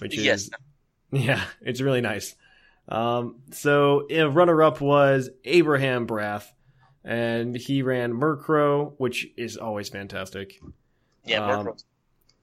which 0.00 0.16
is 0.18 0.24
Yes. 0.24 0.50
Yeah, 1.12 1.40
it's 1.60 1.80
really 1.80 2.00
nice. 2.00 2.34
Um, 2.88 3.36
so 3.52 4.08
runner 4.28 4.60
up 4.60 4.80
was 4.80 5.30
Abraham 5.44 6.04
Brath, 6.06 6.52
and 7.06 7.56
he 7.56 7.80
ran 7.82 8.12
Murkrow, 8.12 8.92
which 8.98 9.28
is 9.36 9.56
always 9.56 9.88
fantastic. 9.88 10.60
Yeah, 11.24 11.46
Um, 11.46 11.66
Murkrow. 11.66 11.84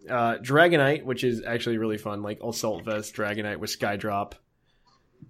Uh, 0.10 0.38
Dragonite, 0.39 1.04
which 1.06 1.23
is 1.23 1.43
actually 1.45 1.78
really 1.78 1.97
fun, 1.97 2.23
like 2.23 2.39
Assault 2.43 2.84
Vest 2.84 3.15
Dragonite 3.15 3.58
with 3.58 3.69
Skydrop. 3.69 4.34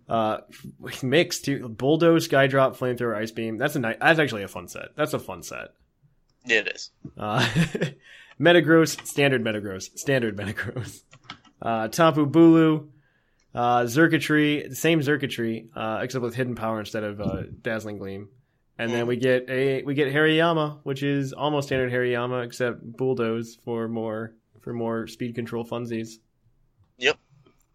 Uh, 0.07 0.37
mix 1.03 1.39
too, 1.41 1.67
Bulldoze, 1.69 2.27
Skydrop, 2.27 2.77
Flamethrower, 2.77 3.15
Ice 3.15 3.31
Beam. 3.31 3.57
That's 3.57 3.75
a 3.75 3.79
nice. 3.79 3.97
That's 3.99 4.19
actually 4.19 4.43
a 4.43 4.47
fun 4.47 4.67
set. 4.67 4.95
That's 4.95 5.13
a 5.13 5.19
fun 5.19 5.43
set. 5.43 5.69
Yeah, 6.45 6.59
it 6.59 6.71
is. 6.75 6.91
Uh, 7.17 7.47
Metagross, 8.39 9.05
standard 9.05 9.43
Metagross, 9.43 9.97
standard 9.97 10.35
Metagross. 10.37 11.01
Uh, 11.61 11.87
Tapu 11.87 12.25
Bulu, 12.25 12.87
uh, 13.55 13.81
Xurkitree, 13.83 14.75
same 14.75 14.99
Xurkitree, 15.01 15.67
uh, 15.75 15.99
except 16.01 16.21
with 16.23 16.35
hidden 16.35 16.55
power 16.55 16.79
instead 16.79 17.03
of 17.03 17.21
uh, 17.21 17.43
Dazzling 17.61 17.97
Gleam. 17.99 18.29
And 18.79 18.91
then 18.91 19.05
we 19.05 19.17
get 19.17 19.49
a 19.49 19.83
we 19.83 19.93
get 19.93 20.11
Hariyama, 20.13 20.79
which 20.83 21.03
is 21.03 21.31
almost 21.31 21.67
standard 21.67 21.91
Hariyama, 21.91 22.43
except 22.45 22.81
Bulldoze 22.97 23.57
for 23.63 23.87
more 23.87 24.33
for 24.61 24.73
more 24.73 25.07
speed 25.07 25.35
control 25.35 25.63
funsies. 25.63 26.17
Yep. 26.97 27.17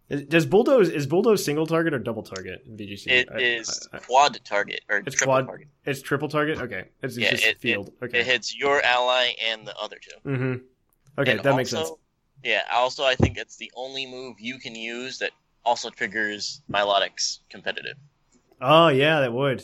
Is- 0.09 0.23
Does 0.25 0.47
Bulldoze 0.47 0.89
is 0.89 1.07
Bulldoze 1.07 1.45
single 1.45 1.67
target 1.67 1.95
or 1.95 1.99
double 1.99 2.23
target 2.23 2.63
in 2.67 2.77
VGC? 2.77 3.07
It 3.11 3.29
I- 3.33 3.39
is 3.41 3.89
I- 3.93 3.97
I- 3.97 4.01
quad 4.01 4.41
target 4.45 4.81
or 4.89 4.99
It's 5.07 5.15
triple 5.17 5.35
quad- 5.35 5.47
target. 5.47 5.69
it's 5.85 6.03
triple 6.03 6.29
target. 6.29 6.59
Okay, 6.59 6.85
it's, 7.03 7.17
it's 7.17 7.19
Yeah, 7.19 7.31
just 7.31 7.45
it- 7.45 7.49
it- 7.51 7.61
field. 7.61 7.93
okay. 8.03 8.21
It 8.21 8.27
hits 8.27 8.57
your 8.57 8.83
ally 8.83 9.33
and 9.47 9.67
the 9.67 9.77
other 9.77 9.99
two. 10.01 10.29
mm-hmm. 10.29 10.55
Okay, 11.21 11.33
And 11.33 11.41
that 11.43 11.57
makes 11.57 11.71
sense. 11.71 11.91
Yeah. 12.45 12.63
Also, 12.73 13.05
I 13.05 13.15
think 13.17 13.37
it's 13.37 13.57
the 13.57 13.71
only 13.75 14.07
move 14.07 14.37
you 14.41 14.59
can 14.59 14.75
use 14.75 15.19
that 15.19 15.31
also 15.65 15.91
triggers 15.91 16.63
Milotic's 16.71 17.41
competitive. 17.51 17.97
Oh 18.61 18.89
yeah, 18.89 19.21
that 19.21 19.33
would. 19.33 19.63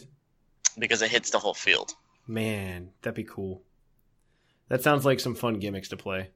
Because 0.79 1.03
it 1.03 1.11
hits 1.11 1.31
the 1.31 1.39
whole 1.39 1.55
field. 1.55 1.95
Man, 2.27 2.91
that'd 3.03 3.15
be 3.17 3.25
cool. 3.25 3.63
That 4.69 4.83
sounds 4.83 5.05
like 5.05 5.21
some 5.21 5.35
fun 5.35 5.59
gimmicks 5.59 5.89
to 5.91 5.97
play. 5.97 6.31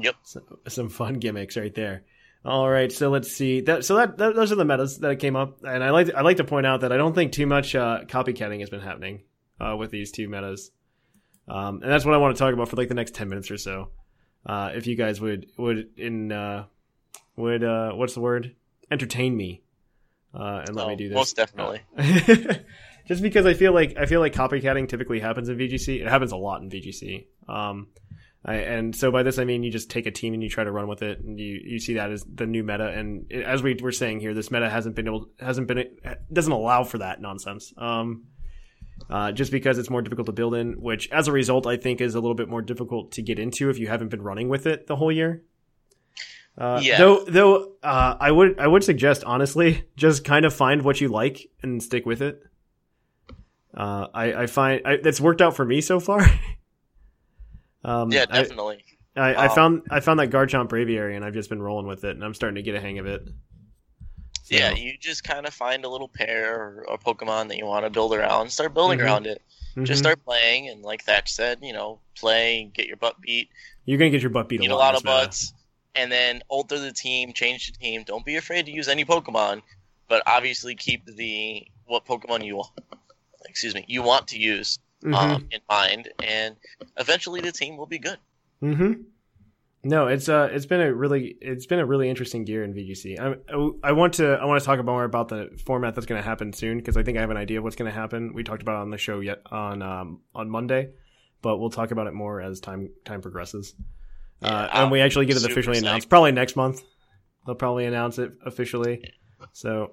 Yep. 0.00 0.14
So, 0.22 0.40
some 0.68 0.88
fun 0.90 1.14
gimmicks 1.14 1.56
right 1.56 1.74
there. 1.74 2.04
All 2.44 2.68
right, 2.70 2.92
so 2.92 3.10
let's 3.10 3.32
see. 3.32 3.62
That, 3.62 3.84
so 3.84 3.96
that, 3.96 4.16
that 4.18 4.34
those 4.36 4.52
are 4.52 4.56
the 4.56 4.64
metas 4.64 4.98
that 4.98 5.18
came 5.18 5.34
up, 5.34 5.58
and 5.64 5.82
I 5.82 5.90
like 5.90 6.14
I 6.14 6.20
like 6.20 6.36
to 6.36 6.44
point 6.44 6.66
out 6.66 6.82
that 6.82 6.92
I 6.92 6.96
don't 6.96 7.14
think 7.14 7.32
too 7.32 7.46
much 7.46 7.74
uh, 7.74 8.02
copycatting 8.06 8.60
has 8.60 8.70
been 8.70 8.80
happening 8.80 9.22
uh, 9.60 9.74
with 9.76 9.90
these 9.90 10.12
two 10.12 10.28
metas, 10.28 10.70
um, 11.48 11.82
and 11.82 11.90
that's 11.90 12.04
what 12.04 12.14
I 12.14 12.18
want 12.18 12.36
to 12.36 12.38
talk 12.38 12.54
about 12.54 12.68
for 12.68 12.76
like 12.76 12.88
the 12.88 12.94
next 12.94 13.14
ten 13.14 13.28
minutes 13.28 13.50
or 13.50 13.58
so. 13.58 13.90
Uh, 14.46 14.70
if 14.74 14.86
you 14.86 14.94
guys 14.94 15.20
would 15.20 15.46
would 15.58 15.88
in 15.98 16.30
uh, 16.30 16.66
would 17.36 17.64
uh, 17.64 17.90
what's 17.92 18.14
the 18.14 18.20
word 18.20 18.54
entertain 18.90 19.36
me 19.36 19.62
uh, 20.32 20.62
and 20.64 20.76
let 20.76 20.86
Oh, 20.86 20.88
me 20.90 20.96
do 20.96 21.08
this 21.08 21.16
Most 21.16 21.36
definitely. 21.36 21.80
just 23.08 23.22
because 23.22 23.46
I 23.46 23.54
feel 23.54 23.72
like 23.72 23.96
I 23.96 24.06
feel 24.06 24.20
like 24.20 24.34
copycatting 24.34 24.88
typically 24.88 25.18
happens 25.18 25.48
in 25.48 25.56
VGC. 25.56 26.02
It 26.02 26.08
happens 26.08 26.32
a 26.32 26.36
lot 26.36 26.60
in 26.62 26.70
VGC. 26.70 27.26
Um, 27.48 27.88
I, 28.44 28.56
and 28.56 28.94
so 28.94 29.10
by 29.10 29.24
this 29.24 29.38
I 29.38 29.44
mean 29.44 29.64
you 29.64 29.72
just 29.72 29.90
take 29.90 30.06
a 30.06 30.10
team 30.10 30.34
and 30.34 30.42
you 30.42 30.48
try 30.48 30.62
to 30.62 30.70
run 30.70 30.86
with 30.86 31.02
it, 31.02 31.20
and 31.20 31.40
you, 31.40 31.60
you 31.64 31.80
see 31.80 31.94
that 31.94 32.10
as 32.10 32.24
the 32.32 32.46
new 32.46 32.62
meta. 32.62 32.86
And 32.86 33.26
it, 33.30 33.44
as 33.44 33.62
we 33.62 33.74
were 33.74 33.92
saying 33.92 34.20
here, 34.20 34.34
this 34.34 34.50
meta 34.50 34.68
hasn't 34.68 34.94
been 34.94 35.08
able 35.08 35.30
hasn't 35.40 35.66
been 35.66 35.96
doesn't 36.32 36.52
allow 36.52 36.84
for 36.84 36.98
that 36.98 37.20
nonsense. 37.20 37.72
Um, 37.76 38.26
uh, 39.08 39.32
just 39.32 39.52
because 39.52 39.78
it's 39.78 39.90
more 39.90 40.02
difficult 40.02 40.26
to 40.26 40.32
build 40.32 40.54
in, 40.54 40.74
which 40.80 41.10
as 41.10 41.28
a 41.28 41.32
result 41.32 41.66
I 41.66 41.76
think 41.76 42.00
is 42.00 42.14
a 42.14 42.20
little 42.20 42.34
bit 42.34 42.48
more 42.48 42.62
difficult 42.62 43.12
to 43.12 43.22
get 43.22 43.38
into 43.38 43.70
if 43.70 43.78
you 43.78 43.88
haven't 43.88 44.08
been 44.08 44.22
running 44.22 44.48
with 44.48 44.66
it 44.66 44.86
the 44.86 44.96
whole 44.96 45.12
year. 45.12 45.42
Uh, 46.56 46.80
Yeah. 46.82 46.98
Though, 46.98 47.24
though, 47.24 47.72
uh, 47.82 48.16
I 48.18 48.32
would, 48.32 48.58
I 48.58 48.66
would 48.66 48.82
suggest 48.82 49.22
honestly, 49.24 49.84
just 49.96 50.24
kind 50.24 50.44
of 50.44 50.52
find 50.52 50.82
what 50.82 51.00
you 51.00 51.08
like 51.08 51.48
and 51.62 51.82
stick 51.82 52.04
with 52.04 52.20
it. 52.20 52.42
Uh, 53.78 54.08
I, 54.12 54.32
I 54.42 54.46
find 54.48 54.82
I, 54.84 54.96
that's 54.96 55.20
worked 55.20 55.40
out 55.40 55.54
for 55.56 55.64
me 55.64 55.80
so 55.80 56.00
far. 56.00 56.20
um, 57.84 58.10
Yeah, 58.12 58.26
I- 58.30 58.42
definitely. 58.42 58.84
I, 59.16 59.34
I 59.34 59.46
Um, 59.48 59.54
found, 59.54 59.82
I 59.90 59.98
found 60.00 60.20
that 60.20 60.30
Garchomp 60.30 60.68
Braviary, 60.68 61.16
and 61.16 61.24
I've 61.24 61.34
just 61.34 61.48
been 61.48 61.60
rolling 61.62 61.86
with 61.88 62.04
it, 62.04 62.10
and 62.14 62.24
I'm 62.24 62.34
starting 62.34 62.54
to 62.56 62.62
get 62.62 62.76
a 62.76 62.80
hang 62.80 62.98
of 63.00 63.06
it. 63.06 63.22
So- 64.44 64.54
Yeah, 64.56 64.70
you 64.72 64.96
just 65.00 65.24
kind 65.24 65.44
of 65.46 65.52
find 65.54 65.84
a 65.84 65.88
little 65.88 66.08
pair 66.08 66.84
or, 66.88 66.98
Pokemon 67.04 67.48
that 67.48 67.56
you 67.56 67.66
want 67.66 67.84
to 67.84 67.90
build 67.90 68.14
around, 68.14 68.50
start 68.50 68.74
building 68.74 68.98
Mhm. 68.98 69.04
around 69.04 69.26
it. 69.26 69.42
Just 69.82 70.00
Mhm. 70.00 70.04
start 70.04 70.24
playing, 70.24 70.68
and 70.68 70.82
like 70.82 71.02
Thatch 71.04 71.30
said, 71.32 71.58
you 71.62 71.72
know, 71.72 72.00
play, 72.16 72.70
get 72.74 72.86
your 72.86 72.96
butt 72.96 73.20
beat, 73.20 73.48
You're 73.84 73.98
gonna 73.98 74.10
get 74.10 74.22
your 74.22 74.30
butt 74.30 74.48
beat, 74.48 74.60
beat 74.60 74.70
a 74.70 74.74
a 74.74 74.76
lot. 74.76 74.92
lot 74.92 74.96
of 74.96 75.02
butts, 75.04 75.52
and 75.94 76.10
then 76.12 76.42
alter 76.48 76.78
the 76.78 76.92
team, 76.92 77.32
change 77.32 77.66
the 77.70 77.72
team. 77.78 78.02
Don't 78.04 78.24
be 78.24 78.36
afraid 78.36 78.66
to 78.66 78.72
use 78.72 78.88
any 78.88 79.04
Pokemon, 79.04 79.62
but 80.08 80.22
obviously 80.26 80.74
keep 80.74 81.04
the 81.06 81.66
what 81.86 82.04
Pokemon 82.06 82.44
you 82.44 82.62
excuse 83.48 83.74
me 83.74 83.84
you 83.88 84.02
want 84.02 84.28
to 84.28 84.38
use 84.38 84.78
Mhm. 85.04 85.14
um, 85.14 85.48
in 85.52 85.60
mind, 85.70 86.08
and 86.24 86.56
eventually 86.96 87.40
the 87.40 87.52
team 87.52 87.76
will 87.76 87.86
be 87.86 88.00
good. 88.00 88.18
Mm-hmm. 88.60 89.02
No, 89.84 90.08
it's 90.08 90.28
uh, 90.28 90.48
it's 90.50 90.66
been 90.66 90.80
a 90.80 90.92
really, 90.92 91.36
it's 91.40 91.66
been 91.66 91.78
a 91.78 91.86
really 91.86 92.10
interesting 92.10 92.44
year 92.48 92.64
in 92.64 92.74
VGC. 92.74 93.16
I, 93.16 93.36
I, 93.54 93.90
I 93.90 93.92
want 93.92 94.14
to, 94.14 94.32
I 94.32 94.44
want 94.44 94.60
to 94.60 94.66
talk 94.66 94.80
about 94.80 94.90
more 94.90 95.04
about 95.04 95.28
the 95.28 95.50
format 95.64 95.94
that's 95.94 96.04
going 96.06 96.20
to 96.20 96.28
happen 96.28 96.52
soon 96.52 96.78
because 96.78 96.96
I 96.96 97.04
think 97.04 97.16
I 97.16 97.20
have 97.20 97.30
an 97.30 97.36
idea 97.36 97.58
of 97.58 97.64
what's 97.64 97.76
going 97.76 97.88
to 97.88 97.94
happen. 97.96 98.34
We 98.34 98.42
talked 98.42 98.60
about 98.60 98.78
it 98.80 98.82
on 98.82 98.90
the 98.90 98.98
show 98.98 99.20
yet 99.20 99.40
on 99.52 99.82
um 99.82 100.20
on 100.34 100.50
Monday, 100.50 100.90
but 101.42 101.58
we'll 101.58 101.70
talk 101.70 101.92
about 101.92 102.08
it 102.08 102.12
more 102.12 102.40
as 102.40 102.58
time 102.58 102.90
time 103.04 103.22
progresses. 103.22 103.74
Yeah, 104.42 104.48
uh, 104.48 104.68
and 104.82 104.90
we 104.90 105.00
actually 105.00 105.26
get 105.26 105.36
it 105.36 105.44
officially 105.44 105.78
announced 105.78 106.08
probably 106.08 106.32
next 106.32 106.56
month. 106.56 106.82
They'll 107.46 107.54
probably 107.54 107.84
announce 107.86 108.18
it 108.18 108.32
officially. 108.44 109.12
So 109.52 109.92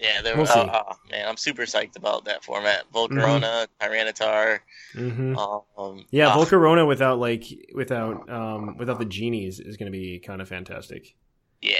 Yeah, 0.00 0.22
there. 0.22 0.36
We'll 0.36 0.48
uh, 0.48 0.64
uh, 0.64 0.94
man, 1.10 1.28
I'm 1.28 1.36
super 1.36 1.62
psyched 1.62 1.96
about 1.96 2.24
that 2.24 2.42
format. 2.42 2.84
Volcarona, 2.92 3.66
Tyranitar. 3.80 4.60
mhm. 4.94 5.36
Um, 5.76 6.06
yeah, 6.10 6.28
ah, 6.28 6.36
Volcarona 6.36 6.86
without 6.86 7.18
like 7.18 7.44
without 7.74 8.28
um 8.30 8.76
without 8.78 8.98
the 8.98 9.04
genies 9.04 9.60
is 9.60 9.76
going 9.76 9.92
to 9.92 9.96
be 9.98 10.18
kind 10.18 10.40
of 10.40 10.48
fantastic. 10.48 11.14
Yeah, 11.60 11.74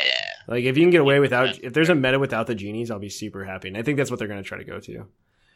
Like 0.47 0.65
if 0.65 0.77
you 0.77 0.83
can 0.83 0.91
get 0.91 1.01
away 1.01 1.15
Yeah. 1.15 1.21
without 1.21 1.59
if 1.65 1.73
there's 1.73 1.89
a 1.89 1.95
meta 1.95 2.19
without 2.19 2.47
the 2.47 2.55
genies, 2.55 2.91
I'll 2.91 2.99
be 2.99 3.09
super 3.09 3.45
happy. 3.47 3.69
And 3.69 3.79
I 3.79 3.83
think 3.83 3.97
that's 3.97 4.11
what 4.11 4.19
they're 4.19 4.29
going 4.29 4.43
to 4.43 4.47
try 4.47 4.59
to 4.59 4.65
go 4.65 4.79
to. 4.81 5.07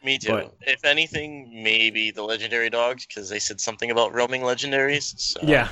me 0.03 0.17
too. 0.17 0.31
But- 0.31 0.55
if 0.61 0.83
anything, 0.83 1.61
maybe 1.63 2.09
the 2.09 2.23
legendary 2.23 2.71
dogs 2.71 3.05
because 3.05 3.29
they 3.29 3.37
said 3.37 3.61
something 3.61 3.91
about 3.91 4.15
roaming 4.15 4.41
legendaries. 4.41 5.13
So. 5.19 5.41
Yeah. 5.43 5.67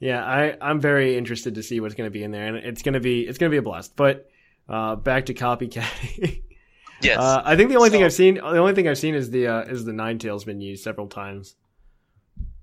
Yeah, 0.00 0.24
I 0.24 0.56
I'm 0.60 0.80
very 0.80 1.16
interested 1.16 1.54
to 1.54 1.62
see 1.62 1.78
what's 1.78 1.94
going 1.94 2.08
to 2.08 2.10
be 2.12 2.24
in 2.24 2.32
there 2.32 2.46
and 2.48 2.56
it's 2.56 2.82
going 2.82 2.94
to 2.94 3.00
be 3.00 3.20
it's 3.20 3.38
going 3.38 3.50
to 3.50 3.54
be 3.54 3.58
a 3.58 3.62
blast. 3.62 3.94
But 3.94 4.28
uh 4.68 4.96
back 4.96 5.26
to 5.26 5.34
copycatting. 5.34 6.42
Yes. 7.02 7.18
uh, 7.18 7.42
I 7.44 7.54
think 7.56 7.68
the 7.68 7.76
only 7.76 7.90
thing 7.90 8.02
I've 8.02 8.14
seen 8.14 8.36
the 8.36 8.42
only 8.58 8.72
thing 8.72 8.88
I've 8.88 8.96
seen 8.96 9.14
is 9.14 9.30
the 9.30 9.46
uh 9.48 9.62
is 9.64 9.84
the 9.84 9.92
Ninetales 9.92 10.46
been 10.46 10.60
used 10.62 10.82
several 10.84 11.06
times. 11.06 11.54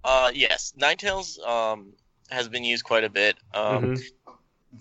Uh, 0.03 0.31
yes. 0.33 0.73
Ninetales 0.79 1.37
um 1.45 1.93
has 2.31 2.47
been 2.47 2.63
used 2.63 2.83
quite 2.83 3.03
a 3.03 3.09
bit. 3.09 3.35
Um, 3.53 3.83
Mhm. 3.97 4.01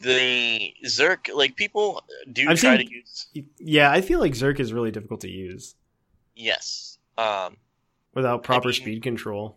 the 0.00 0.72
Zerk, 0.86 1.28
like 1.34 1.56
people 1.56 2.02
do 2.32 2.48
I've 2.48 2.58
try 2.60 2.78
seen- 2.78 2.86
to 2.86 2.92
use. 2.94 3.26
Yeah, 3.58 3.90
I 3.90 4.00
feel 4.00 4.20
like 4.20 4.32
Zerk 4.32 4.60
is 4.60 4.72
really 4.72 4.92
difficult 4.92 5.20
to 5.22 5.28
use 5.28 5.74
Yes. 6.36 6.98
Um, 7.18 7.56
without 8.14 8.42
proper 8.44 8.68
mean- 8.68 8.74
speed 8.80 9.02
control. 9.02 9.56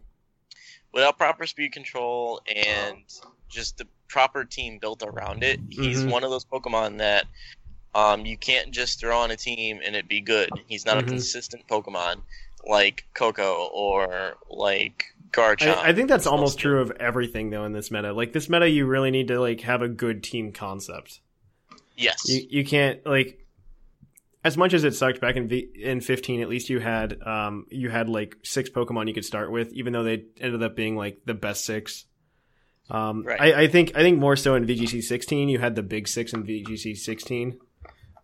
without 0.92 1.18
proper 1.18 1.46
speed 1.46 1.72
control 1.72 2.42
and 2.54 3.04
just 3.48 3.78
the 3.78 3.88
proper 4.14 4.46
team 4.46 4.78
built 4.80 5.02
around 5.04 5.44
it, 5.44 5.60
he's 5.72 6.04
Mhm. 6.04 6.12
one 6.12 6.24
of 6.24 6.30
those 6.30 6.46
Pokemon 6.46 7.00
that 7.00 7.26
um, 7.96 8.26
you 8.26 8.38
can't 8.38 8.72
just 8.72 9.00
throw 9.00 9.18
on 9.20 9.30
a 9.32 9.36
team 9.36 9.80
and 9.86 9.96
it 9.96 10.08
be 10.08 10.20
good. 10.22 10.50
He's 10.68 10.86
not 10.86 10.98
Mhm. 10.98 11.02
a 11.02 11.04
consistent 11.04 11.68
Pokemon 11.68 12.22
like 12.66 13.06
Koko 13.14 13.70
or 13.74 14.36
like 14.50 15.06
Garchomp. 15.32 15.78
I, 15.78 15.90
I 15.90 15.94
think 15.94 16.10
that's 16.10 16.26
almost 16.28 16.58
true 16.60 16.80
of 16.82 16.92
everything 17.00 17.50
though 17.50 17.66
in 17.66 17.72
this 17.74 17.92
meta. 17.92 18.14
Like 18.14 18.34
this 18.34 18.50
meta 18.50 18.70
you 18.70 18.86
really 18.86 19.12
need 19.12 19.28
to 19.30 19.40
like 19.40 19.62
have 19.62 19.82
a 19.82 19.88
good 19.88 20.24
team 20.24 20.52
concept. 20.52 21.20
Yes. 21.98 22.28
you 22.28 22.42
you 22.50 22.66
can't 22.66 23.06
like 23.06 23.40
as 24.44 24.58
much 24.58 24.74
as 24.74 24.84
it 24.84 24.96
sucked 24.96 25.22
back 25.22 25.36
in 25.36 25.48
v- 25.48 25.70
in 25.80 26.02
15 26.02 26.42
at 26.42 26.50
least 26.50 26.70
you 26.70 26.80
had 26.80 27.22
um 27.22 27.66
you 27.70 27.90
had 27.90 28.10
like 28.10 28.36
six 28.44 28.70
pokemon 28.70 29.08
you 29.08 29.14
could 29.14 29.24
start 29.26 29.52
with 29.52 29.72
even 29.74 29.94
though 29.94 30.04
they 30.04 30.24
ended 30.42 30.62
up 30.64 30.76
being 30.76 30.96
like 30.98 31.20
the 31.26 31.34
best 31.36 31.64
six 31.66 32.06
um 32.90 33.24
Right. 33.24 33.40
I, 33.42 33.62
I 33.64 33.68
think 33.68 33.92
i 33.96 34.02
think 34.02 34.20
more 34.20 34.36
so 34.36 34.56
in 34.56 34.66
vgc 34.66 35.02
16 35.04 35.50
you 35.50 35.60
had 35.60 35.76
the 35.76 35.84
big 35.84 36.08
six 36.08 36.34
in 36.34 36.44
vgc 36.44 36.98
16 36.98 37.60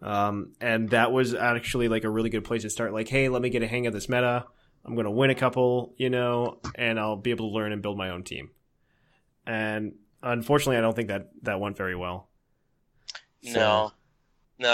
um 0.02 0.54
and 0.62 0.90
that 0.90 1.12
was 1.12 1.34
actually 1.34 1.88
like 1.88 2.04
a 2.04 2.10
really 2.10 2.30
good 2.30 2.44
place 2.44 2.62
to 2.64 2.70
start 2.70 2.94
like 2.94 3.08
hey 3.08 3.30
let 3.30 3.42
me 3.42 3.50
get 3.50 3.64
a 3.64 3.68
hang 3.68 3.88
of 3.88 3.94
this 3.94 4.10
meta 4.10 4.46
i'm 4.86 4.96
gonna 4.96 5.12
win 5.12 5.30
a 5.30 5.36
couple 5.36 5.94
you 5.98 6.10
know 6.10 6.60
and 6.76 7.00
i'll 7.00 7.16
be 7.16 7.32
able 7.32 7.50
to 7.50 7.54
learn 7.56 7.72
and 7.72 7.82
build 7.82 7.98
my 7.98 8.10
own 8.10 8.24
team 8.24 8.50
and 9.48 9.94
unfortunately 10.24 10.78
i 10.78 10.82
don't 10.82 10.96
think 10.96 11.08
that 11.08 11.30
that 11.44 11.60
went 11.60 11.78
very 11.78 11.96
well 11.96 12.28
So- 13.44 13.52
No, 13.54 13.92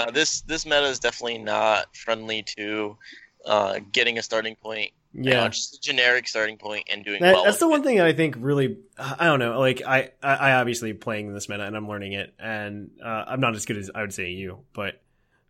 no. 0.04 0.10
This 0.10 0.40
this 0.42 0.64
meta 0.66 0.86
is 0.86 0.98
definitely 0.98 1.38
not 1.38 1.94
friendly 1.96 2.42
to 2.58 2.98
uh, 3.44 3.78
getting 3.92 4.18
a 4.18 4.22
starting 4.22 4.56
point. 4.56 4.90
You 5.18 5.30
yeah 5.30 5.44
know, 5.44 5.48
just 5.48 5.74
a 5.74 5.80
generic 5.80 6.28
starting 6.28 6.58
point 6.58 6.84
and 6.90 7.04
doing 7.04 7.22
That- 7.22 7.34
well. 7.34 7.44
that's 7.44 7.58
the 7.58 7.68
one 7.68 7.80
it. 7.80 7.84
thing 7.84 8.00
I 8.00 8.12
think 8.12 8.36
really 8.38 8.78
I 8.98 9.24
don't 9.24 9.38
know 9.38 9.58
like 9.58 9.80
I 9.86 10.10
I 10.22 10.34
I 10.34 10.52
obviously 10.54 10.92
playing 10.92 11.32
this 11.32 11.48
meta 11.48 11.64
and 11.64 11.74
I'm 11.76 11.88
learning 11.88 12.12
it 12.12 12.34
and 12.38 12.90
uh, 13.02 13.24
I'm 13.26 13.40
not 13.40 13.54
as 13.56 13.64
good 13.64 13.78
as 13.78 13.90
I 13.94 14.02
would 14.02 14.12
say 14.12 14.30
you 14.30 14.58
but 14.74 15.00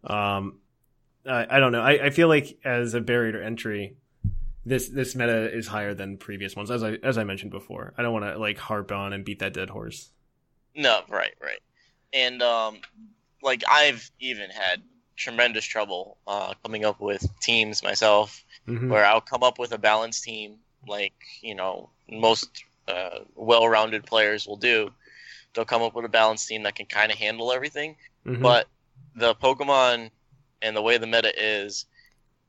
um 0.04 0.60
I, 1.28 1.46
I 1.56 1.58
don't 1.58 1.72
know 1.72 1.82
I, 1.82 2.06
I 2.06 2.10
feel 2.10 2.28
like 2.28 2.58
as 2.64 2.94
a 2.94 3.00
barrier 3.00 3.32
to 3.32 3.44
entry 3.44 3.96
this 4.64 4.88
this 4.88 5.14
meta 5.16 5.52
is 5.52 5.66
higher 5.66 5.94
than 5.94 6.16
previous 6.16 6.54
ones 6.54 6.70
as 6.70 6.82
I 6.84 6.92
as 7.02 7.18
I 7.18 7.24
mentioned 7.24 7.50
before 7.50 7.92
I 7.98 8.02
don't 8.02 8.12
want 8.12 8.24
to 8.26 8.38
like 8.38 8.58
harp 8.58 8.92
on 8.92 9.12
and 9.12 9.24
beat 9.24 9.40
that 9.40 9.52
dead 9.54 9.70
horse 9.70 10.10
No, 10.76 11.00
right, 11.08 11.34
right. 11.42 11.60
And 12.12 12.40
um, 12.42 12.78
like 13.42 13.62
I've 13.68 14.10
even 14.20 14.50
had 14.50 14.82
tremendous 15.16 15.64
trouble 15.64 16.18
uh, 16.26 16.54
coming 16.62 16.84
up 16.84 17.00
with 17.00 17.26
teams 17.40 17.82
myself, 17.82 18.44
Mhm. 18.66 18.88
where 18.88 19.04
I'll 19.04 19.20
come 19.20 19.42
up 19.42 19.58
with 19.58 19.72
a 19.72 19.78
balanced 19.78 20.24
team, 20.24 20.56
like 20.86 21.14
you 21.42 21.54
know 21.54 21.90
most 22.10 22.64
uh, 22.88 23.20
well-rounded 23.34 24.04
players 24.06 24.46
will 24.46 24.56
do. 24.56 24.90
They'll 25.54 25.64
come 25.64 25.82
up 25.82 25.94
with 25.94 26.04
a 26.04 26.08
balanced 26.08 26.46
team 26.48 26.62
that 26.64 26.74
can 26.76 26.86
kind 26.86 27.10
of 27.10 27.18
handle 27.18 27.52
everything, 27.52 27.96
Mhm. 28.24 28.42
but 28.42 28.68
the 29.16 29.34
Pokemon 29.34 30.10
and 30.62 30.76
the 30.76 30.82
way 30.82 30.98
the 30.98 31.06
meta 31.06 31.32
is, 31.36 31.86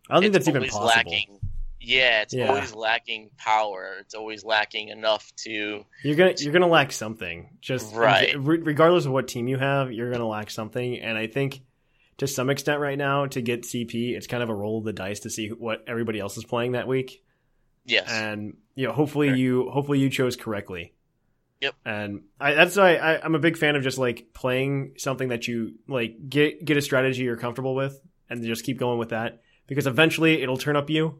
I 0.09 0.13
don't 0.13 0.23
think 0.23 0.33
that's 0.33 0.47
even 0.47 0.63
possible 0.63 0.85
lacking. 0.85 1.39
Yeah, 1.79 2.21
it's 2.21 2.33
Yeah. 2.33 2.49
always 2.49 2.73
lacking 2.75 3.29
power. 3.37 3.97
It's 4.01 4.13
always 4.13 4.43
lacking 4.43 4.89
enough 4.89 5.31
to 5.45 5.85
You're 6.03 6.15
gonna 6.15 6.33
you're 6.37 6.51
gonna 6.53 6.67
lack 6.67 6.91
something. 6.91 7.49
Just 7.61 7.95
Right. 7.95 8.35
regardless 8.37 9.05
of 9.05 9.11
what 9.13 9.27
team 9.27 9.47
you 9.47 9.57
have, 9.57 9.91
you're 9.91 10.11
gonna 10.11 10.27
lack 10.27 10.49
something. 10.49 10.99
And 10.99 11.17
I 11.17 11.27
think 11.27 11.61
to 12.17 12.27
some 12.27 12.49
extent 12.49 12.79
right 12.79 12.97
now 12.97 13.25
to 13.27 13.41
get 13.41 13.63
CP, 13.63 14.15
it's 14.15 14.27
kind 14.27 14.41
of 14.43 14.49
a 14.49 14.55
roll 14.55 14.79
of 14.79 14.85
the 14.85 14.93
dice 14.93 15.21
to 15.21 15.29
see 15.29 15.49
what 15.49 15.83
everybody 15.87 16.19
else 16.19 16.37
is 16.37 16.43
playing 16.45 16.71
that 16.73 16.87
week. 16.87 17.23
yes, 17.85 18.09
And 18.09 18.57
you 18.75 18.87
know, 18.87 18.93
hopefully 18.93 19.27
Sure. 19.29 19.35
you 19.35 19.69
hopefully 19.69 19.99
you 19.99 20.09
chose 20.09 20.35
correctly. 20.35 20.93
Yep. 21.61 21.73
And 21.85 22.21
I, 22.39 22.53
that's 22.53 22.75
why 22.75 22.95
I, 22.97 23.19
I'm 23.23 23.33
a 23.33 23.39
big 23.39 23.57
fan 23.57 23.75
of 23.75 23.81
just 23.83 23.97
like 23.97 24.27
playing 24.33 24.93
something 24.97 25.29
that 25.29 25.47
you 25.47 25.75
like 25.87 26.29
get 26.29 26.63
get 26.65 26.77
a 26.77 26.81
strategy 26.81 27.23
you're 27.23 27.37
comfortable 27.37 27.73
with, 27.75 27.99
and 28.29 28.43
just 28.43 28.63
keep 28.63 28.77
going 28.77 28.99
with 28.99 29.09
that 29.09 29.41
because 29.65 29.87
eventually 29.87 30.41
it'll 30.43 30.57
turn 30.57 30.75
up 30.75 30.89
you. 30.89 31.19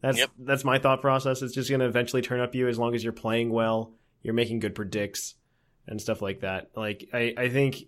That's 0.00 0.18
Yep. 0.18 0.30
that's 0.40 0.64
my 0.64 0.78
thought 0.78 1.00
process. 1.00 1.42
It's 1.42 1.54
just 1.54 1.70
going 1.70 1.80
to 1.80 1.86
eventually 1.86 2.22
turn 2.22 2.40
up 2.40 2.54
you 2.54 2.68
as 2.68 2.78
long 2.78 2.94
as 2.94 3.02
you're 3.04 3.12
playing 3.12 3.50
well, 3.50 3.92
you're 4.22 4.34
making 4.34 4.58
good 4.58 4.74
predicts 4.74 5.34
and 5.86 6.00
stuff 6.00 6.20
like 6.20 6.40
that. 6.40 6.70
Like 6.76 7.08
I 7.12 7.34
I 7.36 7.48
think 7.48 7.84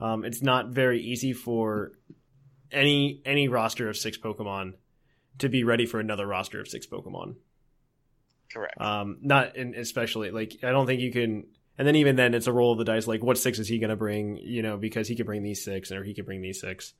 um, 0.00 0.24
it's 0.24 0.42
not 0.42 0.68
very 0.68 1.00
easy 1.00 1.32
for 1.32 1.92
any 2.70 3.22
any 3.24 3.48
roster 3.48 3.88
of 3.88 3.96
six 3.96 4.18
Pokemon 4.18 4.74
to 5.38 5.48
be 5.48 5.64
ready 5.64 5.86
for 5.86 6.00
another 6.00 6.26
roster 6.26 6.60
of 6.60 6.68
six 6.68 6.86
Pokemon. 6.86 7.36
Correct. 8.52 8.80
Um, 8.80 9.18
not 9.22 9.56
in, 9.56 9.74
especially 9.74 10.30
like 10.30 10.58
I 10.62 10.70
don't 10.70 10.86
think 10.86 11.00
you 11.00 11.12
can. 11.12 11.46
And 11.76 11.86
then 11.86 11.94
even 11.96 12.16
then, 12.16 12.34
it's 12.34 12.48
a 12.48 12.52
roll 12.52 12.72
of 12.72 12.78
the 12.78 12.84
dice. 12.84 13.06
Like, 13.06 13.22
what 13.22 13.38
six 13.38 13.60
is 13.60 13.68
he 13.68 13.78
going 13.78 13.90
to 13.90 13.96
bring? 13.96 14.36
You 14.38 14.62
know, 14.62 14.76
because 14.76 15.06
he 15.06 15.14
could 15.14 15.26
bring 15.26 15.44
these 15.44 15.64
six, 15.64 15.92
or 15.92 16.02
he 16.02 16.12
could 16.12 16.26
bring 16.26 16.42
these 16.42 16.60
six. 16.60 16.92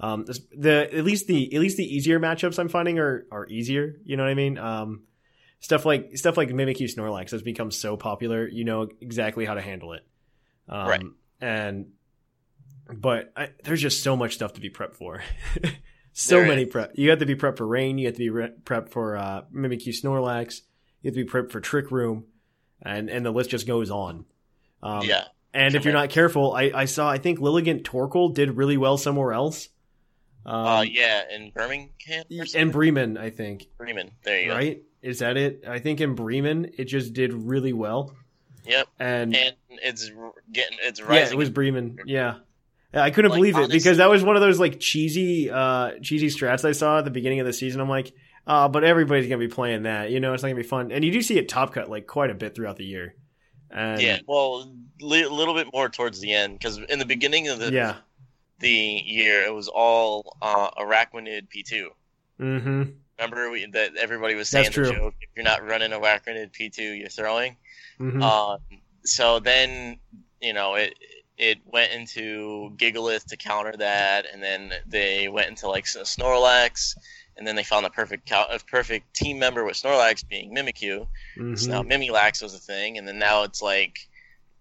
Um, 0.00 0.24
the 0.56 0.88
at 0.92 1.04
least 1.04 1.26
the 1.26 1.54
at 1.54 1.60
least 1.60 1.76
the 1.76 1.84
easier 1.84 2.18
matchups 2.18 2.58
I'm 2.58 2.68
finding 2.68 2.98
are 2.98 3.26
are 3.30 3.46
easier. 3.46 3.96
You 4.04 4.16
know 4.16 4.22
what 4.22 4.30
I 4.30 4.34
mean? 4.34 4.56
Um, 4.56 5.02
stuff 5.60 5.84
like 5.84 6.16
stuff 6.16 6.36
like 6.36 6.48
Mimikyu 6.48 6.92
Snorlax 6.92 7.32
has 7.32 7.42
become 7.42 7.70
so 7.70 7.96
popular. 7.96 8.48
You 8.48 8.64
know 8.64 8.88
exactly 9.00 9.44
how 9.44 9.54
to 9.54 9.60
handle 9.60 9.92
it. 9.92 10.06
Um, 10.68 10.88
Right. 10.88 11.02
And 11.40 11.86
but 12.94 13.32
I, 13.36 13.50
there's 13.64 13.80
just 13.82 14.02
so 14.02 14.16
much 14.16 14.34
stuff 14.34 14.54
to 14.54 14.60
be 14.60 14.70
prepped 14.70 14.94
for. 14.96 15.22
so 16.12 16.36
There 16.36 16.46
many 16.46 16.62
is. 16.62 16.68
prep. 16.70 16.92
You 16.94 17.10
have 17.10 17.18
to 17.20 17.26
be 17.26 17.34
prepped 17.34 17.56
for 17.58 17.66
rain. 17.66 17.98
You 17.98 18.06
have 18.06 18.14
to 18.14 18.18
be 18.18 18.30
re- 18.30 18.52
prepped 18.64 18.90
for 18.90 19.16
uh, 19.16 19.42
Mimikyu 19.54 19.88
Snorlax. 19.88 20.60
You 21.02 21.08
have 21.08 21.14
to 21.14 21.24
be 21.24 21.30
prepped 21.30 21.50
for 21.50 21.60
Trick 21.60 21.90
Room, 21.90 22.24
and 22.80 23.08
and 23.10 23.24
the 23.26 23.30
list 23.30 23.50
just 23.50 23.66
goes 23.66 23.90
on. 23.90 24.24
Um, 24.82 25.02
yeah. 25.04 25.24
And 25.54 25.74
if 25.74 25.84
you're 25.84 25.92
not 25.92 26.08
careful, 26.10 26.54
I, 26.54 26.70
I 26.74 26.84
saw 26.86 27.10
I 27.10 27.18
think 27.18 27.38
Lilligant 27.38 27.82
Torkoal 27.82 28.32
did 28.34 28.56
really 28.56 28.76
well 28.76 28.96
somewhere 28.96 29.32
else. 29.32 29.68
Um, 30.46 30.66
uh, 30.66 30.82
yeah, 30.82 31.22
in 31.30 31.50
Birmingham 31.54 32.24
and? 32.56 32.72
Bremen, 32.72 33.16
I 33.18 33.30
think. 33.30 33.66
Bremen. 33.78 34.10
There 34.24 34.40
you 34.40 34.48
go. 34.48 34.54
Right? 34.54 34.82
Is 35.02 35.18
that 35.20 35.36
it? 35.36 35.64
I 35.68 35.78
think 35.78 36.00
in 36.00 36.14
Bremen 36.14 36.70
it 36.78 36.84
just 36.86 37.12
did 37.12 37.32
really 37.32 37.72
well. 37.72 38.14
Yep. 38.64 38.88
And, 38.98 39.36
And 39.36 39.54
it's 39.82 40.10
getting 40.52 40.78
it's 40.82 41.00
rising. 41.02 41.14
yeah, 41.26 41.32
it 41.32 41.36
was 41.36 41.50
Bremen. 41.50 41.98
Yeah. 42.06 42.36
I 42.94 43.10
couldn't 43.10 43.30
Like, 43.30 43.38
believe 43.38 43.54
it 43.54 43.58
honestly- 43.58 43.78
because 43.78 43.96
that 43.98 44.10
was 44.10 44.22
one 44.22 44.36
of 44.36 44.42
those 44.42 44.60
like 44.60 44.78
cheesy, 44.78 45.50
uh, 45.50 45.92
cheesy 46.02 46.26
strats 46.26 46.64
I 46.64 46.72
saw 46.72 46.98
at 46.98 47.04
the 47.04 47.10
beginning 47.10 47.40
of 47.40 47.46
the 47.46 47.52
season. 47.52 47.80
I'm 47.80 47.88
like, 47.88 48.12
uh, 48.46 48.68
but 48.68 48.84
everybody's 48.84 49.28
gonna 49.28 49.38
be 49.38 49.48
playing 49.48 49.84
that, 49.84 50.10
you 50.10 50.20
know, 50.20 50.34
it's 50.34 50.42
not 50.42 50.50
gonna 50.50 50.60
be 50.60 50.66
fun. 50.66 50.92
And 50.92 51.04
you 51.04 51.10
do 51.10 51.22
see 51.22 51.38
it 51.38 51.48
top 51.48 51.72
cut 51.72 51.88
like 51.88 52.06
quite 52.06 52.30
a 52.30 52.34
bit 52.34 52.54
throughout 52.54 52.76
the 52.76 52.84
year. 52.84 53.14
And 53.70 54.00
yeah. 54.00 54.18
Well, 54.26 54.70
a 55.00 55.04
little 55.04 55.54
bit 55.54 55.68
more 55.72 55.88
towards 55.88 56.20
the 56.20 56.32
end 56.32 56.58
because 56.58 56.78
in 56.78 56.98
the 56.98 57.06
beginning 57.06 57.48
of 57.48 57.58
the 57.58 57.72
yeah. 57.72 57.96
the 58.58 58.70
year 58.70 59.42
it 59.42 59.54
was 59.54 59.68
all 59.68 60.36
uh, 60.42 60.70
Araquanid 60.72 61.48
P2. 61.48 61.86
Mm-hmm. 62.40 62.82
Remember 63.18 63.50
we, 63.50 63.66
that 63.66 63.96
everybody 63.96 64.34
was 64.34 64.48
saying 64.48 64.66
That's 64.66 64.76
the 64.76 64.82
true. 64.82 64.92
joke: 64.92 65.14
if 65.20 65.30
you're 65.36 65.44
not 65.44 65.64
running 65.64 65.90
Araquanid 65.90 66.52
P2, 66.52 66.98
you're 66.98 67.08
throwing. 67.08 67.56
Mm-hmm. 68.00 68.22
Um, 68.22 68.58
so 69.04 69.38
then, 69.38 69.98
you 70.40 70.52
know, 70.52 70.74
it 70.74 70.94
it 71.42 71.58
went 71.66 71.90
into 71.90 72.70
Gigalith 72.76 73.24
to 73.26 73.36
counter 73.36 73.74
that, 73.78 74.26
and 74.32 74.40
then 74.40 74.72
they 74.86 75.26
went 75.26 75.48
into 75.48 75.66
like 75.66 75.86
Snorlax, 75.86 76.96
and 77.36 77.44
then 77.44 77.56
they 77.56 77.64
found 77.64 77.84
the 77.84 77.90
perfect 77.90 78.30
cou- 78.30 78.46
a 78.48 78.60
perfect 78.60 79.12
team 79.12 79.40
member 79.40 79.64
with 79.64 79.74
Snorlax 79.74 80.26
being 80.26 80.54
Mimikyu. 80.54 81.00
mm-hmm. 81.36 81.56
So 81.56 81.68
now 81.68 81.82
Mimilax 81.82 82.42
was 82.42 82.54
a 82.54 82.60
thing, 82.60 82.96
and 82.96 83.08
then 83.08 83.18
now 83.18 83.42
it's 83.42 83.60
like 83.60 83.98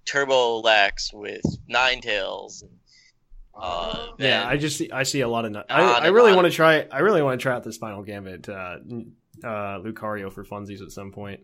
Turbo 0.06 0.62
Lax 0.62 1.14
with 1.14 1.44
Ninetales. 1.70 2.64
uh, 3.54 4.08
Yeah, 4.18 4.48
I 4.48 4.58
just 4.58 4.78
see, 4.80 4.90
I 4.92 5.04
see 5.04 5.22
a 5.22 5.28
lot 5.28 5.46
of. 5.46 5.56
On 5.56 5.64
I, 5.70 5.82
I 5.82 6.08
really 6.08 6.34
want 6.34 6.46
to 6.46 6.52
try. 6.52 6.88
I 6.92 7.00
really 7.00 7.22
want 7.22 7.40
to 7.40 7.44
try 7.44 7.54
out 7.54 7.64
this 7.64 7.78
final 7.78 8.02
gambit, 8.02 8.50
uh, 8.50 8.80
uh, 9.44 9.80
Lucario 9.80 10.34
for 10.34 10.44
funsies 10.44 10.82
at 10.82 10.92
some 10.92 11.12
point. 11.12 11.42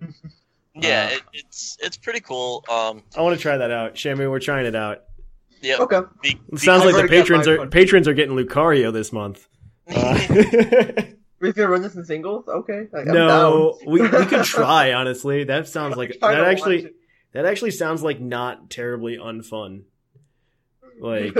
yeah, 0.73 1.09
uh, 1.11 1.15
it, 1.15 1.21
it's 1.33 1.77
it's 1.79 1.97
pretty 1.97 2.21
cool. 2.21 2.65
Um, 2.67 3.03
I 3.15 3.21
want 3.21 3.35
to 3.35 3.41
try 3.41 3.57
that 3.57 3.69
out. 3.69 3.93
Shamu, 3.93 4.31
we're 4.31 4.39
trying 4.39 4.65
it 4.65 4.75
out. 4.75 5.03
Yeah, 5.61 5.77
Okay. 5.79 6.01
be- 6.21 6.39
It 6.53 6.59
sounds 6.59 6.83
I've 6.83 6.93
like 6.93 7.03
the 7.03 7.07
patrons 7.09 7.47
are 7.47 7.67
patrons 7.67 8.07
are 8.07 8.13
getting 8.13 8.35
Lucario 8.35 8.91
this 8.93 9.11
month. 9.13 9.47
Uh, 9.89 10.19
We're 11.39 11.53
gonna 11.53 11.69
run 11.69 11.81
this 11.83 11.95
in 11.95 12.03
singles? 12.03 12.47
Okay. 12.47 12.87
Like, 12.91 13.05
no, 13.05 13.77
we 13.85 14.01
we 14.01 14.07
could 14.25 14.43
try. 14.43 14.91
Honestly, 14.93 15.43
that 15.45 15.67
sounds 15.67 15.95
like 15.95 16.17
that 16.19 16.43
actually 16.43 16.89
that 17.33 17.45
actually 17.45 17.71
sounds 17.71 18.01
like 18.03 18.19
not 18.19 18.69
terribly 18.69 19.17
unfun. 19.17 19.83
Like, 20.99 21.37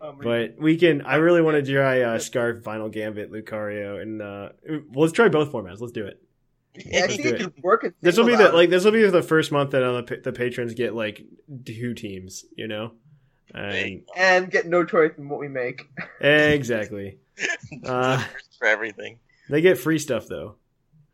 Um, 0.00 0.18
but 0.20 0.56
we 0.58 0.76
can. 0.76 1.02
I 1.02 1.14
really 1.16 1.40
want 1.40 1.64
to 1.64 1.72
try 1.72 2.00
uh, 2.02 2.18
Scarf 2.18 2.64
Final 2.64 2.88
Gambit 2.88 3.30
Lucario, 3.30 4.02
and 4.02 4.20
uh, 4.20 4.48
well, 4.68 4.82
let's 5.04 5.12
try 5.12 5.28
both 5.28 5.52
formats. 5.52 5.80
Let's 5.80 5.92
do 5.92 6.04
it. 6.06 6.20
yeah, 6.74 7.02
let's 7.02 7.14
think 7.14 7.22
do 7.22 7.28
it 7.28 7.40
it. 7.40 7.44
could 7.54 7.62
work. 7.62 7.94
This 8.00 8.16
will 8.18 8.26
be 8.26 8.34
the 8.34 8.50
like 8.50 8.70
this 8.70 8.84
will 8.84 8.90
be 8.92 9.08
the 9.08 9.22
first 9.22 9.52
month 9.52 9.70
that 9.70 9.82
uh, 9.84 10.00
the, 10.02 10.20
the 10.24 10.32
patrons 10.32 10.74
get 10.74 10.94
like 10.94 11.22
two 11.64 11.94
teams, 11.94 12.44
you 12.56 12.66
know, 12.66 12.92
and 13.54 14.02
and 14.16 14.50
get 14.50 14.66
no 14.66 14.84
choice 14.84 15.12
in 15.18 15.28
what 15.28 15.40
we 15.40 15.48
make. 15.48 15.82
exactly 16.20 17.18
Uh, 17.84 18.22
for 18.58 18.66
everything. 18.66 19.18
they 19.48 19.60
get 19.60 19.78
free 19.78 19.98
stuff 19.98 20.26
though. 20.28 20.56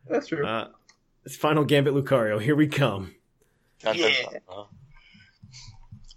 That's 0.07 0.27
true. 0.27 0.45
Uh, 0.45 0.69
it's 1.25 1.35
Final 1.35 1.63
Gambit 1.65 1.93
Lucario. 1.93 2.41
Here 2.41 2.55
we 2.55 2.67
come. 2.67 3.13
Dun, 3.81 3.95
dun, 3.97 4.09
Yeah. 4.09 4.15
dun, 4.23 4.31
dun. 4.33 4.41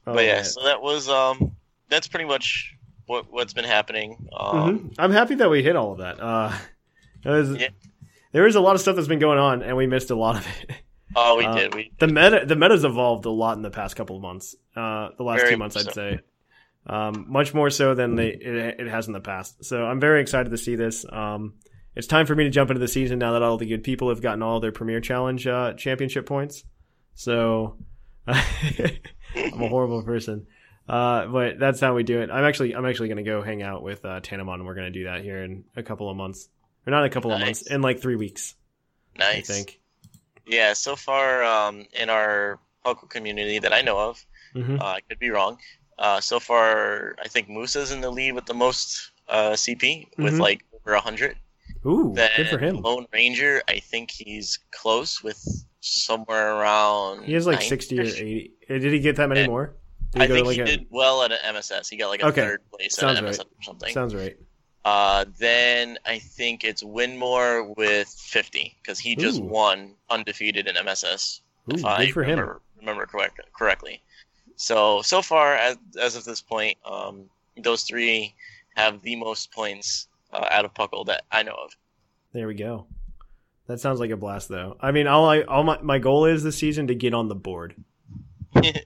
Oh, 0.04 0.14
but 0.14 0.24
yeah, 0.24 0.34
man. 0.36 0.44
so 0.44 0.64
that 0.64 0.82
was 0.82 1.08
um, 1.08 1.54
that's 1.88 2.08
pretty 2.08 2.24
much 2.24 2.74
what 3.06 3.32
what's 3.32 3.52
been 3.52 3.64
happening. 3.64 4.28
Um, 4.36 4.78
Mhm. 4.90 4.94
I'm 4.98 5.10
happy 5.12 5.34
that 5.36 5.50
we 5.50 5.62
hit 5.62 5.76
all 5.76 5.92
of 5.92 5.98
that. 5.98 6.20
Uh, 6.20 6.56
it 7.24 7.28
was, 7.28 7.56
Yeah. 7.56 7.68
There 8.32 8.46
is 8.46 8.54
a 8.56 8.60
lot 8.60 8.74
of 8.74 8.80
stuff 8.80 8.96
that's 8.96 9.08
been 9.08 9.18
going 9.18 9.38
on, 9.38 9.62
and 9.62 9.76
we 9.76 9.86
missed 9.86 10.10
a 10.10 10.14
lot 10.16 10.36
of 10.36 10.46
it. 10.62 10.70
oh, 11.16 11.36
we 11.36 11.44
Uh, 11.44 11.54
did. 11.54 11.74
We 11.74 11.92
the 11.98 12.08
meta 12.08 12.44
the 12.46 12.56
meta's 12.56 12.84
evolved 12.84 13.24
a 13.26 13.30
lot 13.30 13.56
in 13.56 13.62
the 13.62 13.70
past 13.70 13.96
couple 13.96 14.16
of 14.16 14.22
months. 14.22 14.54
Uh, 14.76 15.10
the 15.16 15.24
last 15.24 15.40
Very 15.40 15.52
two 15.52 15.56
months, 15.58 15.76
much 15.76 15.88
I'd 15.88 15.94
say, 15.94 16.20
um, 16.86 17.26
much 17.28 17.54
more 17.54 17.70
so 17.70 17.94
than 17.94 18.16
they 18.16 18.28
it, 18.28 18.80
it 18.80 18.88
has 18.88 19.06
in 19.06 19.12
the 19.12 19.20
past. 19.20 19.64
So 19.64 19.84
I'm 19.84 20.00
very 20.00 20.20
excited 20.20 20.50
to 20.50 20.58
see 20.58 20.76
this. 20.76 21.04
Um, 21.10 21.54
it's 21.94 22.06
time 22.06 22.26
for 22.26 22.34
me 22.34 22.44
to 22.44 22.50
jump 22.50 22.70
into 22.70 22.80
the 22.80 22.88
season 22.88 23.18
now 23.18 23.32
that 23.32 23.42
all 23.42 23.58
the 23.58 23.66
good 23.66 23.84
people 23.84 24.08
have 24.08 24.22
gotten 24.22 24.42
all 24.42 24.60
their 24.60 24.72
Premier 24.72 25.00
Challenge 25.00 25.46
uh, 25.46 25.74
championship 25.74 26.24
points. 26.26 26.64
So 27.14 27.76
I'm 28.26 28.40
a 29.36 29.68
horrible 29.68 30.02
person. 30.02 30.46
Uh, 30.88 31.26
but 31.26 31.58
that's 31.58 31.80
how 31.80 31.94
we 31.94 32.02
do 32.02 32.20
it. 32.22 32.30
I'm 32.30 32.44
actually 32.44 32.74
I'm 32.74 32.84
actually 32.86 33.08
gonna 33.08 33.22
go 33.22 33.42
hang 33.42 33.62
out 33.62 33.82
with 33.82 34.04
uh, 34.04 34.20
Tanamon, 34.20 34.54
and 34.54 34.66
we're 34.66 34.74
gonna 34.74 34.90
do 34.90 35.04
that 35.04 35.22
here 35.22 35.42
in 35.44 35.64
a 35.76 35.82
couple 35.82 36.10
of 36.10 36.16
months, 36.16 36.48
or 36.86 36.90
not 36.90 37.04
a 37.04 37.08
couple 37.10 37.32
of 37.32 37.40
months, 37.40 37.62
in 37.62 37.82
like 37.82 38.00
three 38.00 38.16
weeks, 38.16 38.56
nice. 39.16 39.48
I 39.48 39.54
think. 39.54 39.80
Yeah, 40.46 40.72
so 40.72 40.96
far 40.96 41.42
um, 41.44 41.86
in 41.92 42.10
our 42.10 42.58
Puckle 42.84 43.08
community 43.08 43.58
that 43.60 43.72
I 43.72 43.80
know 43.82 43.98
of, 43.98 44.24
hmm 44.54 44.76
uh, 44.80 44.84
I 44.98 45.00
could 45.08 45.18
be 45.18 45.30
wrong. 45.30 45.58
Uh, 45.98 46.20
so 46.20 46.40
far, 46.40 47.14
I 47.22 47.28
think 47.28 47.48
Musa's 47.48 47.92
in 47.92 48.00
the 48.00 48.10
lead 48.10 48.32
with 48.32 48.46
the 48.46 48.54
most 48.54 49.12
uh, 49.28 49.52
CP 49.52 50.08
with 50.18 50.34
Mhm. 50.34 50.40
like 50.40 50.64
over 50.74 50.96
hundred. 50.96 51.36
Ooh, 51.86 52.12
Then 52.14 52.30
good 52.36 52.48
for 52.48 52.58
him. 52.58 52.76
Lone 52.82 53.06
Ranger, 53.12 53.62
I 53.68 53.78
think 53.78 54.10
he's 54.10 54.58
close 54.72 55.22
with 55.22 55.38
somewhere 55.80 56.54
around. 56.56 57.24
He 57.24 57.32
has 57.34 57.46
like 57.46 57.60
90 57.60 57.68
60 57.68 57.98
or 57.98 58.02
80. 58.02 58.52
Uh, 58.68 58.78
Did 58.78 58.92
he 58.92 58.98
get 59.00 59.16
that 59.16 59.28
many 59.28 59.40
And 59.42 59.50
more? 59.50 59.76
I 60.14 60.26
think 60.26 60.44
like 60.46 60.54
he 60.56 60.60
a- 60.60 60.66
did 60.66 60.86
well 60.90 61.22
at 61.22 61.32
an 61.32 61.38
MSS. 61.44 61.88
He 61.88 61.96
got 61.96 62.08
like 62.08 62.22
a 62.22 62.26
Okay. 62.26 62.40
third 62.42 62.60
place 62.70 62.96
Sounds 62.96 63.12
at 63.18 63.18
an 63.18 63.24
right. 63.24 63.34
MSS 63.34 63.46
or 63.46 63.62
something. 63.62 63.92
Sounds 63.94 64.14
right. 64.14 64.36
Uh, 64.84 65.24
then 65.38 65.96
I 66.04 66.18
think 66.18 66.64
it's 66.64 66.82
Winmore 66.82 67.76
with 67.76 68.08
50 68.08 68.76
because 68.82 68.98
he 68.98 69.14
just 69.14 69.38
Ooh. 69.40 69.44
won 69.44 69.94
undefeated 70.10 70.66
in 70.66 70.76
MSS. 70.76 71.40
Ooh, 71.70 71.74
if 71.74 71.84
I 71.84 72.06
good 72.06 72.12
for 72.14 72.22
him. 72.24 72.30
remember, 72.30 72.60
remember 72.78 73.06
correct, 73.06 73.40
correctly. 73.56 74.02
So 74.56 75.00
so 75.02 75.22
far 75.22 75.54
as 75.54 75.76
as 76.00 76.16
of 76.16 76.24
this 76.24 76.40
point, 76.40 76.76
um, 76.84 77.26
those 77.56 77.84
three 77.84 78.34
have 78.76 79.02
the 79.02 79.16
most 79.16 79.52
points 79.52 80.08
uh, 80.32 80.46
out 80.50 80.64
of 80.64 80.74
Puckle 80.74 81.06
that 81.06 81.22
I 81.30 81.42
know 81.44 81.54
of. 81.54 81.70
There 82.32 82.46
we 82.48 82.54
go. 82.54 82.86
That 83.68 83.78
sounds 83.80 84.00
like 84.00 84.10
a 84.10 84.16
blast, 84.16 84.48
though. 84.48 84.76
I 84.80 84.90
mean, 84.90 85.06
all 85.06 85.28
I 85.28 85.42
all 85.42 85.62
my 85.62 85.80
my 85.80 85.98
goal 85.98 86.24
is 86.26 86.42
this 86.42 86.58
season 86.58 86.88
to 86.88 86.94
get 86.96 87.14
on 87.14 87.28
the 87.28 87.34
board. 87.36 87.76
That's, 88.54 88.76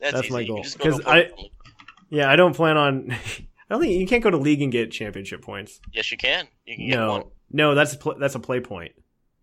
That's 0.00 0.30
my 0.30 0.44
goal. 0.44 0.56
because 0.62 0.74
go 0.74 0.84
to 0.84 0.90
'Cause 0.90 1.00
a 1.00 1.08
I-. 1.08 1.30
Yeah, 2.10 2.30
I 2.30 2.36
don't 2.36 2.54
plan 2.54 2.76
on. 2.76 3.16
I 3.68 3.74
don't 3.74 3.80
think 3.82 3.94
you 3.94 4.06
can't 4.06 4.22
go 4.22 4.30
to 4.30 4.36
league 4.36 4.62
and 4.62 4.70
get 4.70 4.90
championship 4.92 5.42
points. 5.42 5.80
Yes, 5.92 6.10
you 6.12 6.16
can. 6.16 6.46
You 6.64 6.76
can 6.76 6.86
get 6.88 6.96
No, 6.96 7.08
one. 7.12 7.24
no, 7.50 7.74
that's 7.74 7.94
a 7.94 7.98
pl- 7.98 8.16
that's 8.18 8.34
a 8.34 8.40
play 8.40 8.60
point. 8.60 8.92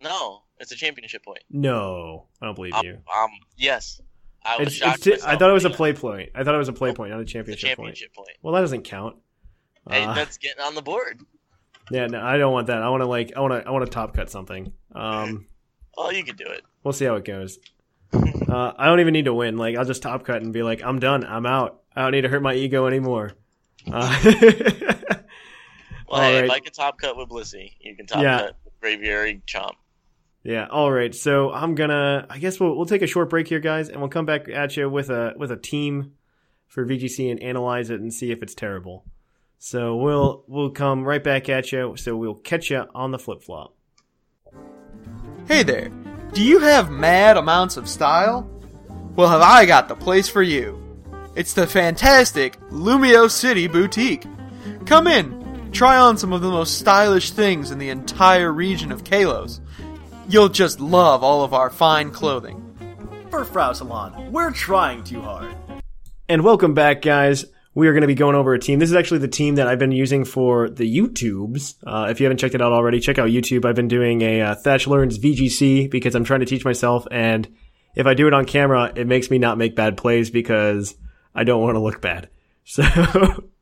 No, 0.01 0.43
it's 0.59 0.71
a 0.71 0.75
championship 0.75 1.23
point. 1.25 1.39
No, 1.49 2.27
I 2.41 2.45
don't 2.45 2.55
believe 2.55 2.73
Um, 2.73 2.86
you. 2.86 2.93
um 3.15 3.29
yes, 3.57 4.01
I 4.45 4.57
was 4.57 4.67
It's, 4.67 4.75
shocked. 4.77 5.07
it's 5.07 5.23
I 5.23 5.36
thought 5.38 5.49
it 5.49 5.53
was 5.53 5.65
a 5.65 5.69
play 5.69 5.93
point. 5.93 6.29
I 6.36 6.43
thought 6.43 6.55
it 6.55 6.57
was 6.59 6.69
a 6.69 6.73
play 6.73 6.93
point, 6.93 7.12
not 7.12 7.19
a 7.19 7.23
a 7.23 7.25
championship, 7.25 7.77
point. 7.77 7.95
championship 7.95 8.13
point. 8.15 8.38
Well, 8.41 8.53
that 8.53 8.62
doesn't 8.62 8.83
count. 8.83 9.17
Hey, 9.89 10.03
Uh, 10.05 10.13
that's 10.13 10.38
getting 10.38 10.62
on 10.63 10.75
the 10.75 10.81
board. 10.81 11.19
yeah, 11.91 12.07
no, 12.07 12.21
I 12.21 12.38
don't 12.38 12.53
want 12.53 12.67
that. 12.67 12.81
I 12.81 12.89
want 12.89 13.01
to 13.01 13.07
like, 13.07 13.33
I 13.36 13.41
want 13.41 13.62
to, 13.62 13.67
I 13.67 13.71
want 13.71 13.83
to 13.86 13.91
top 13.91 14.13
cut 14.13 14.29
something. 14.29 14.71
Um, 14.93 15.47
Oh, 15.97 16.09
you 16.09 16.23
can 16.23 16.36
do 16.36 16.45
it. 16.47 16.63
we'll 16.83 16.93
see 16.93 17.05
how 17.05 17.15
it 17.15 17.25
goes. 17.25 17.59
Uh, 18.13 18.71
I 18.77 18.86
don't 18.86 18.99
even 18.99 19.13
need 19.13 19.25
to 19.25 19.33
win. 19.33 19.57
Like, 19.57 19.75
I'll 19.75 19.86
just 19.86 20.03
top 20.03 20.23
cut 20.25 20.43
and 20.43 20.53
be 20.53 20.62
like, 20.62 20.83
I'm 20.83 20.99
done. 20.99 21.23
I'm 21.25 21.45
out. 21.47 21.81
I 21.95 22.03
don't 22.03 22.12
need 22.12 22.21
to 22.21 22.29
hurt 22.29 22.43
my 22.43 22.53
ego 22.53 22.86
anymore. 22.86 23.31
Uh, 23.91 24.19
Well, 26.10 26.22
hey, 26.22 26.36
if 26.38 26.43
Alright. 26.43 26.52
I 26.52 26.60
can 26.60 26.74
top 26.74 27.00
cut 27.00 27.17
with 27.17 27.30
Blissey, 27.30 27.72
you 27.80 27.96
can 27.96 28.06
top 28.06 28.22
Yeah. 28.22 28.38
cut 28.39 28.56
with 28.65 28.80
Braviary 28.82 29.41
Chomp. 29.46 29.72
Yeah. 30.43 30.67
All 30.69 30.91
right. 30.91 31.15
So 31.15 31.52
I'm 31.52 31.74
gonna. 31.74 32.28
I 32.30 32.38
guess 32.38 32.60
we'll 32.60 32.76
we'll 32.76 32.86
take 32.86 33.02
a 33.02 33.08
short 33.08 33.30
break 33.30 33.48
here, 33.48 33.60
guys, 33.62 33.89
and 33.89 34.00
we'll 34.00 34.10
come 34.10 34.26
back 34.26 34.48
at 34.50 34.76
you 34.78 34.89
with 34.89 35.10
a 35.10 35.34
with 35.38 35.52
a 35.52 35.58
team 35.58 36.12
for 36.67 36.86
VGC 36.86 37.32
and 37.32 37.41
analyze 37.41 37.89
it 37.89 38.00
and 38.02 38.13
see 38.13 38.32
if 38.32 38.43
it's 38.43 38.54
terrible. 38.54 39.06
So 39.58 39.96
we'll 39.96 40.43
we'll 40.48 40.69
come 40.72 41.04
right 41.06 41.24
back 41.24 41.48
at 41.50 41.72
you. 41.72 41.96
So 41.96 42.15
we'll 42.17 42.36
catch 42.36 42.69
you 42.69 42.84
on 42.93 43.12
the 43.12 43.17
flip 43.19 43.41
flop. 43.41 43.74
Hey 45.48 45.63
there, 45.63 45.89
do 46.34 46.43
you 46.43 46.60
have 46.60 46.91
mad 46.91 47.38
amounts 47.38 47.78
of 47.78 47.88
style? 47.88 48.48
Well, 49.15 49.30
have 49.30 49.41
I 49.41 49.65
got 49.65 49.88
the 49.88 49.96
place 49.96 50.28
for 50.30 50.43
you? 50.43 50.83
It's 51.36 51.54
the 51.54 51.65
fantastic 51.65 52.60
Lumiose 52.69 53.32
City 53.32 53.67
Boutique. 53.67 54.28
Come 54.86 55.08
in, 55.08 55.72
try 55.72 55.98
on 55.98 56.15
some 56.15 56.32
of 56.32 56.41
the 56.41 56.50
most 56.52 56.78
stylish 56.78 57.32
things 57.32 57.72
in 57.72 57.80
the 57.80 57.89
entire 57.89 58.52
region 58.52 58.91
of 58.91 59.04
Kalos. 59.04 59.60
You'll 60.30 60.50
just 60.50 60.80
love 60.80 61.24
all 61.24 61.43
of 61.43 61.52
our 61.52 61.72
fine 61.72 62.12
clothing. 62.12 62.60
For 63.32 63.46
Frau 63.46 63.74
Salon, 63.74 64.32
we're 64.32 64.52
trying 64.52 65.04
too 65.04 65.22
hard. 65.22 65.56
And 66.30 66.43
welcome 66.43 66.76
back, 66.76 67.02
guys. 67.02 67.46
We 67.74 67.88
are 67.88 67.93
going 67.93 68.02
to 68.02 68.08
be 68.08 68.13
going 68.13 68.36
over 68.36 68.54
a 68.54 68.60
team. 68.60 68.78
This 68.78 68.91
is 68.91 68.96
actually 68.96 69.22
the 69.22 69.28
team 69.28 69.56
that 69.56 69.67
I've 69.67 69.80
been 69.80 69.91
using 69.91 70.26
for 70.26 70.69
the 70.69 70.86
YouTubes. 70.86 71.78
Uh, 71.84 72.10
if 72.12 72.19
you 72.19 72.28
haven't 72.28 72.38
checked 72.38 72.54
it 72.54 72.62
out 72.62 72.74
already, 72.74 73.00
check 73.00 73.17
out 73.17 73.30
YouTube. 73.30 73.65
I've 73.65 73.76
been 73.76 73.88
doing 73.88 74.22
a 74.22 74.41
uh, 74.41 74.56
Thatch 74.56 74.86
Learns 74.86 75.17
VGC 75.17 75.89
because 75.89 76.13
I'm 76.13 76.26
trying 76.26 76.41
to 76.41 76.46
teach 76.46 76.63
myself, 76.63 77.08
and 77.10 77.52
if 77.96 78.06
I 78.06 78.13
do 78.13 78.28
it 78.28 78.36
on 78.36 78.46
camera, 78.46 78.93
it 78.96 79.08
makes 79.08 79.32
me 79.32 79.39
not 79.39 79.58
make 79.58 79.76
bad 79.76 79.98
plays 79.98 80.30
because 80.30 80.96
I 81.36 81.43
don't 81.43 81.62
want 81.62 81.76
to 81.76 81.80
look 81.80 82.02
bad. 82.02 82.30
So 82.65 82.84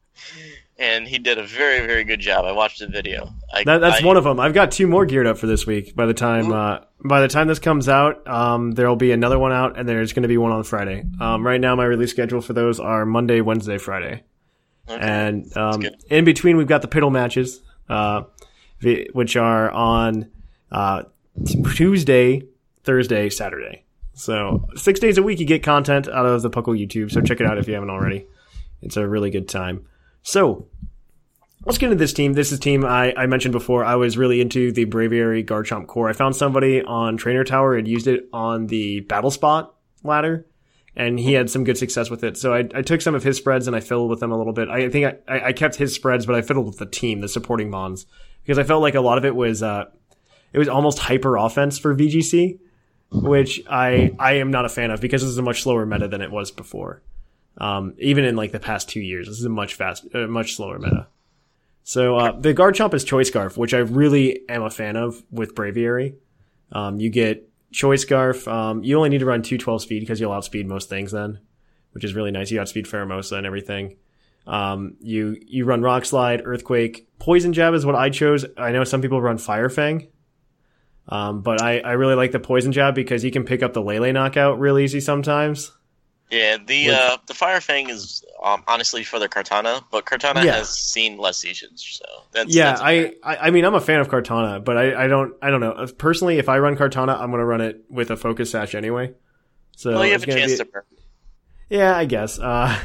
And 0.81 1.07
he 1.07 1.19
did 1.19 1.37
a 1.37 1.43
very, 1.45 1.85
very 1.85 2.03
good 2.03 2.19
job. 2.19 2.43
I 2.43 2.53
watched 2.53 2.79
the 2.79 2.87
video. 2.87 3.29
I, 3.53 3.63
that, 3.65 3.81
that's 3.81 4.01
I- 4.01 4.05
one 4.05 4.17
of 4.17 4.23
them. 4.23 4.39
I've 4.39 4.55
got 4.55 4.71
two 4.71 4.87
more 4.87 5.05
geared 5.05 5.27
up 5.27 5.37
for 5.37 5.45
this 5.45 5.67
week. 5.67 5.95
By 5.95 6.07
the 6.07 6.13
time 6.15 6.51
uh, 6.51 6.79
by 7.05 7.21
the 7.21 7.27
time 7.27 7.47
this 7.47 7.59
comes 7.59 7.87
out, 7.87 8.27
um, 8.27 8.71
there'll 8.71 8.95
be 8.95 9.11
another 9.11 9.37
one 9.37 9.51
out, 9.51 9.77
and 9.77 9.87
there's 9.87 10.11
going 10.11 10.23
to 10.23 10.27
be 10.27 10.37
one 10.37 10.51
on 10.51 10.63
Friday. 10.63 11.03
Um, 11.19 11.45
right 11.45 11.61
now, 11.61 11.75
my 11.75 11.85
release 11.85 12.09
schedule 12.09 12.41
for 12.41 12.53
those 12.53 12.79
are 12.79 13.05
Monday, 13.05 13.41
Wednesday, 13.41 13.77
Friday. 13.77 14.23
Okay. 14.89 14.99
And 14.99 15.55
um, 15.55 15.83
in 16.09 16.25
between, 16.25 16.57
we've 16.57 16.67
got 16.67 16.81
the 16.81 16.87
piddle 16.87 17.11
matches, 17.11 17.61
uh, 17.87 18.23
which 19.13 19.35
are 19.35 19.69
on 19.69 20.31
uh, 20.71 21.03
Tuesday, 21.75 22.41
Thursday, 22.83 23.29
Saturday. 23.29 23.85
So 24.13 24.67
six 24.75 24.99
days 24.99 25.17
a 25.17 25.23
week, 25.23 25.39
you 25.39 25.45
get 25.45 25.63
content 25.63 26.07
out 26.07 26.25
of 26.25 26.41
the 26.41 26.49
Puckle 26.49 26.79
YouTube. 26.79 27.11
So 27.11 27.21
check 27.21 27.39
it 27.39 27.47
out 27.47 27.57
if 27.57 27.67
you 27.67 27.73
haven't 27.73 27.89
already. 27.89 28.25
It's 28.81 28.97
a 28.97 29.07
really 29.07 29.29
good 29.29 29.47
time. 29.47 29.85
So 30.23 30.67
let's 31.65 31.77
get 31.77 31.87
into 31.87 31.97
this 31.97 32.13
team. 32.13 32.33
This 32.33 32.51
is 32.51 32.59
team 32.59 32.85
I, 32.85 33.13
I 33.15 33.25
mentioned 33.25 33.53
before. 33.53 33.83
I 33.85 33.95
was 33.95 34.17
really 34.17 34.41
into 34.41 34.71
the 34.71 34.85
Braviary 34.85 35.45
Garchomp 35.45 35.87
core. 35.87 36.09
I 36.09 36.13
found 36.13 36.35
somebody 36.35 36.83
on 36.83 37.17
Trainer 37.17 37.43
Tower 37.43 37.75
and 37.75 37.87
used 37.87 38.07
it 38.07 38.27
on 38.33 38.67
the 38.67 39.01
Battle 39.01 39.31
Spot 39.31 39.73
ladder 40.03 40.45
and 40.95 41.19
he 41.19 41.33
had 41.33 41.49
some 41.49 41.63
good 41.63 41.77
success 41.77 42.09
with 42.09 42.23
it. 42.23 42.37
So 42.37 42.53
I, 42.53 42.67
I 42.73 42.81
took 42.81 43.01
some 43.01 43.15
of 43.15 43.23
his 43.23 43.37
spreads 43.37 43.67
and 43.67 43.75
I 43.75 43.79
fiddled 43.79 44.09
with 44.09 44.19
them 44.19 44.31
a 44.31 44.37
little 44.37 44.53
bit. 44.53 44.69
I 44.69 44.89
think 44.89 45.05
I, 45.27 45.33
I, 45.33 45.47
I 45.47 45.53
kept 45.53 45.75
his 45.75 45.93
spreads, 45.93 46.25
but 46.25 46.35
I 46.35 46.41
fiddled 46.41 46.65
with 46.65 46.77
the 46.77 46.85
team, 46.85 47.21
the 47.21 47.29
supporting 47.29 47.69
mons, 47.69 48.05
because 48.43 48.59
I 48.59 48.63
felt 48.63 48.81
like 48.81 48.95
a 48.95 49.01
lot 49.01 49.17
of 49.17 49.25
it 49.25 49.35
was 49.35 49.63
uh, 49.63 49.85
it 50.51 50.59
was 50.59 50.67
almost 50.67 50.99
hyper 50.99 51.37
offense 51.37 51.79
for 51.79 51.95
VGC, 51.95 52.59
which 53.11 53.61
I 53.69 54.15
I 54.17 54.33
am 54.33 54.51
not 54.51 54.65
a 54.65 54.69
fan 54.69 54.91
of 54.91 55.01
because 55.01 55.21
this 55.21 55.31
is 55.31 55.37
a 55.37 55.43
much 55.43 55.63
slower 55.63 55.85
meta 55.85 56.07
than 56.07 56.21
it 56.21 56.31
was 56.31 56.51
before. 56.51 57.01
Um, 57.57 57.93
even 57.97 58.23
in 58.23 58.35
like 58.35 58.51
the 58.51 58.59
past 58.59 58.89
two 58.89 59.01
years, 59.01 59.27
this 59.27 59.37
is 59.37 59.45
a 59.45 59.49
much 59.49 59.75
fast, 59.75 60.07
uh, 60.15 60.27
much 60.27 60.55
slower 60.55 60.79
meta. 60.79 61.07
So 61.83 62.15
uh, 62.15 62.39
the 62.39 62.53
Garchomp 62.53 62.93
is 62.93 63.03
Choice 63.03 63.27
Scarf, 63.27 63.57
which 63.57 63.73
I 63.73 63.79
really 63.79 64.47
am 64.47 64.63
a 64.63 64.69
fan 64.69 64.95
of 64.95 65.21
with 65.31 65.55
Braviary. 65.55 66.15
Um, 66.71 66.99
you 66.99 67.09
get 67.09 67.49
Choice 67.71 68.03
Scarf. 68.03 68.47
Um, 68.47 68.83
you 68.83 68.95
only 68.97 69.09
need 69.09 69.19
to 69.19 69.25
run 69.25 69.41
212 69.41 69.81
speed 69.81 69.99
because 69.99 70.19
you'll 70.19 70.31
outspeed 70.31 70.67
most 70.67 70.89
things 70.89 71.11
then, 71.11 71.39
which 71.91 72.03
is 72.03 72.13
really 72.13 72.31
nice. 72.31 72.51
You 72.51 72.61
outspeed 72.61 72.85
Pheromosa 72.85 73.37
and 73.37 73.45
everything. 73.45 73.97
Um, 74.47 74.95
you, 75.01 75.37
you 75.45 75.65
run 75.65 75.81
Rock 75.81 76.05
Slide, 76.05 76.41
Earthquake. 76.45 77.07
Poison 77.19 77.51
Jab 77.53 77.73
is 77.73 77.85
what 77.85 77.95
I 77.95 78.09
chose. 78.09 78.45
I 78.57 78.71
know 78.71 78.83
some 78.83 79.01
people 79.01 79.21
run 79.21 79.37
Fire 79.37 79.69
Fang. 79.69 80.07
Um, 81.11 81.41
but 81.41 81.61
I, 81.61 81.79
I 81.79 81.91
really 81.93 82.15
like 82.15 82.31
the 82.31 82.39
Poison 82.39 82.71
Jab 82.71 82.95
because 82.95 83.23
you 83.23 83.31
can 83.31 83.43
pick 83.43 83.61
up 83.61 83.73
the 83.73 83.81
Lele 83.81 84.13
knockout 84.13 84.59
real 84.59 84.79
easy 84.79 85.01
sometimes. 85.01 85.71
Yeah, 86.29 86.55
the 86.65 86.87
With- 86.87 86.95
uh, 86.95 87.17
the 87.27 87.33
Fire 87.33 87.59
Fang 87.59 87.89
is 87.89 88.23
um, 88.41 88.63
honestly 88.65 89.03
for 89.03 89.19
the 89.19 89.27
Kartana, 89.27 89.83
but 89.91 90.05
Kartana 90.05 90.45
Yeah. 90.45 90.53
has 90.53 90.69
seen 90.69 91.17
less 91.17 91.43
usage, 91.43 91.97
so 91.99 92.05
that's 92.31 92.55
yeah, 92.55 92.69
that's. 92.71 92.81
I, 92.81 92.93
I 93.23 93.35
I 93.47 93.51
mean 93.51 93.65
I'm 93.65 93.75
a 93.75 93.81
fan 93.81 93.99
of 93.99 94.07
Kartana, 94.07 94.63
but 94.63 94.77
I, 94.77 95.03
I 95.03 95.07
don't 95.07 95.33
I 95.41 95.49
don't 95.49 95.59
know 95.59 95.85
personally. 95.97 96.37
If 96.39 96.47
I 96.47 96.59
run 96.59 96.77
Kartana, 96.77 97.19
I'm 97.19 97.31
gonna 97.31 97.43
run 97.45 97.59
it 97.59 97.83
with 97.89 98.09
a 98.11 98.15
focus 98.15 98.51
sash 98.51 98.73
anyway. 98.73 99.13
So 99.75 99.91
well, 99.91 100.05
you 100.05 100.13
have 100.13 100.23
a 100.23 100.25
chance 100.27 100.53
be- 100.53 100.57
to 100.59 100.65
burn. 100.65 100.83
Yeah, 101.69 101.93
I 101.97 102.05
guess. 102.05 102.39
Uh, 102.39 102.79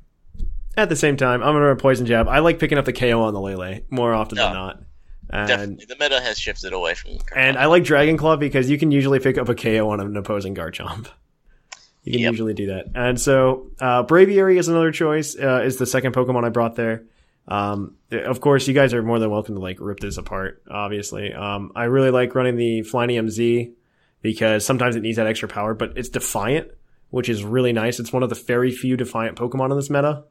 at 0.78 0.88
the 0.88 0.96
same 0.96 1.18
time, 1.18 1.42
I'm 1.42 1.52
gonna 1.52 1.66
run 1.66 1.76
poison 1.76 2.06
jab. 2.06 2.28
I 2.28 2.38
like 2.38 2.58
picking 2.58 2.78
up 2.78 2.86
the 2.86 2.94
KO 2.94 3.20
on 3.20 3.34
the 3.34 3.40
Lele 3.40 3.80
more 3.90 4.14
often 4.14 4.36
than 4.38 4.54
not, 4.54 4.80
and 5.32 5.48
Definitely, 5.48 5.84
the 5.86 5.96
meta 5.98 6.20
has 6.20 6.38
shifted 6.38 6.72
away 6.72 6.94
from. 6.94 7.12
Kartana. 7.12 7.36
and 7.36 7.56
I 7.56 7.66
like 7.66 7.84
Dragon 7.84 8.16
Claw 8.16 8.36
because 8.36 8.68
you 8.68 8.78
can 8.78 8.90
usually 8.90 9.18
pick 9.20 9.38
up 9.38 9.48
a 9.48 9.54
KO 9.54 9.88
on 9.90 10.00
an 10.00 10.16
opposing 10.16 10.54
Garchomp. 10.54 11.06
You 12.02 12.12
can 12.12 12.20
Yep. 12.22 12.32
usually 12.32 12.54
do 12.54 12.66
that. 12.68 12.86
And 12.94 13.20
so, 13.20 13.72
uh, 13.78 14.04
Braviary 14.04 14.58
is 14.58 14.68
another 14.68 14.90
choice, 14.90 15.36
uh, 15.38 15.60
is 15.62 15.76
the 15.76 15.84
second 15.84 16.14
Pokemon 16.14 16.44
I 16.46 16.48
brought 16.48 16.74
there. 16.74 17.04
Um, 17.46 17.96
of 18.10 18.40
course, 18.40 18.66
you 18.66 18.72
guys 18.72 18.94
are 18.94 19.02
more 19.02 19.18
than 19.18 19.28
welcome 19.30 19.54
to 19.54 19.60
like 19.60 19.76
rip 19.80 20.00
this 20.00 20.16
apart, 20.16 20.62
obviously. 20.70 21.34
Um, 21.34 21.72
I 21.76 21.84
really 21.84 22.10
like 22.10 22.34
running 22.34 22.56
the 22.56 22.80
Flyinium 22.90 23.28
Z 23.28 23.74
because 24.22 24.64
sometimes 24.64 24.96
it 24.96 25.02
needs 25.02 25.18
that 25.18 25.26
extra 25.26 25.46
power, 25.46 25.74
but 25.74 25.92
it's 25.98 26.08
Defiant, 26.08 26.68
which 27.10 27.28
is 27.28 27.44
really 27.44 27.74
nice. 27.74 28.00
It's 28.00 28.14
one 28.14 28.22
of 28.22 28.30
the 28.30 28.34
very 28.34 28.70
few 28.70 28.96
Defiant 28.96 29.36
Pokemon 29.36 29.70
in 29.70 29.76
this 29.76 29.90
meta. 29.90 30.24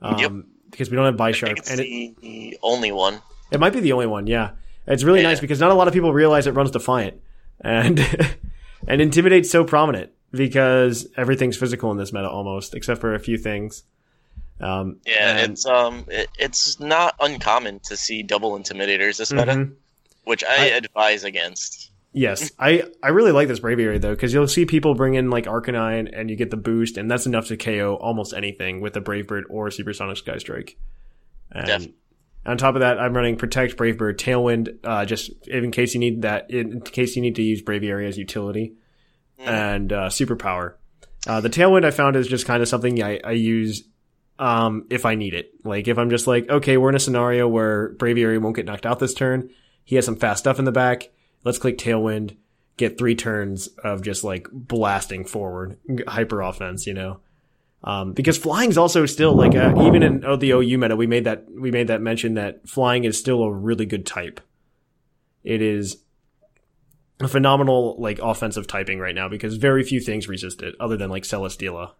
Um, 0.00 0.18
Yep. 0.18 0.32
because 0.70 0.90
we 0.90 0.96
don't 0.96 1.04
have 1.04 1.16
Bisharp. 1.16 1.58
it's 1.58 1.70
And 1.70 1.80
it, 1.80 2.16
the 2.22 2.56
only 2.62 2.92
one. 2.92 3.20
It 3.50 3.60
might 3.60 3.72
be 3.72 3.80
the 3.80 3.92
only 3.92 4.06
one, 4.06 4.26
yeah. 4.26 4.50
It's 4.86 5.02
really 5.04 5.20
Yeah. 5.22 5.28
nice 5.28 5.40
because 5.40 5.60
not 5.60 5.70
a 5.70 5.74
lot 5.74 5.88
of 5.88 5.94
people 5.94 6.12
realize 6.12 6.46
it 6.46 6.52
runs 6.54 6.70
Defiant. 6.70 7.20
And 7.60 7.98
and 8.88 9.00
Intimidate's 9.00 9.50
so 9.50 9.64
prominent 9.64 10.10
because 10.32 11.06
everything's 11.16 11.56
physical 11.56 11.90
in 11.90 11.98
this 11.98 12.12
meta 12.12 12.28
almost, 12.28 12.74
except 12.74 13.00
for 13.00 13.14
a 13.14 13.18
few 13.18 13.36
things. 13.38 13.82
Um, 14.60 14.98
Yeah, 15.06 15.38
and- 15.38 15.52
it's 15.52 15.66
um, 15.66 16.04
it, 16.08 16.28
it's 16.38 16.80
not 16.80 17.14
uncommon 17.20 17.80
to 17.84 17.96
see 17.96 18.22
double 18.22 18.58
intimidators 18.58 19.18
this 19.18 19.32
meta, 19.32 19.52
Mhm. 19.52 19.74
which 20.24 20.42
I, 20.44 20.56
I- 20.56 20.66
advise 20.76 21.24
against. 21.24 21.90
Yes, 22.12 22.50
I, 22.58 22.84
I 23.02 23.08
really 23.08 23.32
like 23.32 23.48
this 23.48 23.60
Braviary 23.60 24.00
though, 24.00 24.14
because 24.14 24.32
you'll 24.34 24.48
see 24.48 24.64
people 24.66 24.94
bring 24.94 25.14
in 25.14 25.30
like 25.30 25.44
Arcanine 25.44 26.08
and 26.12 26.28
you 26.30 26.36
get 26.36 26.50
the 26.50 26.56
boost, 26.56 26.96
and 26.96 27.10
that's 27.10 27.26
enough 27.26 27.46
to 27.48 27.56
KO 27.56 27.96
almost 28.00 28.32
anything 28.34 28.80
with 28.80 28.96
a 28.96 29.00
Brave 29.00 29.26
Bird 29.28 29.44
or 29.50 29.70
Supersonic 29.70 30.16
Sky 30.16 30.38
Strike. 30.38 30.76
And 31.52 31.66
Def- 31.66 31.92
on 32.46 32.56
top 32.56 32.74
of 32.74 32.80
that, 32.80 32.98
I'm 32.98 33.14
running 33.14 33.36
Protect, 33.36 33.76
Brave 33.76 33.98
Bird, 33.98 34.18
Tailwind, 34.18 34.78
uh, 34.84 35.04
just 35.04 35.30
in 35.48 35.70
case 35.70 35.94
you 35.94 36.00
need 36.00 36.22
that, 36.22 36.50
in 36.50 36.80
case 36.80 37.16
you 37.16 37.22
need 37.22 37.36
to 37.36 37.42
use 37.42 37.62
Braviary 37.62 38.06
as 38.08 38.16
utility, 38.16 38.74
and 39.38 39.92
uh, 39.92 40.08
Superpower. 40.08 40.74
Uh, 41.26 41.40
the 41.40 41.50
Tailwind 41.50 41.84
I 41.84 41.90
found 41.90 42.16
is 42.16 42.26
just 42.26 42.46
kind 42.46 42.62
of 42.62 42.68
something 42.68 43.02
I, 43.02 43.20
I 43.22 43.32
use 43.32 43.84
um, 44.38 44.86
if 44.90 45.04
I 45.04 45.14
need 45.14 45.34
it. 45.34 45.52
Like 45.64 45.88
if 45.88 45.98
I'm 45.98 46.10
just 46.10 46.26
like, 46.26 46.48
okay, 46.48 46.76
we're 46.76 46.88
in 46.90 46.94
a 46.94 47.00
scenario 47.00 47.48
where 47.48 47.94
Braviary 47.94 48.40
won't 48.40 48.56
get 48.56 48.66
knocked 48.66 48.86
out 48.86 48.98
this 48.98 49.14
turn. 49.14 49.50
He 49.84 49.96
has 49.96 50.04
some 50.04 50.16
fast 50.16 50.40
stuff 50.40 50.58
in 50.58 50.64
the 50.64 50.72
back. 50.72 51.10
Let's 51.44 51.58
click 51.58 51.78
Tailwind, 51.78 52.36
get 52.76 52.98
three 52.98 53.14
turns 53.14 53.68
of 53.84 54.02
just 54.02 54.24
like 54.24 54.48
blasting 54.52 55.24
forward, 55.24 55.78
hyper 56.06 56.40
offense, 56.40 56.86
you 56.86 56.94
know. 56.94 57.20
Um, 57.88 58.12
because 58.12 58.36
flying's 58.36 58.76
also 58.76 59.06
still 59.06 59.34
like 59.34 59.54
uh 59.54 59.72
even 59.86 60.02
in 60.02 60.22
oh, 60.26 60.36
the 60.36 60.50
OU 60.50 60.76
meta, 60.76 60.94
we 60.94 61.06
made 61.06 61.24
that 61.24 61.46
we 61.50 61.70
made 61.70 61.86
that 61.88 62.02
mention 62.02 62.34
that 62.34 62.68
flying 62.68 63.04
is 63.04 63.18
still 63.18 63.42
a 63.42 63.50
really 63.50 63.86
good 63.86 64.04
type. 64.04 64.40
It 65.42 65.62
is 65.62 65.96
a 67.18 67.28
phenomenal 67.28 67.96
like 67.98 68.18
offensive 68.22 68.66
typing 68.66 68.98
right 68.98 69.14
now 69.14 69.26
because 69.28 69.56
very 69.56 69.82
few 69.84 70.00
things 70.00 70.28
resist 70.28 70.60
it 70.60 70.74
other 70.78 70.98
than 70.98 71.08
like 71.08 71.22
Celesteela. 71.22 71.92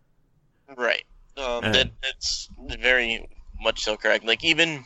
Right. 0.76 1.05
Um, 1.39 1.64
Uh. 1.64 1.72
that, 1.72 1.91
that's 2.03 2.51
very 2.78 3.26
much 3.59 3.82
so 3.82 3.97
correct. 3.97 4.24
Like 4.26 4.45
even 4.45 4.84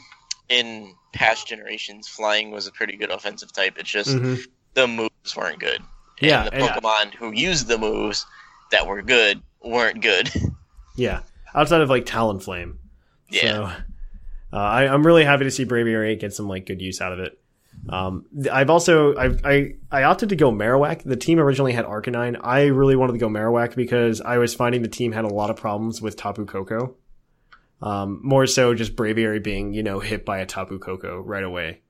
in 0.49 0.95
past 1.13 1.49
generations, 1.49 2.07
flying 2.07 2.53
was 2.53 2.69
a 2.69 2.73
pretty 2.73 2.97
good 2.97 3.11
offensive 3.11 3.53
type. 3.53 3.75
It's 3.77 3.91
just 3.91 4.11
Mhm. 4.11 4.47
the 4.75 4.87
moves 4.87 5.37
weren't 5.37 5.59
good. 5.59 5.81
And 6.21 6.31
Yeah, 6.31 6.45
the 6.45 6.53
Pokemon 6.53 7.15
who 7.15 7.33
used 7.33 7.67
the 7.67 7.77
moves 7.79 8.25
that 8.71 8.87
were 8.87 9.03
good 9.03 9.43
weren't 9.65 10.01
good. 10.01 10.31
Yeah, 10.97 11.21
outside 11.55 11.81
of 11.81 11.91
like 11.91 12.05
Talonflame. 12.05 12.77
yeah. 13.29 13.41
So, 13.41 13.65
uh, 14.53 14.57
I, 14.57 14.87
I'm 14.87 15.07
really 15.07 15.25
happy 15.25 15.45
to 15.45 15.51
see 15.51 15.65
Braviary 15.65 16.19
get 16.19 16.35
some 16.35 16.49
like 16.49 16.67
good 16.67 16.83
use 16.83 17.01
out 17.01 17.13
of 17.13 17.21
it. 17.21 17.39
Um, 17.89 18.27
I've 18.51 18.71
also 18.71 19.17
I've, 19.17 19.41
I 19.45 19.75
I 19.91 20.05
opted 20.05 20.29
to 20.29 20.37
go 20.37 20.53
Marowak. 20.53 21.03
The 21.03 21.17
team 21.17 21.39
originally 21.39 21.73
had 21.73 21.85
Arcanine. 21.85 22.39
I 22.41 22.67
really 22.67 22.97
wanted 22.97 23.15
to 23.15 23.19
go 23.19 23.29
Marowak 23.29 23.75
because 23.75 24.21
I 24.21 24.39
was 24.39 24.55
finding 24.55 24.83
the 24.83 24.89
team 24.89 25.13
had 25.13 25.25
a 25.25 25.29
lot 25.29 25.51
of 25.51 25.57
problems 25.57 26.01
with 26.01 26.17
Tapu 26.17 26.45
Koko. 26.45 26.95
Um, 27.81 28.21
more 28.23 28.47
so 28.47 28.75
just 28.75 28.95
Braviary 28.95 29.43
being, 29.43 29.75
you 29.75 29.83
know, 29.83 29.99
hit 29.99 30.25
by 30.25 30.39
a 30.39 30.47
Tapu 30.47 30.79
Koko 30.79 31.19
right 31.19 31.43
away, 31.43 31.81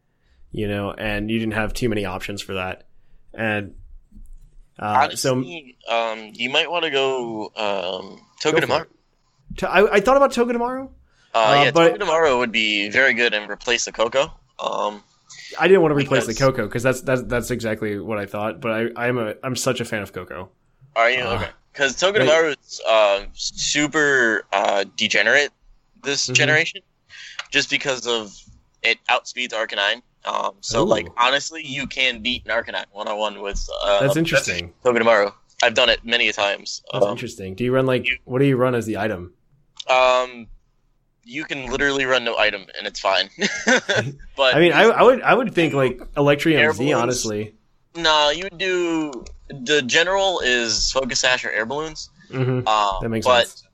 you 0.51 0.67
know, 0.67 0.93
and 0.93 1.31
you 1.31 1.39
didn't 1.39 1.55
have 1.55 1.75
too 1.75 1.91
many 1.91 2.07
options 2.07 2.41
for 2.41 2.55
that. 2.55 2.85
And 3.35 3.75
uh, 4.79 5.11
so 5.11 5.35
um, 5.35 6.31
you 6.33 6.49
might 6.49 6.71
want 6.71 6.85
to 6.85 6.91
go 6.91 7.53
um, 7.57 8.27
Go 8.45 8.59
tomorrow. 8.61 8.85
Togedemaru. 8.85 8.87
it. 9.53 9.59
t- 9.59 9.67
I, 9.67 9.83
I 9.97 10.01
thought 10.01 10.17
about 10.17 10.33
Togedemaru. 10.33 10.89
Uh, 11.35 11.39
Uh, 11.39 11.63
yeah, 11.65 11.71
but- 11.71 11.95
Togedemaru 11.99 12.39
would 12.39 12.53
be 12.53 12.89
very 12.91 13.15
good 13.15 13.35
and 13.35 13.51
replace 13.51 13.85
the 13.85 13.93
Koko. 13.93 14.33
Um, 14.59 15.03
I 15.59 15.67
didn't 15.69 15.83
want 15.83 15.93
to 15.93 15.97
replace 15.97 16.27
the 16.27 16.35
Koko 16.35 16.67
because 16.67 16.83
that's 16.83 17.01
that's 17.03 17.23
that's 17.25 17.51
exactly 17.51 17.99
what 17.99 18.19
I 18.19 18.27
thought. 18.27 18.61
But 18.61 18.71
I 18.97 19.07
I'm 19.09 19.19
a 19.19 19.35
I'm 19.43 19.57
such 19.57 19.81
a 19.81 19.85
fan 19.85 20.03
of 20.03 20.13
Koko. 20.13 20.51
are 20.97 21.11
you 21.11 21.23
Uh, 21.23 21.35
okay? 21.37 21.49
Because 21.73 21.97
Togedemaru 21.97 22.55
is 22.63 22.81
uh, 22.87 23.25
super 23.33 24.45
uh, 24.53 24.85
degenerate 24.97 25.51
this 26.03 26.29
Mhm. 26.29 26.35
generation, 26.35 26.83
just 27.51 27.71
because 27.71 28.07
of 28.07 28.33
it 28.83 28.99
outspeeds 29.09 29.53
Arcanine. 29.53 30.03
Um, 30.25 30.55
so, 30.61 30.83
Ooh. 30.83 30.87
like 30.87 31.09
honestly, 31.17 31.63
you 31.65 31.87
can 31.87 32.21
beat 32.23 32.45
an 32.47 32.51
Arcanine 32.53 32.85
one 32.93 33.09
on 33.09 33.17
one 33.19 33.41
with. 33.41 33.67
Uh, 33.83 34.01
That's 34.01 34.17
interesting. 34.17 34.73
Togedemaru. 34.85 35.33
I've 35.63 35.75
done 35.75 35.89
it 35.89 36.05
many 36.05 36.31
times. 36.33 36.83
That's 36.93 37.05
Um, 37.05 37.13
interesting. 37.13 37.55
Do 37.55 37.65
you 37.65 37.73
run 37.73 37.87
like 37.87 38.07
you- 38.07 38.19
what 38.25 38.41
do 38.41 38.45
you 38.45 38.57
run 38.57 38.75
as 38.75 38.85
the 38.87 38.99
item? 38.99 39.33
Um, 39.89 40.49
you 41.25 41.45
can 41.45 41.67
literally 41.67 42.05
run 42.05 42.25
no 42.25 42.37
item 42.37 42.67
and 42.77 42.87
it's 42.87 42.99
fine. 43.01 43.31
but 44.37 44.55
I 44.55 44.59
mean, 44.61 44.73
I, 44.73 44.83
I 44.85 45.03
would 45.03 45.23
I 45.23 45.35
would 45.35 45.55
think 45.55 45.73
like 45.75 46.01
Electrium 46.17 46.73
Z. 46.73 46.93
Honestly, 46.93 47.55
no, 47.95 48.31
you 48.31 48.49
do 48.51 49.25
the 49.51 49.83
general 49.83 50.41
is 50.41 50.91
Focus 50.93 51.21
Sash 51.21 51.45
or 51.45 51.51
Air 51.51 51.67
Balloons. 51.67 52.11
hmm 52.31 52.67
Um, 52.67 52.97
that 53.03 53.09
makes 53.09 53.27
but 53.27 53.47
sense. 53.49 53.65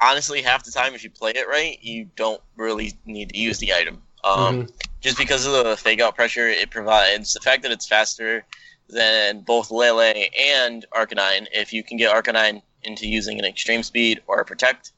honestly, 0.00 0.42
half 0.42 0.64
the 0.64 0.70
time, 0.72 0.94
if 0.94 1.04
you 1.04 1.10
play 1.10 1.32
it 1.34 1.48
right, 1.48 1.78
you 1.82 2.10
don't 2.16 2.40
really 2.56 2.92
need 3.06 3.30
to 3.30 3.38
use 3.38 3.58
the 3.58 3.72
item. 3.72 4.02
Um, 4.24 4.66
Mhm. 4.66 4.70
Just 5.00 5.18
because 5.18 5.44
of 5.46 5.52
the 5.52 5.76
fake 5.76 6.00
out 6.00 6.14
pressure 6.16 6.48
it 6.48 6.70
provides, 6.70 7.34
the 7.34 7.40
fact 7.40 7.62
that 7.62 7.70
it's 7.70 7.86
faster 7.86 8.44
than 8.88 9.40
both 9.40 9.70
Lele 9.70 10.00
and 10.38 10.84
Arcanine, 10.92 11.46
if 11.52 11.72
you 11.72 11.82
can 11.82 11.96
get 11.96 12.14
Arcanine 12.14 12.62
into 12.82 13.06
using 13.08 13.38
an 13.38 13.44
extreme 13.44 13.82
speed 13.82 14.20
or 14.26 14.40
a 14.40 14.44
protect, 14.44 14.92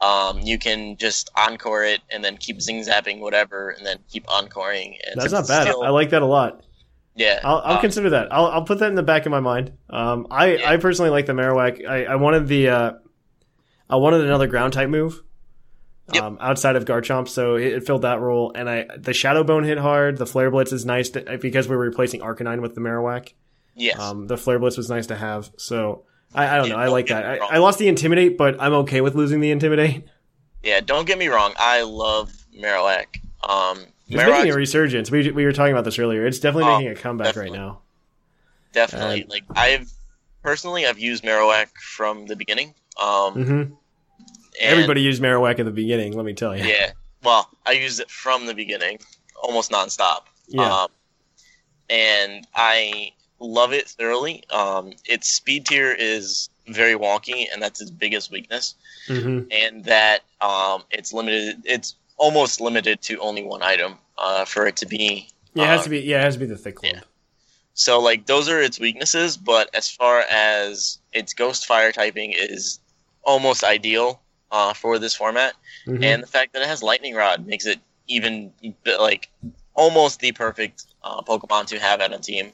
um, 0.00 0.38
you 0.40 0.58
can 0.58 0.96
just 0.96 1.28
encore 1.36 1.82
it 1.84 2.00
and 2.10 2.24
then 2.24 2.36
keep 2.36 2.60
zing 2.62 2.80
zapping 2.82 3.18
whatever, 3.20 3.70
and 3.70 3.84
then 3.84 3.98
keep 4.08 4.24
encoring. 4.40 4.96
And 5.06 5.20
That's 5.20 5.32
not 5.32 5.48
bad. 5.48 5.64
still- 5.68 5.82
I 5.82 5.88
like 5.88 6.10
that 6.10 6.22
a 6.22 6.26
lot. 6.26 6.62
yeah, 7.16 7.40
I'll, 7.42 7.56
I'll 7.64 7.76
uh, 7.78 7.80
consider 7.80 8.10
that. 8.10 8.32
I'll, 8.32 8.46
I'll 8.46 8.62
put 8.64 8.78
that 8.78 8.88
in 8.88 8.94
the 8.94 9.02
back 9.02 9.26
of 9.26 9.32
my 9.32 9.40
mind. 9.40 9.72
Um, 9.90 10.28
I, 10.30 10.54
Yeah. 10.54 10.70
I 10.70 10.76
personally 10.76 11.10
like 11.10 11.26
the 11.26 11.32
Marowak. 11.32 11.84
I, 11.84 12.04
I 12.04 12.14
wanted 12.14 12.46
the, 12.46 12.68
uh, 12.68 12.92
I 13.90 13.96
wanted 13.96 14.20
another 14.20 14.46
ground 14.46 14.72
type 14.72 14.88
move. 14.88 15.20
Yep. 16.12 16.22
Um, 16.22 16.38
outside 16.40 16.74
of 16.76 16.86
Garchomp, 16.86 17.28
so 17.28 17.56
it, 17.56 17.66
it 17.72 17.86
filled 17.86 18.02
that 18.02 18.20
role. 18.20 18.50
And 18.54 18.68
I, 18.70 18.86
the 18.96 19.12
Shadow 19.12 19.44
Bone 19.44 19.64
hit 19.64 19.76
hard. 19.76 20.16
The 20.16 20.24
Flare 20.26 20.50
Blitz 20.50 20.72
is 20.72 20.86
nice 20.86 21.10
to, 21.10 21.36
because 21.38 21.68
we 21.68 21.76
were 21.76 21.84
replacing 21.84 22.22
Arcanine 22.22 22.62
with 22.62 22.74
the 22.74 22.80
Marowak. 22.80 23.32
yes. 23.76 23.98
Um, 24.00 24.26
the 24.26 24.38
Flare 24.38 24.58
Blitz 24.58 24.78
was 24.78 24.88
nice 24.88 25.06
to 25.08 25.16
have. 25.16 25.50
So 25.58 26.04
I, 26.34 26.46
I 26.48 26.56
don't 26.56 26.68
Yeah, 26.68 26.74
know. 26.74 26.78
I 26.80 26.84
don't 26.84 26.92
like 26.92 27.06
that. 27.08 27.24
I. 27.26 27.36
I 27.56 27.58
lost 27.58 27.78
the 27.78 27.88
Intimidate, 27.88 28.38
but 28.38 28.56
I'm 28.58 28.72
okay 28.72 29.02
with 29.02 29.14
losing 29.16 29.40
the 29.40 29.50
Intimidate. 29.50 30.04
yeah, 30.62 30.80
don't 30.80 31.06
get 31.06 31.18
me 31.18 31.28
wrong. 31.28 31.52
I 31.58 31.82
love 31.82 32.32
Marowak. 32.58 33.06
Um, 33.46 33.78
It's 34.08 34.24
making 34.24 34.50
a 34.50 34.54
resurgence. 34.56 35.10
We, 35.10 35.30
we 35.30 35.44
were 35.44 35.52
talking 35.52 35.72
about 35.72 35.84
this 35.84 35.98
earlier. 35.98 36.26
It's 36.26 36.38
definitely 36.38 36.72
Oh, 36.72 36.78
making 36.78 36.92
a 36.92 36.94
comeback 36.94 37.34
definitely. 37.34 37.50
right 37.58 37.66
now. 37.66 37.82
Definitely. 38.72 39.20
And- 39.22 39.30
like 39.30 39.44
I've 39.54 39.90
personally 40.42 40.86
I've 40.86 40.98
used 40.98 41.22
Marowak 41.22 41.68
from 41.76 42.26
the 42.26 42.36
beginning. 42.36 42.72
Um 42.98 43.32
hmm 43.34 43.74
and- 44.60 44.70
Everybody 44.72 45.02
used 45.02 45.22
Marowak 45.22 45.58
at 45.58 45.64
the 45.64 45.70
beginning. 45.70 46.12
Let 46.16 46.24
me 46.24 46.34
tell 46.34 46.56
you. 46.56 46.64
Yeah. 46.64 46.92
Well, 47.22 47.48
I 47.66 47.72
used 47.72 48.00
it 48.00 48.10
from 48.10 48.46
the 48.46 48.54
beginning, 48.54 48.98
almost 49.42 49.70
nonstop. 49.70 50.22
Yeah. 50.48 50.82
Um 50.84 50.88
and 51.90 52.46
I 52.54 53.12
love 53.40 53.72
it 53.72 53.88
thoroughly. 53.88 54.44
Um 54.50 54.92
its 55.04 55.28
speed 55.28 55.66
tier 55.66 55.92
is 55.98 56.48
very 56.68 56.94
wonky 56.94 57.46
and 57.52 57.62
that's 57.62 57.80
its 57.80 57.90
biggest 57.90 58.30
weakness. 58.30 58.74
hmm 59.06 59.40
And 59.50 59.84
that 59.84 60.20
um 60.40 60.84
it's 60.90 61.12
limited 61.12 61.62
it's 61.64 61.94
almost 62.16 62.60
limited 62.60 63.00
to 63.02 63.18
only 63.20 63.42
one 63.44 63.62
item 63.62 63.96
uh 64.16 64.44
for 64.44 64.66
it 64.66 64.76
to 64.78 64.86
be 64.86 65.28
Yeah, 65.54 65.64
it 65.64 65.66
has 65.66 65.80
uh, 65.80 65.84
to 65.84 65.90
be. 65.90 66.00
Yeah, 66.00 66.18
it 66.20 66.22
has 66.24 66.34
to 66.34 66.40
be 66.40 66.46
the 66.46 66.56
thick 66.56 66.76
club. 66.76 66.92
yeah. 66.94 67.00
So 67.74 68.00
like 68.00 68.26
those 68.26 68.48
are 68.48 68.60
its 68.60 68.78
weaknesses, 68.80 69.36
but 69.36 69.70
as 69.74 69.88
far 69.90 70.20
as 70.30 70.98
its 71.12 71.32
ghost 71.34 71.66
fire 71.66 71.92
typing 71.92 72.32
is 72.32 72.80
almost 73.22 73.62
ideal 73.64 74.20
uh, 74.50 74.72
for 74.72 74.98
this 74.98 75.14
format, 75.14 75.54
Mhm. 75.86 76.04
and 76.04 76.22
the 76.22 76.26
fact 76.26 76.52
that 76.52 76.62
it 76.62 76.68
has 76.68 76.82
lightning 76.82 77.14
rod 77.14 77.46
makes 77.46 77.66
it 77.66 77.80
even 78.06 78.52
like 78.98 79.28
almost 79.74 80.20
the 80.20 80.32
perfect 80.32 80.84
uh, 81.02 81.20
Pokemon 81.22 81.66
to 81.66 81.78
have 81.78 82.00
at 82.00 82.12
a 82.12 82.18
team. 82.18 82.52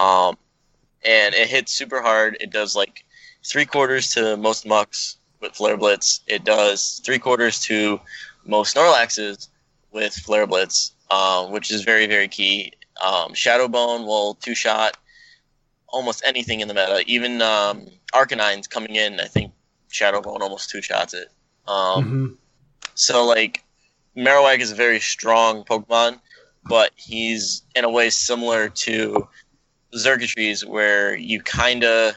Um, 0.00 0.36
and 1.04 1.34
it 1.34 1.48
hits 1.48 1.72
super 1.72 2.02
hard. 2.02 2.36
It 2.40 2.50
does 2.50 2.74
like 2.74 3.04
three 3.44 3.64
quarters 3.66 4.10
to 4.14 4.36
most 4.36 4.66
Muks 4.66 5.16
with 5.40 5.54
Flare 5.54 5.76
Blitz. 5.76 6.20
It 6.26 6.44
does 6.44 7.00
three 7.04 7.18
quarters 7.18 7.60
to 7.60 8.00
most 8.44 8.74
Snorlaxes 8.74 9.48
with 9.92 10.14
Flare 10.14 10.46
Blitz, 10.46 10.92
uh, 11.10 11.46
which 11.46 11.70
is 11.70 11.82
very 11.82 12.06
very 12.06 12.28
key. 12.28 12.72
Um, 13.00 13.34
Shadow 13.34 13.68
Bone 13.68 14.06
will 14.06 14.34
two 14.34 14.54
shot 14.54 14.96
almost 15.88 16.22
anything 16.26 16.60
in 16.60 16.68
the 16.68 16.74
meta. 16.74 17.02
Even 17.06 17.40
um, 17.42 17.86
Arcanine's 18.12 18.66
coming 18.66 18.96
in. 18.96 19.20
I 19.20 19.26
think 19.26 19.52
Shadow 19.90 20.20
Bone 20.20 20.42
almost 20.42 20.70
two 20.70 20.82
shots 20.82 21.14
it. 21.14 21.28
Um, 21.66 22.04
Mhm. 22.04 22.36
so 22.94 23.24
like 23.26 23.64
Marowak 24.16 24.60
is 24.60 24.72
a 24.72 24.74
very 24.74 25.00
strong 25.00 25.64
Pokemon, 25.64 26.20
but 26.64 26.92
he's 26.96 27.62
in 27.74 27.84
a 27.84 27.90
way 27.90 28.10
similar 28.10 28.68
to 28.68 29.28
Xurkitrees, 29.94 30.64
where 30.64 31.14
you 31.16 31.40
kind 31.42 31.84
of 31.84 32.14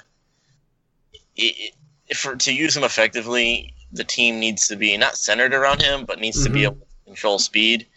for 2.15 2.35
to 2.35 2.53
use 2.53 2.75
him 2.75 2.83
effectively, 2.83 3.73
the 3.91 4.03
team 4.03 4.39
needs 4.39 4.67
to 4.67 4.75
be 4.75 4.95
not 4.97 5.17
centered 5.17 5.53
around 5.53 5.81
him, 5.81 6.05
but 6.05 6.19
needs 6.19 6.43
to 6.43 6.49
be 6.49 6.61
Mhm. 6.61 6.63
able 6.63 6.75
to 6.75 7.05
control 7.05 7.39
speed 7.39 7.87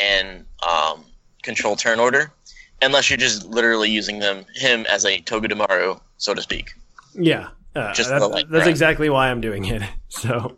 and 0.00 0.46
um, 0.66 1.04
control 1.42 1.76
turn 1.76 2.00
order. 2.00 2.32
Unless 2.80 3.10
you're 3.10 3.16
just 3.16 3.44
literally 3.44 3.90
using 3.90 4.20
them 4.20 4.46
him 4.54 4.86
as 4.86 5.04
a 5.04 5.20
Togedemaru, 5.22 6.00
so 6.16 6.34
to 6.34 6.40
speak. 6.42 6.72
Yeah, 7.14 7.48
uh, 7.78 7.92
that- 8.08 8.46
that's 8.50 8.66
exactly 8.70 9.08
why 9.10 9.30
I'm 9.30 9.40
doing 9.40 9.64
it. 9.64 9.82
So, 10.08 10.56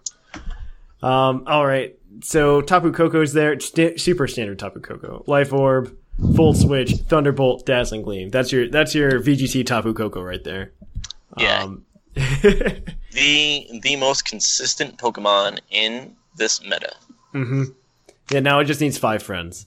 um, 1.03 1.45
all 1.47 1.67
right. 1.67 1.97
So 2.23 2.61
Tapu 2.63 2.93
Koko's 2.93 3.33
there. 3.33 3.59
Sta- 3.61 3.97
super 3.99 4.27
standard 4.29 4.59
Tapu 4.59 4.81
Koko. 4.81 5.23
Life 5.27 5.53
Orb, 5.53 5.95
Volt 6.19 6.57
Switch, 6.57 6.93
Thunderbolt, 6.93 7.67
Dazzling 7.67 8.03
Gleam. 8.03 8.29
That's 8.31 8.53
your 8.53 8.69
that's 8.71 8.95
your 8.95 9.21
VGC 9.21 9.67
Tapu 9.67 9.93
Koko 9.93 10.23
right 10.23 10.43
there. 10.45 10.73
Yeah. 11.37 11.63
Um, 11.65 11.85
The 13.13 13.67
the 13.83 13.97
most 13.97 14.25
consistent 14.25 14.97
Pokemon 14.99 15.59
in 15.71 16.15
this 16.37 16.63
meta. 16.63 16.93
Mm-hmm. 17.35 17.65
Yeah, 18.31 18.41
now 18.41 18.61
it 18.61 18.65
just 18.67 18.81
needs 18.81 18.97
five 18.99 19.23
friends. 19.23 19.67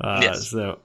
Uh, 0.00 0.20
Yes. 0.22 0.48
So, 0.50 0.78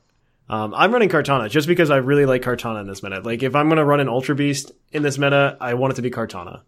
um, 0.50 0.74
I'm 0.74 0.92
running 0.92 1.10
Kartana 1.10 1.50
just 1.50 1.68
because 1.68 1.90
I 1.90 1.98
really 1.98 2.26
like 2.26 2.42
Kartana 2.42 2.82
in 2.82 2.88
this 2.88 3.02
meta. 3.04 3.22
Like, 3.22 3.44
if 3.44 3.56
I'm 3.56 3.68
going 3.68 3.78
to 3.78 3.86
run 3.86 4.00
an 4.00 4.10
Ultra 4.10 4.36
Beast 4.36 4.72
in 4.92 5.02
this 5.04 5.18
meta, 5.18 5.58
I 5.62 5.74
want 5.76 5.94
it 5.94 5.96
to 5.98 6.02
be 6.02 6.12
Kartana. 6.12 6.62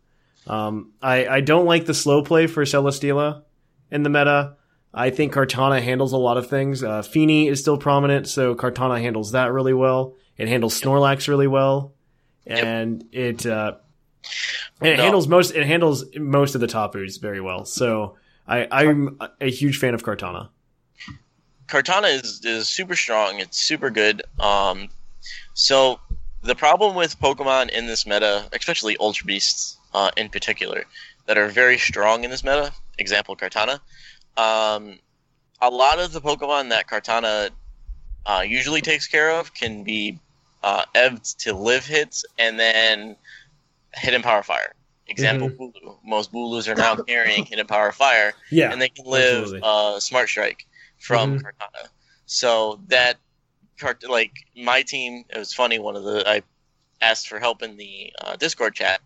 Um, 0.47 0.91
I, 1.01 1.27
I 1.27 1.41
don't 1.41 1.65
like 1.65 1.85
the 1.85 1.93
slow 1.93 2.23
play 2.23 2.47
for 2.47 2.63
Celesteela 2.63 3.43
in 3.91 4.03
the 4.03 4.09
meta. 4.09 4.55
I 4.93 5.09
think 5.09 5.33
Kartana 5.33 5.81
handles 5.81 6.13
a 6.13 6.17
lot 6.17 6.37
of 6.37 6.47
things. 6.49 6.83
Uh, 6.83 7.01
Fini 7.01 7.47
is 7.49 7.59
still 7.59 7.77
prominent, 7.77 8.27
so 8.27 8.55
Kartana 8.55 9.01
handles 9.01 9.31
that 9.33 9.51
really 9.51 9.73
well. 9.73 10.15
It 10.37 10.47
handles 10.47 10.79
Snorlax 10.79 11.27
really 11.27 11.47
well, 11.47 11.93
and 12.47 13.03
it 13.11 13.45
uh, 13.45 13.73
and 14.79 14.89
it 14.89 14.97
No. 14.97 15.03
handles 15.03 15.27
most 15.27 15.51
it 15.55 15.65
handles 15.65 16.05
most 16.15 16.55
of 16.55 16.61
the 16.61 16.67
Tapus 16.67 17.17
very 17.17 17.41
well. 17.41 17.65
So 17.65 18.17
I, 18.47 18.67
I'm 18.71 19.19
a 19.41 19.49
huge 19.49 19.77
fan 19.79 19.93
of 19.95 20.03
Kartana. 20.03 20.49
Kartana 21.67 22.13
is, 22.13 22.43
is 22.43 22.67
super 22.67 22.95
strong. 22.95 23.39
It's 23.39 23.61
super 23.61 23.89
good. 23.89 24.23
Um, 24.39 24.89
so 25.53 25.99
the 26.43 26.55
problem 26.55 26.95
with 26.95 27.19
Pokemon 27.19 27.69
in 27.69 27.87
this 27.87 28.05
meta, 28.05 28.47
especially 28.53 28.95
Ultra 28.97 29.25
Beasts 29.25 29.77
uh, 29.93 30.11
in 30.15 30.29
particular, 30.29 30.85
that 31.25 31.37
are 31.37 31.47
very 31.47 31.77
strong 31.77 32.23
in 32.23 32.29
this 32.29 32.43
meta, 32.43 32.71
example 32.99 33.35
Kartana, 33.35 33.79
um, 34.37 34.99
a 35.61 35.69
lot 35.69 35.99
of 35.99 36.11
the 36.11 36.21
Pokemon 36.21 36.69
that 36.69 36.87
Kartana 36.87 37.49
uh, 38.25 38.43
usually 38.45 38.81
takes 38.81 39.07
care 39.07 39.31
of 39.31 39.53
can 39.53 39.83
be 39.83 40.19
uh, 40.63 40.83
EV'd 40.93 41.39
to 41.39 41.53
live 41.53 41.85
hits 41.85 42.25
and 42.37 42.59
then 42.59 43.15
hidden 43.93 44.21
power 44.21 44.43
fire. 44.43 44.73
Example 45.07 45.49
Bulu. 45.49 45.97
Most 46.03 46.33
Bulus 46.33 46.67
are 46.67 46.75
now 46.75 46.95
carrying 46.95 47.45
hidden 47.45 47.67
power 47.67 47.91
fire 47.91 48.33
Yeah, 48.49 48.71
and 48.71 48.81
they 48.81 48.89
can 48.89 49.05
live 49.05 49.53
uh, 49.61 49.99
Smart 49.99 50.29
Strike 50.29 50.65
from 51.07 51.37
Mhm. 51.37 51.41
Kartana. 51.41 51.89
So 52.25 52.81
that 52.87 53.17
cart 53.79 54.03
like 54.09 54.33
my 54.55 54.81
team, 54.83 55.25
it 55.29 55.37
was 55.37 55.53
funny. 55.53 55.79
One 55.79 55.95
of 55.95 56.03
the 56.03 56.27
I 56.27 56.43
asked 57.01 57.27
for 57.27 57.39
help 57.39 57.61
in 57.63 57.77
the 57.77 58.13
uh, 58.21 58.35
Discord 58.37 58.75
chat. 58.75 59.01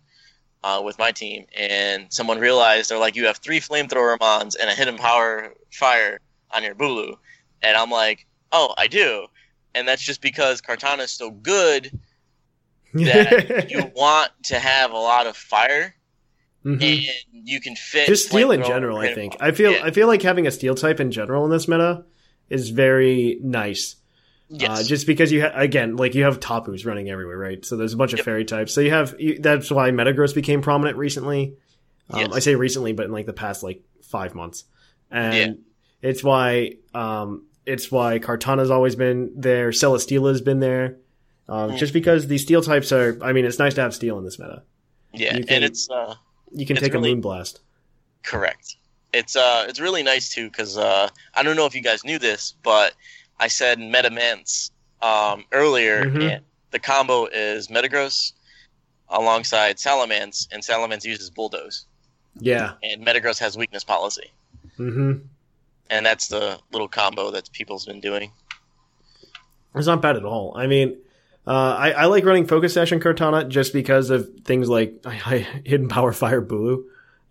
uh, 0.64 0.82
with 0.84 0.98
my 1.00 1.12
team, 1.12 1.46
and 1.56 2.12
someone 2.12 2.40
realized 2.40 2.90
they're 2.90 2.98
like, 3.00 3.16
you 3.16 3.26
have 3.28 3.38
three 3.38 3.60
flamethrower 3.62 4.20
mons 4.20 4.56
and 4.56 4.70
a 4.70 4.74
hidden 4.76 4.98
power 4.98 5.54
fire 5.72 6.20
on 6.52 6.64
your 6.64 6.76
Bulu, 6.76 7.16
and 7.62 7.78
I'm 7.78 7.92
like, 7.92 8.26
oh, 8.52 8.74
I 8.78 8.88
do, 8.88 9.28
and 9.76 9.88
that's 9.88 10.02
just 10.04 10.22
because 10.22 10.62
Kartana 10.62 11.02
is 11.04 11.12
so 11.12 11.32
good 11.32 11.92
that 12.94 13.38
you 13.68 13.92
want 13.96 14.32
to 14.46 14.60
have 14.60 14.92
a 14.92 14.98
lot 14.98 15.28
of 15.28 15.38
fire, 15.38 15.96
Mhm. 16.66 16.82
and 17.34 17.48
you 17.48 17.62
can 17.62 17.76
fit 17.76 18.08
Just 18.08 18.28
steel 18.28 18.52
in 18.52 18.64
general, 18.64 18.98
I 18.98 19.14
think. 19.14 19.38
I 19.40 19.52
feel 19.52 19.72
Yeah. 19.72 19.82
I 19.84 19.92
feel 19.92 20.08
like 20.08 20.22
having 20.22 20.46
a 20.48 20.52
steel 20.52 20.76
type 20.76 21.00
in 21.00 21.12
general 21.12 21.46
in 21.46 21.52
this 21.52 21.68
meta 21.68 22.04
is 22.50 22.70
very 22.70 23.40
nice. 23.42 23.96
yes. 24.50 24.70
Uh, 24.80 24.84
just 24.84 25.06
because 25.08 25.32
you 25.32 25.42
ha- 25.44 25.52
again, 25.54 25.96
like 25.96 26.16
you 26.16 26.24
have 26.24 26.40
Tapus 26.40 26.84
running 26.86 27.10
everywhere, 27.10 27.38
right? 27.38 27.64
So 27.64 27.78
there's 27.78 27.94
a 27.94 27.98
bunch 27.98 28.14
of 28.14 28.20
fairy 28.22 28.44
types. 28.46 28.74
So 28.74 28.82
you 28.82 28.90
have 28.92 29.16
you, 29.20 29.38
that's 29.40 29.70
why 29.72 29.92
Metagross 29.92 30.34
became 30.36 30.62
prominent 30.62 30.98
recently. 30.98 31.54
Um, 32.10 32.22
Yes. 32.22 32.30
I 32.34 32.40
say 32.40 32.56
recently, 32.56 32.92
but 32.94 33.06
in 33.06 33.12
like 33.12 33.26
the 33.28 33.34
past 33.34 33.62
like 33.64 33.82
five 34.02 34.34
months, 34.36 34.64
and 35.12 35.60
it's 36.02 36.24
why 36.24 36.74
um, 36.96 37.46
it's 37.66 37.92
why 37.92 38.18
Kartana's 38.20 38.72
always 38.72 38.96
been 38.96 39.32
there. 39.36 39.70
Celesteela's 39.70 40.42
been 40.42 40.60
there. 40.60 40.98
Um, 41.48 41.72
Mm. 41.72 41.78
Just 41.78 41.94
because 41.94 42.28
these 42.28 42.42
steel 42.42 42.62
types 42.62 42.92
are, 42.92 43.18
I 43.24 43.34
mean, 43.34 43.46
it's 43.46 43.60
nice 43.60 43.76
to 43.76 43.82
have 43.82 43.94
steel 43.96 44.18
in 44.18 44.24
this 44.26 44.38
meta. 44.40 44.64
yeah, 45.14 45.34
can- 45.34 45.50
and 45.50 45.64
it's 45.64 45.90
uh, 45.90 46.16
You 46.54 46.66
can 46.66 46.78
It's 46.78 46.84
take 46.84 46.94
really- 46.94 47.12
a 47.12 47.16
Moonblast. 47.16 47.60
Correct. 48.24 48.76
It's 49.14 49.36
uh, 49.36 49.66
it's 49.68 49.80
really 49.80 50.04
nice 50.04 50.30
too 50.30 50.50
because 50.50 50.78
uh, 50.78 51.10
I 51.34 51.42
don't 51.44 51.56
know 51.56 51.66
if 51.66 51.74
you 51.74 51.82
guys 51.82 52.04
knew 52.04 52.20
this, 52.20 52.54
but 52.64 52.94
I 53.40 53.48
said 53.48 53.80
Metamance 53.80 54.72
um, 55.02 55.46
earlier, 55.52 56.06
Mhm. 56.06 56.32
and 56.36 56.46
the 56.72 56.80
combo 56.80 57.26
is 57.26 57.70
Metagross 57.70 58.34
alongside 59.10 59.78
Salamence, 59.78 60.48
and 60.52 60.62
Salamence 60.62 61.04
uses 61.06 61.30
Bulldoze, 61.32 61.86
Yeah. 62.40 62.74
and 62.84 63.04
Metagross 63.06 63.40
has 63.40 63.58
Weakness 63.58 63.84
Policy, 63.84 64.30
Mm-hmm. 64.78 65.26
and 65.90 66.06
that's 66.06 66.28
the 66.28 66.60
little 66.72 66.88
combo 66.90 67.32
that 67.32 67.52
people's 67.52 67.86
been 67.86 68.02
doing. 68.02 68.32
It's 69.74 69.88
not 69.88 70.02
bad 70.02 70.18
at 70.18 70.26
all. 70.26 70.54
I 70.56 70.68
mean, 70.68 70.98
uh, 71.48 71.52
I, 71.52 71.92
I 71.92 72.06
like 72.06 72.26
running 72.26 72.46
Focus 72.46 72.74
Sash 72.74 72.92
and 72.92 73.02
Kartana 73.02 73.48
just 73.48 73.74
because 73.74 74.10
of 74.10 74.30
things 74.46 74.70
like 74.70 74.96
I, 75.06 75.22
I, 75.26 75.38
Hidden 75.66 75.90
Power 75.90 76.14
Fire 76.14 76.42
Bulu. 76.42 76.84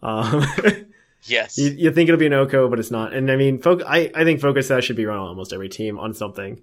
Um, 0.03 0.45
Yes. 1.25 1.59
you, 1.59 1.71
you 1.71 1.93
think 1.93 2.09
it'll 2.09 2.19
be 2.19 2.27
an 2.27 2.33
OHKO, 2.33 2.71
but 2.71 2.79
it's 2.79 2.93
not. 2.93 3.13
And 3.13 3.31
I 3.31 3.37
mean, 3.37 3.59
foc- 3.59 3.83
I, 3.87 4.11
I 4.15 4.25
think 4.25 4.41
Focus 4.41 4.69
Sash 4.69 4.85
should 4.85 4.97
be 4.97 5.05
run 5.05 5.19
on 5.19 5.27
almost 5.29 5.53
every 5.53 5.69
team 5.69 5.99
on 5.99 6.15
something. 6.15 6.63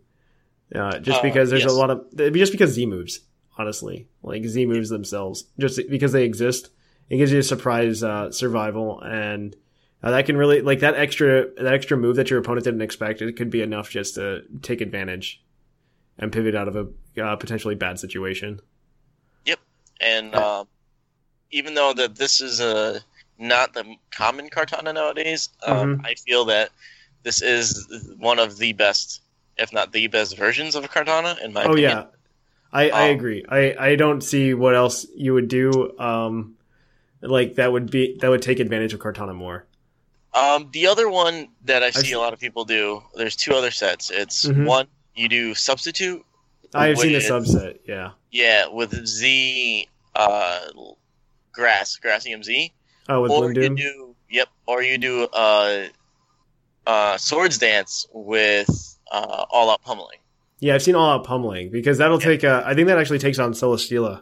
Uh, 0.74 0.98
just 1.00 1.20
Uh, 1.20 1.24
because 1.24 1.50
there's 1.50 1.64
yes. 1.64 1.72
a 1.72 1.76
lot 1.76 1.90
of, 1.92 2.34
just 2.34 2.52
because 2.54 2.72
Z 2.72 2.86
moves, 2.86 3.20
honestly. 3.58 4.08
Like 4.24 4.44
Z 4.46 4.66
moves 4.66 4.90
themselves, 4.90 5.44
just 5.60 5.80
because 5.90 6.14
they 6.14 6.24
exist. 6.24 6.70
It 7.10 7.18
gives 7.18 7.32
you 7.32 7.40
a 7.40 7.44
surprise 7.44 8.02
uh, 8.02 8.32
survival, 8.32 9.02
and 9.02 9.56
uh, 10.02 10.12
that 10.12 10.26
can 10.26 10.38
really 10.38 10.62
like 10.62 10.80
that 10.80 10.96
extra 10.96 11.54
that 11.62 11.74
extra 11.74 11.98
move 11.98 12.16
that 12.16 12.32
your 12.32 12.40
opponent 12.40 12.64
didn't 12.64 12.82
expect. 12.82 13.22
It 13.22 13.34
could 13.34 13.52
be 13.52 13.62
enough 13.62 13.92
just 13.92 14.16
to 14.16 14.42
take 14.64 14.82
advantage 14.82 15.44
and 16.18 16.32
pivot 16.32 16.56
out 16.56 16.68
of 16.68 16.76
a 16.76 17.22
uh, 17.24 17.36
potentially 17.38 17.76
bad 17.76 18.00
situation. 18.00 18.62
Yep, 19.46 19.60
and 20.02 20.36
um, 20.36 20.68
even 21.52 21.74
though 21.76 21.94
that 21.94 22.16
this 22.16 22.42
is 22.42 22.60
a 22.62 23.02
not 23.38 23.74
the 23.74 23.98
common 24.12 24.50
Kartana 24.50 24.94
nowadays, 24.94 25.50
um, 25.66 25.96
Mm-hmm. 25.96 26.06
I 26.06 26.16
feel 26.16 26.46
that 26.46 26.72
this 27.24 27.42
is 27.42 27.88
one 28.20 28.40
of 28.40 28.58
the 28.58 28.74
best, 28.74 29.22
if 29.58 29.74
not 29.74 29.92
the 29.94 30.08
best 30.08 30.38
versions 30.38 30.76
of 30.76 30.86
a 30.86 30.90
Kartana 30.90 31.40
in 31.44 31.54
my 31.54 31.66
opinion. 31.66 31.66
Oh 31.66 31.76
opinion. 31.76 32.04
yeah, 32.04 32.06
I, 32.74 32.90
I 32.92 33.04
Um, 33.04 33.16
agree. 33.16 33.46
I, 33.50 33.76
I 33.80 33.96
don't 33.96 34.22
see 34.22 34.54
what 34.54 34.76
else 34.76 35.06
you 35.16 35.34
would 35.34 35.48
do. 35.50 35.98
Um, 36.00 36.58
like 37.22 37.56
that 37.56 37.72
would 37.72 37.92
be 37.92 38.18
that 38.22 38.30
would 38.30 38.42
take 38.44 38.60
advantage 38.60 38.94
of 38.94 39.00
Kartana 39.02 39.36
more. 39.36 39.68
Um, 40.34 40.70
the 40.72 40.88
other 40.88 41.10
one 41.10 41.50
that 41.64 41.82
I 41.82 41.92
I've 41.96 42.06
see 42.06 42.12
a 42.12 42.20
lot 42.20 42.34
of 42.34 42.40
people 42.40 42.66
do, 42.66 43.04
there's 43.16 43.36
two 43.36 43.54
other 43.54 43.72
sets. 43.72 44.12
It's 44.12 44.48
Mhm. 44.48 44.66
one 44.66 44.88
you 45.16 45.30
do 45.30 45.54
substitute. 45.56 46.24
I've 46.74 46.98
seen 46.98 47.14
the 47.14 47.20
subset. 47.20 47.80
Yeah. 47.88 48.12
Yeah, 48.32 48.68
with 48.68 49.06
Z 49.08 49.88
uh, 50.16 50.60
grass, 51.54 51.98
Grassium 52.04 52.44
Z, 52.44 52.74
Oh, 53.08 53.22
with 53.22 53.32
or 53.32 53.54
you 53.54 53.76
do 53.76 54.16
yep, 54.30 54.50
or 54.66 54.82
you 54.82 54.98
do 54.98 55.28
uh, 55.32 55.86
uh, 56.86 57.18
Swords 57.18 57.58
Dance 57.58 58.08
with 58.14 58.98
uh, 59.12 59.46
All 59.50 59.70
Out 59.70 59.82
Pummeling. 59.84 60.20
Yeah, 60.60 60.74
I've 60.76 60.82
seen 60.84 60.96
all 60.96 61.10
out 61.12 61.26
pummeling 61.26 61.70
because 61.70 61.98
that'll 61.98 62.20
take. 62.20 62.44
Uh, 62.44 62.64
I 62.66 62.74
think 62.74 62.88
that 62.88 62.98
actually 62.98 63.20
takes 63.20 63.40
on 63.40 63.52
Celesteela. 63.54 64.22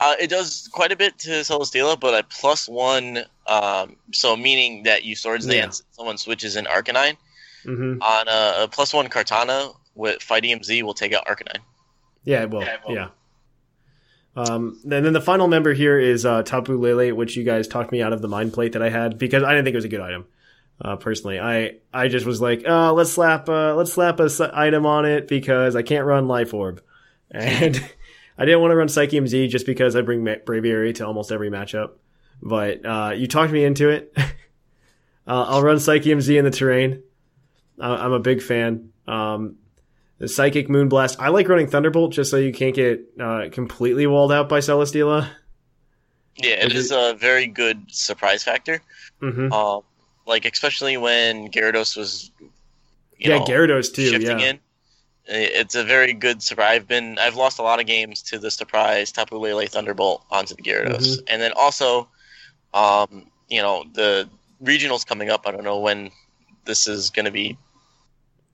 Uh, 0.00 0.14
it 0.20 0.28
does 0.30 0.68
quite 0.72 0.92
a 0.92 0.96
bit 0.96 1.18
to 1.20 1.30
Celesteela, 1.30 1.98
but 1.98 2.12
a 2.14 2.26
plus 2.28 2.68
one, 2.68 3.18
um, 3.46 3.96
so 4.12 4.36
meaning 4.36 4.82
that 4.84 5.04
you 5.04 5.16
Swords 5.16 5.46
Yeah. 5.46 5.62
Dance, 5.62 5.82
someone 5.92 6.18
switches 6.18 6.56
in 6.56 6.66
Arcanine. 6.66 7.16
hmm 7.64 7.98
On 8.00 8.28
a, 8.28 8.64
a 8.64 8.68
plus 8.68 8.92
one 8.92 9.08
Kartana 9.08 9.74
with 9.98 10.22
Fighting 10.22 10.62
Z 10.62 10.82
will 10.82 10.94
take 10.94 11.12
out 11.12 11.26
Arcanine. 11.26 11.58
Yeah, 12.24 12.46
well, 12.46 12.62
Yeah, 12.62 12.76
yeah. 12.88 13.08
Um, 14.36 14.78
and 14.84 15.04
then 15.04 15.12
the 15.12 15.20
final 15.20 15.48
member 15.48 15.74
here 15.74 15.98
is 15.98 16.24
uh, 16.24 16.42
Tapu 16.44 16.78
Lele, 16.78 17.14
which 17.14 17.36
you 17.36 17.42
guys 17.44 17.66
talked 17.66 17.90
me 17.90 18.02
out 18.02 18.12
of 18.12 18.22
the 18.22 18.28
mind 18.28 18.52
plate 18.52 18.72
that 18.72 18.82
I 18.82 18.88
had 18.88 19.18
because 19.18 19.42
I 19.42 19.50
didn't 19.50 19.64
think 19.64 19.74
it 19.74 19.78
was 19.78 19.84
a 19.84 19.88
good 19.88 20.00
item. 20.00 20.26
Uh, 20.80 20.94
personally, 20.94 21.40
I 21.40 21.78
I 21.92 22.06
just 22.06 22.24
was 22.24 22.40
like, 22.40 22.62
oh, 22.64 22.94
let's 22.94 23.10
slap 23.10 23.48
uh, 23.48 23.74
let's 23.74 23.92
slap 23.92 24.20
a 24.20 24.24
s- 24.24 24.40
item 24.40 24.86
on 24.86 25.06
it 25.06 25.26
because 25.26 25.74
I 25.74 25.82
can't 25.82 26.06
run 26.06 26.28
Life 26.28 26.54
Orb, 26.54 26.80
and 27.32 27.82
I 28.38 28.44
didn't 28.44 28.60
want 28.60 28.70
to 28.70 28.76
run 28.76 28.86
Psychium 28.86 29.26
Z 29.26 29.48
just 29.48 29.66
because 29.66 29.96
I 29.96 30.02
bring 30.02 30.22
Ma- 30.22 30.36
Braviary 30.46 30.94
to 30.96 31.06
almost 31.06 31.32
every 31.32 31.50
matchup. 31.50 31.92
But 32.40 32.86
uh, 32.86 33.12
you 33.16 33.26
talked 33.26 33.52
me 33.52 33.64
into 33.64 33.88
it. 33.88 34.12
uh, 34.16 34.22
I'll 35.26 35.62
run 35.62 35.78
Psychium 35.78 36.20
Z 36.20 36.38
in 36.38 36.44
the 36.44 36.52
terrain. 36.52 37.02
Uh, 37.80 37.96
I'm 38.00 38.12
a 38.12 38.20
big 38.20 38.40
fan. 38.40 38.90
Um, 39.08 39.56
the 40.18 40.28
Psychic 40.28 40.68
Moonblast. 40.68 41.16
I 41.18 41.28
like 41.28 41.48
running 41.48 41.68
Thunderbolt 41.68 42.12
just 42.12 42.30
so 42.30 42.36
you 42.36 42.52
can't 42.52 42.74
get 42.74 43.00
uh, 43.20 43.48
completely 43.52 44.06
walled 44.06 44.32
out 44.32 44.48
by 44.48 44.58
Celesteela. 44.58 45.28
Yeah, 46.36 46.64
it 46.66 46.72
Is 46.72 46.92
a 46.92 47.14
very 47.18 47.46
good 47.46 47.82
surprise 47.88 48.44
factor. 48.44 48.80
hmm 49.20 49.52
Um, 49.52 49.82
like 50.26 50.44
especially 50.44 50.96
when 50.96 51.48
Gyarados 51.48 51.96
was, 51.96 52.30
Yeah, 53.18 53.38
know, 53.38 53.44
Gyarados 53.44 53.92
too. 53.94 54.06
shifting 54.10 54.38
Yeah. 54.40 54.50
in. 54.50 54.60
It's 55.30 55.74
a 55.74 55.84
very 55.84 56.14
good 56.14 56.42
surprise. 56.42 56.76
I've 56.76 56.88
been 56.88 57.18
I've 57.18 57.36
lost 57.36 57.58
a 57.58 57.62
lot 57.62 57.80
of 57.80 57.86
games 57.86 58.22
to 58.22 58.38
the 58.38 58.50
surprise 58.50 59.12
Tapu 59.12 59.36
Lele 59.36 59.66
Thunderbolt 59.66 60.24
onto 60.30 60.54
the 60.54 60.62
Gyarados, 60.62 60.96
Mm-hmm. 61.18 61.24
and 61.28 61.42
then 61.42 61.52
also, 61.54 62.08
um, 62.72 63.26
you 63.48 63.60
know 63.60 63.84
the 63.92 64.28
regionals 64.62 65.04
coming 65.06 65.28
up. 65.28 65.46
I 65.46 65.50
don't 65.50 65.64
know 65.64 65.80
when 65.80 66.10
this 66.64 66.86
is 66.88 67.10
going 67.10 67.26
to 67.26 67.30
be 67.30 67.58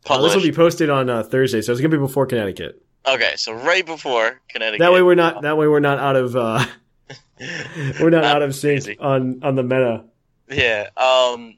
Uh, 0.09 0.21
this 0.23 0.35
will 0.35 0.43
be 0.43 0.53
posted 0.53 0.91
on 0.91 1.09
uh, 1.09 1.23
Thursday, 1.23 1.61
so 1.63 1.73
it's 1.73 1.81
gonna 1.81 1.89
be 1.91 1.99
before 1.99 2.27
Connecticut. 2.27 2.83
okay, 3.07 3.33
so 3.37 3.53
right 3.53 3.85
before 3.87 4.41
Connecticut. 4.49 4.81
That 4.81 4.93
way 4.93 5.03
we're 5.03 5.15
not. 5.15 5.43
That 5.43 5.57
way 5.57 5.67
we're 5.69 5.81
not 5.81 5.99
out 5.99 6.17
of. 6.17 6.37
Uh, 6.37 6.65
we're 8.01 8.11
not 8.11 8.23
Not 8.23 8.37
out 8.37 8.43
of 8.43 8.55
sync 8.55 8.85
crazy. 8.85 8.99
on 8.99 9.41
on 9.43 9.55
the 9.57 9.63
meta. 9.63 10.05
Yeah. 10.51 10.89
Um, 10.97 11.57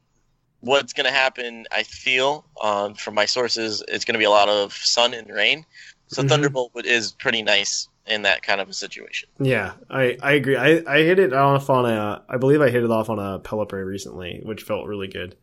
what's 0.61 0.93
going 0.93 1.07
to 1.07 1.13
happen, 1.13 1.67
I 1.73 1.83
feel, 1.83 2.45
um, 2.63 2.95
from 2.95 3.15
my 3.15 3.25
sources, 3.27 3.83
it's 3.89 4.05
going 4.05 4.15
to 4.15 4.19
be 4.19 4.25
a 4.25 4.31
lot 4.31 4.49
of 4.49 4.73
sun 4.73 5.13
and 5.13 5.29
rain. 5.29 5.65
So 6.09 6.23
Mhm. 6.23 6.29
Thunderbolt 6.29 6.73
is 6.87 7.13
pretty 7.13 7.43
nice 7.43 7.89
in 8.07 8.23
that 8.23 8.43
kind 8.43 8.61
of 8.61 8.69
a 8.69 8.73
situation. 8.73 9.29
Yeah, 9.41 9.73
I 9.91 10.17
I 10.23 10.33
agree. 10.33 10.57
I 10.57 10.83
I 10.87 10.99
hit 11.03 11.19
it 11.19 11.33
off 11.33 11.69
on 11.69 11.85
a. 11.85 12.23
I 12.29 12.37
believe 12.37 12.61
I 12.63 12.71
hit 12.71 12.85
it 12.85 12.91
off 12.91 13.11
on 13.11 13.19
a 13.19 13.41
Pelipper 13.41 13.85
recently, 13.85 14.41
which 14.45 14.63
felt 14.63 14.87
really 14.87 15.09
good. 15.09 15.35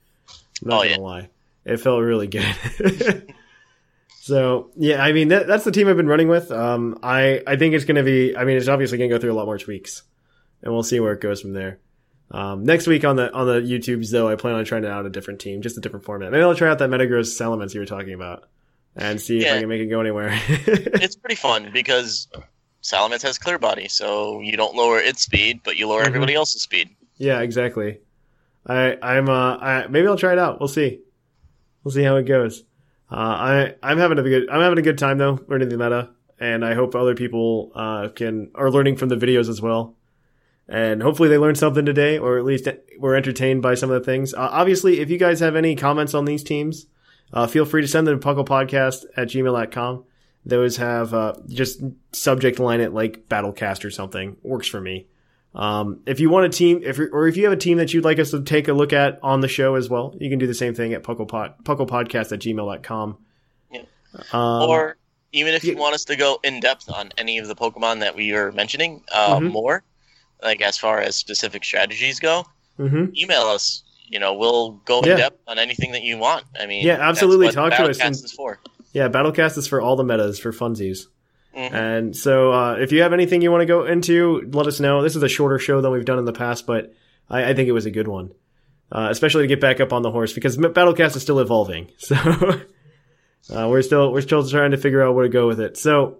I'm 0.62 0.70
not 0.70 0.76
Oh, 0.80 0.84
gonna 0.84 0.90
yeah. 0.92 0.98
lie, 0.98 1.30
it 1.66 1.78
felt 1.78 2.02
really 2.02 2.28
good. 2.28 2.46
so 4.22 4.72
yeah, 4.76 5.04
I 5.04 5.12
mean 5.12 5.30
that, 5.30 5.48
that's 5.48 5.64
the 5.64 5.72
team 5.72 5.88
I've 5.88 5.98
been 5.98 6.08
running 6.08 6.28
with. 6.28 6.52
Um, 6.52 7.00
I 7.04 7.42
I 7.46 7.56
think 7.58 7.74
it's 7.76 7.86
gonna 7.86 8.04
be. 8.04 8.36
I 8.36 8.44
mean, 8.46 8.58
it's 8.58 8.68
obviously 8.68 8.98
gonna 8.98 9.10
go 9.10 9.20
through 9.20 9.34
a 9.34 9.36
lot 9.36 9.46
more 9.46 9.58
tweaks, 9.58 10.04
and 10.62 10.74
we'll 10.74 10.84
see 10.84 11.00
where 11.00 11.14
it 11.14 11.22
goes 11.22 11.42
from 11.42 11.54
there. 11.54 11.80
Um, 12.32 12.64
next 12.64 12.88
week 12.88 13.04
on 13.06 13.16
the 13.16 13.32
on 13.34 13.46
the 13.48 13.62
YouTubes 13.62 14.12
though, 14.12 14.28
I 14.30 14.36
plan 14.36 14.56
on 14.56 14.66
trying 14.66 14.86
out 14.86 15.06
a 15.06 15.10
different 15.10 15.40
team, 15.40 15.62
just 15.62 15.78
a 15.78 15.82
different 15.82 16.06
format. 16.06 16.32
Maybe 16.32 16.44
I'll 16.44 16.56
try 16.56 16.70
out 16.70 16.80
that 16.80 16.90
Metagross 16.90 17.40
Salamence 17.40 17.74
you 17.74 17.80
were 17.80 17.86
talking 17.86 18.14
about, 18.14 18.48
and 18.96 19.20
see 19.22 19.40
if 19.40 19.52
I 19.52 19.60
can 19.60 19.70
make 19.70 19.82
it 19.82 19.88
go 19.88 20.00
anywhere. 20.02 20.30
it's 20.50 21.16
pretty 21.16 21.36
fun 21.36 21.70
because 21.74 22.28
Salamence 22.82 23.22
has 23.22 23.38
Clear 23.38 23.60
Body, 23.60 23.88
so 23.88 24.40
you 24.42 24.58
don't 24.58 24.74
lower 24.76 25.00
its 25.00 25.22
speed, 25.22 25.62
but 25.64 25.78
you 25.78 25.88
lower 25.88 26.04
Mhm. 26.04 26.08
everybody 26.08 26.34
else's 26.34 26.62
speed. 26.62 26.90
Yeah, 27.18 27.42
exactly. 27.42 28.00
I 28.66 28.98
I'm 29.02 29.30
uh 29.30 29.58
I, 29.58 29.88
maybe 29.88 30.08
I'll 30.08 30.18
try 30.18 30.32
it 30.32 30.40
out. 30.40 30.60
We'll 30.60 30.70
see. 30.70 31.02
We'll 31.84 31.94
see 31.94 32.04
how 32.04 32.16
it 32.16 32.24
goes. 32.24 32.64
Uh, 33.12 33.16
I 33.16 33.76
I'm 33.84 33.98
having 33.98 34.18
a 34.18 34.24
good 34.24 34.50
I'm 34.50 34.62
having 34.62 34.80
a 34.80 34.84
good 34.84 34.98
time 34.98 35.18
though 35.18 35.40
learning 35.48 35.70
the 35.70 35.78
meta, 35.78 36.10
and 36.40 36.66
I 36.66 36.74
hope 36.74 36.96
other 36.96 37.16
people 37.16 37.72
uh 37.76 38.10
can 38.10 38.52
are 38.56 38.72
learning 38.72 38.98
from 38.98 39.10
the 39.10 39.16
videos 39.16 39.50
as 39.50 39.62
well. 39.62 39.96
And 40.68 41.04
hopefully 41.04 41.30
they 41.30 41.38
learned 41.38 41.58
something 41.58 41.86
today, 41.86 42.18
or 42.18 42.38
at 42.38 42.46
least 42.46 42.68
were 42.98 43.16
entertained 43.16 43.62
by 43.62 43.76
some 43.76 43.92
of 43.92 44.02
the 44.02 44.06
things. 44.06 44.34
Uh, 44.34 44.50
obviously, 44.50 45.02
if 45.02 45.10
you 45.10 45.18
guys 45.18 45.42
have 45.42 45.58
any 45.58 45.76
comments 45.76 46.14
on 46.14 46.24
these 46.24 46.44
teams, 46.44 46.88
uh, 47.34 47.48
feel 47.48 47.66
free 47.66 47.82
to 47.82 47.88
send 47.88 48.08
them 48.08 48.20
to 48.20 48.26
pucklepodcast 48.26 49.06
at 49.18 49.28
gmail.com. 49.28 50.06
Those 50.46 50.78
have 50.78 51.14
uh, 51.14 51.34
just 51.48 51.82
subject 52.12 52.60
line 52.60 52.80
it 52.80 52.94
like 52.94 53.28
Battlecast 53.28 53.84
or 53.86 53.92
something. 53.92 54.38
Works 54.42 54.68
for 54.68 54.80
me. 54.80 55.08
Um, 55.56 56.02
if 56.08 56.20
you 56.20 56.30
want 56.30 56.46
a 56.48 56.50
team, 56.50 56.82
if 56.84 57.00
or 57.00 57.28
if 57.28 57.38
you 57.38 57.44
have 57.44 57.54
a 57.54 57.58
team 57.58 57.78
that 57.78 57.94
you'd 57.94 58.04
like 58.04 58.20
us 58.20 58.32
to 58.32 58.42
take 58.42 58.68
a 58.68 58.74
look 58.74 58.92
at 58.92 59.20
on 59.22 59.42
the 59.42 59.48
show 59.48 59.76
as 59.76 59.90
well, 59.90 60.16
you 60.20 60.30
can 60.30 60.40
do 60.40 60.48
the 60.48 60.54
same 60.54 60.74
thing 60.74 60.94
at 60.94 61.04
pucklepod, 61.04 61.64
pucklepodcast 61.64 62.32
at 62.32 62.40
gmail.com. 62.40 63.18
Yeah. 63.72 63.82
Um, 64.32 64.70
or 64.70 64.98
even 65.32 65.54
if 65.54 65.64
you 65.64 65.74
yeah. 65.74 65.80
want 65.80 65.94
us 65.96 66.06
to 66.06 66.16
go 66.16 66.40
in 66.44 66.60
depth 66.60 66.90
on 66.90 67.12
any 67.18 67.38
of 67.38 67.48
the 67.48 67.56
Pokemon 67.56 68.00
that 68.00 68.16
we 68.16 68.34
are 68.34 68.52
mentioning 68.52 69.04
uh, 69.12 69.38
Mhm. 69.38 69.52
more, 69.52 69.84
like 70.42 70.62
as 70.62 70.78
far 70.78 71.00
as 71.00 71.16
specific 71.16 71.64
strategies 71.64 72.20
go, 72.20 72.46
mhm. 72.80 73.16
email 73.16 73.44
us. 73.44 73.84
You 74.08 74.20
know, 74.20 74.34
we'll 74.34 74.74
go 74.86 75.02
in 75.02 75.10
Yeah. 75.10 75.18
depth 75.18 75.40
on 75.48 75.58
anything 75.60 75.92
that 75.94 76.04
you 76.04 76.18
want. 76.18 76.46
I 76.60 76.66
mean, 76.66 76.86
Yeah, 76.86 76.98
absolutely. 77.00 77.52
Talk 77.52 77.74
to 77.74 77.86
us 77.86 78.00
and-. 78.00 78.16
Yeah, 78.94 79.10
Battlecast 79.10 79.58
is 79.58 79.68
for 79.68 79.82
all 79.82 79.96
the 79.96 80.04
metas 80.04 80.38
for 80.40 80.52
funsies. 80.52 81.08
Mhm. 81.56 81.74
And 81.74 82.16
so, 82.16 82.52
uh, 82.52 82.76
if 82.80 82.92
you 82.92 83.02
have 83.04 83.14
anything 83.14 83.42
you 83.42 83.52
want 83.52 83.62
to 83.62 83.66
go 83.68 83.86
into, 83.86 84.50
let 84.52 84.66
us 84.68 84.80
know. 84.80 85.04
This 85.04 85.16
is 85.16 85.24
a 85.24 85.30
shorter 85.30 85.60
show 85.60 85.82
than 85.82 85.92
we've 85.92 86.06
done 86.06 86.20
in 86.20 86.26
the 86.26 86.34
past, 86.34 86.66
but 86.66 86.94
I, 87.30 87.52
I 87.52 87.54
think 87.54 87.70
it 87.70 87.74
was 87.74 87.86
a 87.86 87.92
good 87.92 88.08
one, 88.08 88.32
uh, 88.92 89.08
especially 89.12 89.44
to 89.44 89.48
get 89.48 89.62
back 89.62 89.80
up 89.80 89.94
on 89.94 90.02
the 90.02 90.12
horse 90.12 90.34
because 90.34 90.58
Battlecast 90.58 91.16
is 91.16 91.22
still 91.22 91.40
evolving. 91.40 91.90
So 93.46 93.66
uh, 93.66 93.68
we're 93.68 93.82
still 93.82 94.14
we're 94.14 94.22
still 94.22 94.48
trying 94.48 94.72
to 94.72 94.78
figure 94.78 95.04
out 95.04 95.16
where 95.16 95.24
to 95.24 95.30
go 95.30 95.48
with 95.48 95.60
it. 95.60 95.76
So 95.76 96.20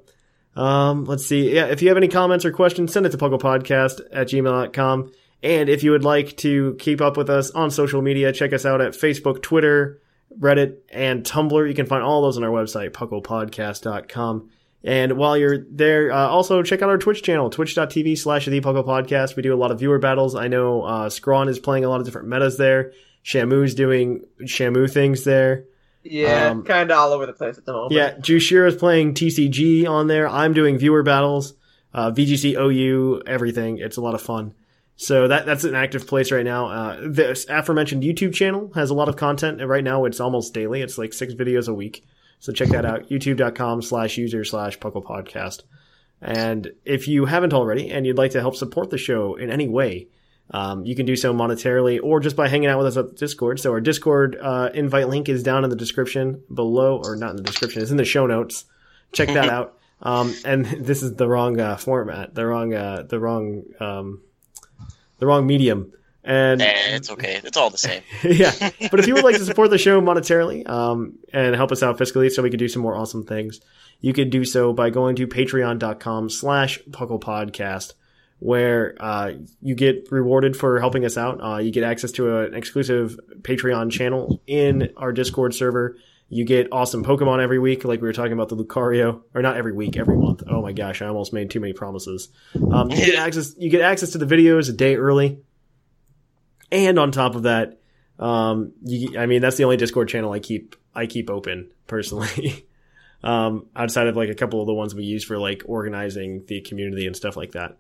um, 0.58 1.06
let's 1.06 1.26
see. 1.26 1.56
Yeah, 1.56 1.68
if 1.68 1.82
you 1.82 1.88
have 1.88 1.96
any 1.96 2.10
comments 2.10 2.44
or 2.44 2.52
questions, 2.52 2.92
send 2.92 3.06
it 3.06 3.14
to 3.14 3.18
pucklepodcast 3.18 4.02
at 4.12 4.28
gmail.com. 4.28 5.12
And 5.42 5.70
if 5.70 5.84
you 5.84 5.92
would 5.92 6.04
like 6.04 6.36
to 6.38 6.76
keep 6.80 7.00
up 7.00 7.16
with 7.16 7.30
us 7.30 7.50
on 7.52 7.72
social 7.72 8.02
media, 8.02 8.34
check 8.34 8.52
us 8.52 8.66
out 8.66 8.82
at 8.82 8.92
Facebook, 8.92 9.42
Twitter, 9.42 10.02
Reddit, 10.38 10.80
and 10.90 11.24
Tumblr. 11.24 11.66
You 11.68 11.74
can 11.74 11.86
find 11.86 12.04
all 12.04 12.22
those 12.22 12.36
on 12.36 12.44
our 12.44 12.50
website, 12.50 12.90
pucklepodcast.com. 12.92 14.50
And 14.84 15.14
while 15.14 15.38
you're 15.38 15.60
there, 15.70 16.12
uh, 16.12 16.28
also 16.28 16.62
check 16.62 16.82
out 16.82 16.90
our 16.90 16.98
Twitch 16.98 17.24
channel, 17.24 17.50
twitch.tv 17.50 18.18
slash 18.18 18.46
the 18.48 18.60
Podcast. 18.60 19.36
We 19.36 19.42
do 19.44 19.54
a 19.54 19.56
lot 19.56 19.72
of 19.72 19.80
viewer 19.80 19.98
battles. 19.98 20.36
I 20.36 20.50
know, 20.50 20.84
uh, 20.84 21.10
Scrawn 21.10 21.48
is 21.48 21.58
playing 21.58 21.86
a 21.86 21.90
lot 21.90 22.02
of 22.02 22.06
different 22.06 22.28
metas 22.28 22.58
there. 22.58 22.92
Shamu's 23.24 23.76
doing 23.76 24.26
Shamu 24.42 24.92
things 24.92 25.24
there. 25.24 25.66
Yeah, 26.04 26.50
Um, 26.50 26.64
kind 26.64 26.92
of 26.92 26.98
all 26.98 27.14
over 27.14 27.26
the 27.26 27.32
place 27.32 27.58
at 27.58 27.66
the 27.66 27.72
moment. 27.72 27.94
Yeah, 27.94 28.16
Jushira 28.16 28.68
is 28.68 28.76
playing 28.76 29.14
TCG 29.14 29.88
on 29.88 30.08
there. 30.08 30.28
I'm 30.28 30.54
doing 30.54 30.78
viewer 30.78 31.02
battles, 31.02 31.54
uh, 31.94 32.12
VGC 32.12 32.56
OU, 32.58 33.22
everything. 33.26 33.78
It's 33.78 33.96
a 33.96 34.02
lot 34.02 34.14
of 34.14 34.22
fun. 34.22 34.54
So 34.98 35.28
that 35.30 35.46
that's 35.46 35.64
an 35.64 35.76
active 35.76 36.06
place 36.06 36.32
right 36.32 36.46
now. 36.46 36.68
Uh, 36.68 36.98
this 37.08 37.46
aforementioned 37.50 38.04
YouTube 38.04 38.34
channel 38.34 38.72
has 38.76 38.90
a 38.90 38.94
lot 38.94 39.10
of 39.10 39.16
content. 39.16 39.60
And 39.62 39.70
right 39.70 39.84
now, 39.84 40.04
it's 40.06 40.20
almost 40.20 40.54
daily. 40.54 40.82
It's 40.82 40.98
like 40.98 41.14
six 41.14 41.34
videos 41.34 41.70
a 41.70 41.74
week. 41.74 42.06
So 42.44 42.52
check 42.52 42.68
that 42.72 42.84
out. 42.84 43.08
YouTube.com 43.08 43.82
slash 43.82 44.18
user 44.18 44.44
slash 44.44 44.78
Puckle 44.78 45.02
Podcast. 45.02 45.62
And 46.22 46.74
if 46.84 47.08
you 47.08 47.24
haven't 47.24 47.54
already 47.54 47.90
and 47.90 48.06
you'd 48.06 48.18
like 48.18 48.32
to 48.32 48.42
help 48.42 48.58
support 48.58 48.90
the 48.90 48.98
show 48.98 49.36
in 49.36 49.50
any 49.50 49.70
way, 49.70 50.10
um, 50.52 50.86
you 50.86 50.94
can 50.94 51.06
do 51.06 51.16
so 51.16 51.34
monetarily 51.34 52.02
or 52.04 52.20
just 52.20 52.36
by 52.36 52.50
hanging 52.50 52.68
out 52.68 52.80
with 52.80 52.88
us 52.88 52.98
at 52.98 53.16
Discord. 53.16 53.62
So 53.62 53.72
our 53.72 53.80
Discord 53.80 54.38
uh, 54.42 54.72
invite 54.74 55.08
link 55.08 55.30
is 55.30 55.42
down 55.42 55.64
in 55.64 55.70
the 55.70 55.78
description 55.78 56.44
below, 56.54 57.02
or 57.02 57.16
not 57.16 57.30
in 57.30 57.38
the 57.38 57.44
description, 57.44 57.82
it's 57.82 57.92
in 57.92 57.98
the 57.98 58.04
show 58.04 58.28
notes. 58.28 58.66
Check 59.14 59.30
that 59.30 59.48
out. 59.50 59.80
Um, 60.02 60.36
and 60.44 60.66
this 60.86 61.02
is 61.02 61.16
the 61.16 61.30
wrong 61.30 61.62
uh, 61.62 61.78
format, 61.78 62.36
the 62.36 62.46
wrong, 62.46 62.74
uh, 62.74 63.04
the 63.04 63.22
wrong, 63.22 63.64
um, 63.80 64.22
the 65.20 65.28
wrong 65.28 65.48
medium. 65.48 65.94
And 66.24 66.62
Eh, 66.62 66.96
it's 66.96 67.10
okay. 67.10 67.42
It's 67.44 67.58
all 67.58 67.70
the 67.70 67.78
same. 67.78 68.02
yeah. 68.24 68.52
But 68.90 69.00
if 69.00 69.08
you 69.08 69.14
would 69.16 69.24
like 69.24 69.36
to 69.38 69.46
support 69.46 69.70
the 69.70 69.78
show 69.78 70.02
monetarily 70.02 70.68
um, 70.70 71.16
and 71.34 71.56
help 71.56 71.72
us 71.72 71.84
out 71.84 71.98
fiscally 71.98 72.32
so 72.32 72.42
we 72.42 72.50
can 72.50 72.60
do 72.60 72.68
some 72.68 72.82
more 72.82 72.96
awesome 72.96 73.26
things, 73.26 73.60
you 74.00 74.14
could 74.14 74.30
do 74.30 74.46
so 74.46 74.74
by 74.74 74.90
going 74.90 75.16
to 75.18 75.28
patreon.com 75.28 76.30
slash 76.30 76.80
puckle 76.92 77.20
podcast 77.20 77.94
where 78.40 78.96
uh, 79.00 79.32
you 79.62 79.74
get 79.74 80.12
rewarded 80.12 80.58
for 80.58 80.80
helping 80.80 81.06
us 81.06 81.18
out. 81.18 81.42
Uh, 81.42 81.58
you 81.60 81.72
get 81.72 81.84
access 81.84 82.12
to 82.12 82.40
an 82.40 82.54
exclusive 82.54 83.18
Patreon 83.42 83.90
channel 83.90 84.42
in 84.48 84.92
our 84.98 85.14
Discord 85.14 85.54
server. 85.56 85.98
You 86.28 86.44
get 86.44 86.68
awesome 86.72 87.06
Pokemon 87.06 87.42
every 87.42 87.60
week, 87.60 87.86
like 87.86 88.02
we 88.02 88.08
were 88.08 88.14
talking 88.14 88.34
about 88.34 88.50
the 88.50 88.58
Lucario, 88.58 89.22
or 89.34 89.42
not 89.42 89.56
every 89.56 89.72
week, 89.72 89.96
every 89.96 90.18
month. 90.18 90.44
Oh 90.48 90.62
my 90.62 90.74
gosh, 90.74 91.02
I 91.02 91.08
almost 91.08 91.32
made 91.32 91.52
too 91.52 91.60
many 91.60 91.74
promises. 91.74 92.30
Um, 92.72 92.90
you 92.90 92.98
get 92.98 93.16
access. 93.20 93.56
You 93.58 93.70
get 93.70 93.82
access 93.82 94.12
to 94.12 94.18
the 94.18 94.26
videos 94.26 94.70
a 94.70 94.74
day 94.74 94.96
early, 94.96 95.40
and 96.74 97.00
on 97.00 97.12
top 97.12 97.36
of 97.36 97.44
that, 97.44 97.80
um, 98.20 98.74
you, 98.84 99.18
I 99.18 99.26
mean, 99.28 99.42
that's 99.42 99.58
the 99.58 99.64
only 99.64 99.78
Discord 99.78 100.10
channel 100.10 100.32
I 100.34 100.40
keep 100.40 100.76
I 100.94 101.06
keep 101.06 101.30
open 101.30 101.72
personally. 101.88 102.66
um, 103.24 103.68
outside 103.76 104.08
of 104.08 104.16
like 104.18 104.30
a 104.30 104.36
couple 104.36 104.60
of 104.62 104.68
the 104.68 104.74
ones 104.74 104.94
we 104.94 105.04
use 105.04 105.24
for 105.24 105.38
like 105.38 105.64
organizing 105.66 106.44
the 106.48 106.62
community 106.62 107.08
and 107.08 107.16
stuff 107.16 107.38
like 107.38 107.54
that. 107.54 107.78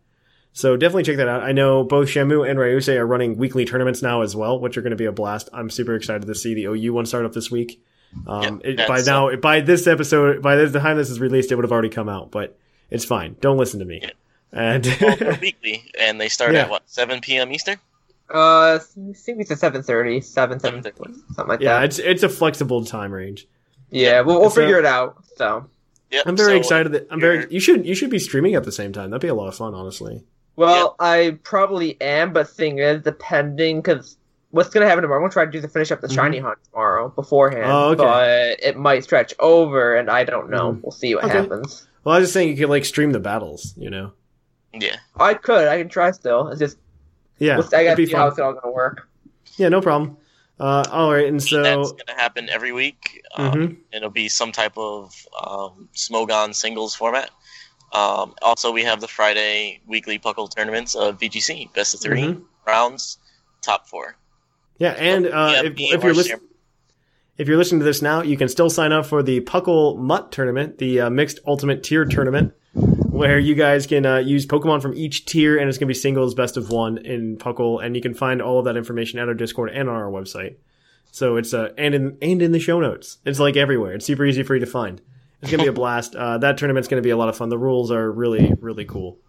So 0.53 0.77
definitely 0.77 1.03
check 1.03 1.17
that 1.17 1.27
out. 1.27 1.41
I 1.41 1.51
know 1.51 1.83
both 1.83 2.07
Shamu 2.09 2.47
and 2.47 2.59
Ryuse 2.59 2.95
are 2.95 3.05
running 3.05 3.37
weekly 3.37 3.65
tournaments 3.65 4.01
now 4.03 4.21
as 4.21 4.35
well, 4.35 4.59
which 4.59 4.77
are 4.77 4.81
going 4.81 4.91
to 4.91 4.95
be 4.97 5.05
a 5.05 5.11
blast. 5.11 5.49
I'm 5.51 5.69
super 5.71 5.95
excited 5.95 6.27
to 6.27 6.35
see 6.35 6.53
the 6.53 6.65
OU 6.65 6.93
one 6.93 7.05
start 7.07 7.25
up 7.25 7.33
this 7.33 7.49
week. 7.49 7.83
Um, 8.27 8.61
Yeah, 8.63 8.83
it, 8.83 8.87
by 8.87 9.01
now, 9.01 9.35
by 9.37 9.61
this 9.61 9.87
episode, 9.87 10.43
by 10.43 10.55
the 10.55 10.79
time 10.79 10.97
this 10.97 11.09
is 11.09 11.19
released, 11.19 11.51
it 11.51 11.55
would 11.55 11.65
have 11.65 11.71
already 11.71 11.89
come 11.89 12.07
out, 12.07 12.29
but 12.29 12.55
it's 12.91 13.03
fine. 13.03 13.35
Don't 13.41 13.57
listen 13.57 13.79
to 13.79 13.85
me. 13.85 14.01
Yeah. 14.03 14.09
And 14.51 14.85
Well, 15.01 15.37
weekly, 15.41 15.89
and 15.99 16.21
they 16.21 16.29
start 16.29 16.53
Yeah. 16.53 16.61
at 16.61 16.69
what 16.69 16.83
7 16.85 17.21
p.m. 17.21 17.51
Eastern. 17.51 17.77
Uh, 18.33 18.79
I 18.81 19.13
think 19.15 19.41
it's 19.41 19.51
a 19.51 19.55
7.30, 19.55 20.23
7, 20.23 20.59
7, 20.59 20.81
7:30. 20.81 20.93
something 21.35 21.47
like 21.47 21.59
yeah, 21.59 21.73
that. 21.73 21.79
Yeah, 21.79 21.83
it's 21.85 21.99
it's 21.99 22.23
a 22.23 22.29
flexible 22.29 22.83
time 22.85 23.11
range. 23.11 23.47
Yeah, 23.91 24.21
we'll, 24.21 24.39
we'll 24.39 24.49
So- 24.49 24.61
figure 24.61 24.79
it 24.79 24.85
out. 24.85 25.23
So, 25.37 25.65
Yep. 26.11 26.23
I'm 26.27 26.37
very 26.37 26.51
so, 26.53 26.57
excited 26.57 26.91
that 26.93 27.07
I'm 27.11 27.19
very. 27.19 27.39
you're- 27.49 27.59
should 27.59 27.85
you 27.85 27.95
should 27.95 28.09
be 28.09 28.19
streaming 28.19 28.55
at 28.55 28.63
the 28.63 28.71
same 28.71 28.91
time. 28.93 29.09
That'd 29.09 29.21
be 29.21 29.27
a 29.27 29.33
lot 29.35 29.47
of 29.47 29.55
fun, 29.55 29.73
honestly. 29.73 30.23
well, 30.55 30.95
I 30.99 31.37
probably 31.43 31.99
am, 32.01 32.33
but 32.33 32.47
thing 32.49 32.77
is, 32.79 33.01
depending, 33.01 33.81
because 33.81 34.17
what's 34.51 34.69
gonna 34.69 34.85
happen 34.87 35.01
tomorrow? 35.01 35.19
I'm 35.19 35.23
gonna 35.23 35.33
try 35.33 35.45
to 35.45 35.51
do 35.51 35.59
the 35.59 35.67
finish 35.67 35.91
up 35.91 36.01
the 36.01 36.09
shiny 36.09 36.37
hunt 36.39 36.59
tomorrow 36.71 37.09
beforehand. 37.09 37.63
Mm-hmm. 37.65 37.71
Oh, 37.71 37.89
okay. 37.89 38.03
But 38.59 38.63
it 38.67 38.77
might 38.77 39.03
stretch 39.03 39.33
over, 39.39 39.95
and 39.95 40.09
I 40.09 40.23
don't 40.23 40.49
know. 40.51 40.73
Mhm. 40.73 40.81
We'll 40.83 40.91
see 40.91 41.15
what 41.15 41.25
Okay. 41.25 41.33
happens. 41.39 41.87
Well, 42.03 42.15
I 42.15 42.19
was 42.19 42.25
just 42.25 42.33
saying 42.33 42.49
you 42.49 42.57
could 42.57 42.69
like 42.69 42.85
stream 42.85 43.11
the 43.11 43.19
battles. 43.19 43.73
You 43.77 43.89
know. 43.89 44.11
Yeah. 44.73 44.95
I 45.15 45.33
could. 45.35 45.67
I 45.67 45.77
can 45.79 45.89
try 45.89 46.11
still. 46.11 46.47
It's 46.49 46.59
just 46.59 46.77
Yeah, 47.43 47.57
we'll, 47.57 47.67
I 47.73 47.83
gotta 47.83 47.95
be 47.97 48.05
see 48.05 48.13
how 48.13 48.23
fun. 48.23 48.29
it's 48.29 48.39
all 48.39 48.53
gonna 48.53 48.73
work. 48.73 49.07
Yeah, 49.57 49.69
no 49.69 49.81
problem. 49.81 50.17
Uh, 50.59 50.83
all 50.91 51.11
right, 51.11 51.27
and 51.27 51.41
so 51.41 51.61
that's 51.63 51.91
going 51.91 52.05
to 52.07 52.13
happen 52.13 52.47
every 52.47 52.71
week. 52.71 53.21
Um, 53.35 53.51
Mhm. 53.53 53.77
It'll 53.91 54.09
be 54.11 54.29
some 54.29 54.51
type 54.51 54.77
of 54.77 55.13
um, 55.45 55.89
Smogon 55.95 56.53
singles 56.55 56.95
format. 56.95 57.31
Um, 57.91 58.33
also, 58.41 58.71
we 58.71 58.83
have 58.83 59.01
the 59.01 59.07
Friday 59.07 59.81
weekly 59.87 60.19
Puckle 60.19 60.47
tournaments 60.55 60.95
of 60.95 61.19
VGC, 61.19 61.73
best 61.73 61.93
of 61.95 62.01
3 62.01 62.21
Mhm. 62.21 62.43
rounds, 62.65 63.17
top 63.61 63.87
four. 63.89 64.15
yeah, 64.77 64.91
and 64.91 65.27
uh, 65.27 65.61
if, 65.65 65.73
if 65.77 66.03
you're 66.03 66.13
listening. 66.13 66.39
If 67.37 67.47
you're 67.47 67.57
listening 67.57 67.79
to 67.79 67.85
this 67.85 68.01
now, 68.03 68.21
you 68.21 68.37
can 68.37 68.47
still 68.47 68.69
sign 68.69 68.91
up 68.91 69.07
for 69.07 69.23
the 69.23 69.41
Puckle 69.41 69.97
Mutt 69.97 70.31
tournament, 70.31 70.77
the 70.77 71.01
uh, 71.01 71.09
mixed 71.09 71.39
ultimate 71.47 71.81
tier 71.83 72.05
tournament, 72.05 72.53
where 73.13 73.37
you 73.37 73.53
guys 73.53 73.85
can 73.85 74.07
uh, 74.07 74.17
use 74.17 74.47
Pokemon 74.47 74.81
from 74.81 74.95
each 74.95 75.25
tier, 75.25 75.57
and 75.57 75.69
it's 75.69 75.77
going 75.77 75.85
to 75.85 75.93
be 75.93 75.93
singles 75.93 76.33
best 76.33 76.57
of 76.57 76.71
one 76.71 76.97
in 76.97 77.37
Puckle, 77.37 77.83
and 77.83 77.95
you 77.95 78.01
can 78.01 78.15
find 78.15 78.41
all 78.41 78.57
of 78.57 78.65
that 78.65 78.75
information 78.75 79.19
at 79.19 79.27
our 79.27 79.35
Discord 79.35 79.69
and 79.69 79.87
on 79.87 79.95
our 79.95 80.09
website. 80.09 80.55
So 81.11 81.35
it's 81.35 81.53
uh, 81.53 81.69
and 81.77 81.93
in 81.93 82.17
and 82.23 82.41
in 82.41 82.51
the 82.53 82.59
show 82.59 82.79
notes, 82.79 83.19
it's 83.23 83.39
like 83.39 83.55
everywhere. 83.55 83.93
It's 83.93 84.05
super 84.05 84.25
easy 84.25 84.41
for 84.41 84.55
you 84.55 84.61
to 84.61 84.65
find. 84.65 84.99
It's 85.43 85.51
going 85.51 85.59
to 85.59 85.65
be 85.65 85.69
a 85.69 85.73
blast. 85.79 86.15
Uh, 86.15 86.39
that 86.39 86.57
tournament's 86.57 86.87
going 86.87 87.01
to 87.01 87.05
be 87.05 87.11
a 87.11 87.17
lot 87.17 87.29
of 87.29 87.37
fun. 87.37 87.49
The 87.49 87.57
rules 87.57 87.91
are 87.91 88.11
really 88.11 88.51
really 88.59 88.85
cool. 88.85 89.19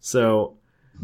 So. 0.00 0.58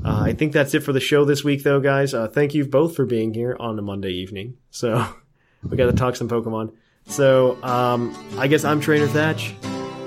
Uh, 0.05 0.21
I 0.27 0.33
think 0.35 0.53
that's 0.53 0.75
it 0.75 0.81
for 0.81 0.93
the 0.93 1.01
show 1.01 1.25
this 1.25 1.43
week, 1.43 1.63
though, 1.63 1.81
guys. 1.81 2.13
Uh, 2.13 2.29
thank 2.29 2.55
you 2.55 2.67
both 2.67 2.95
for 2.95 3.07
being 3.07 3.33
here 3.33 3.57
on 3.59 3.77
a 3.79 3.83
Monday 3.83 4.11
evening. 4.11 4.59
So, 4.71 5.05
we 5.69 5.79
got 5.79 5.87
to 5.87 5.93
talk 5.93 6.15
some 6.15 6.29
Pokemon. 6.29 6.75
So, 7.07 7.61
um, 7.65 8.15
I 8.39 8.49
guess 8.49 8.65
I'm 8.65 8.81
Trainer 8.81 9.09
Thatch, 9.09 9.55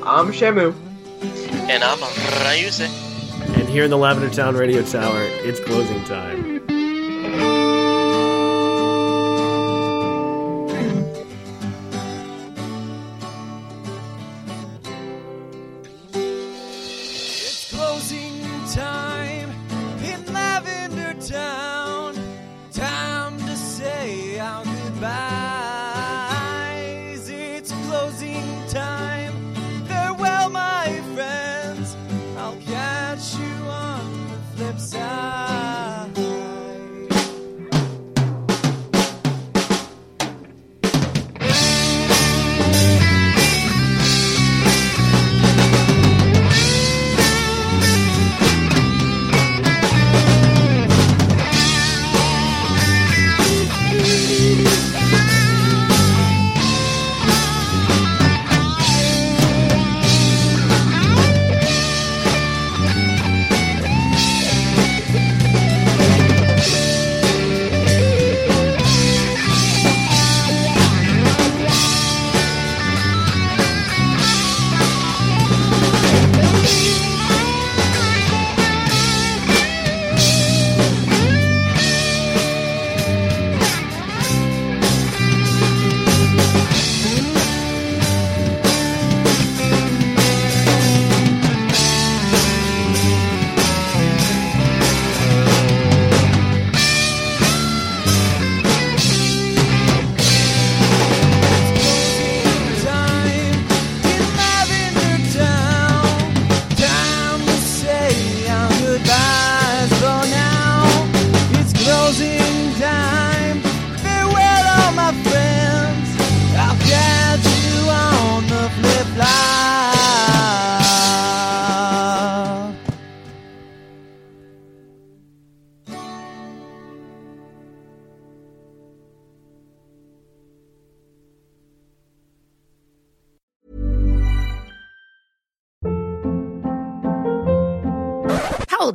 I'm 0.04 0.32
Shamu. 0.32 0.91
And 1.24 1.84
I'm 1.84 2.00
Ryuse. 2.00 2.82
and 2.82 3.70
here 3.70 3.84
in 3.84 3.92
the 3.92 3.98
Lavender 3.98 4.30
Town 4.34 4.56
Radio 4.56 4.82
Tower, 4.84 5.22
it's 5.22 5.60
closing 5.60 6.04
time. 6.06 6.61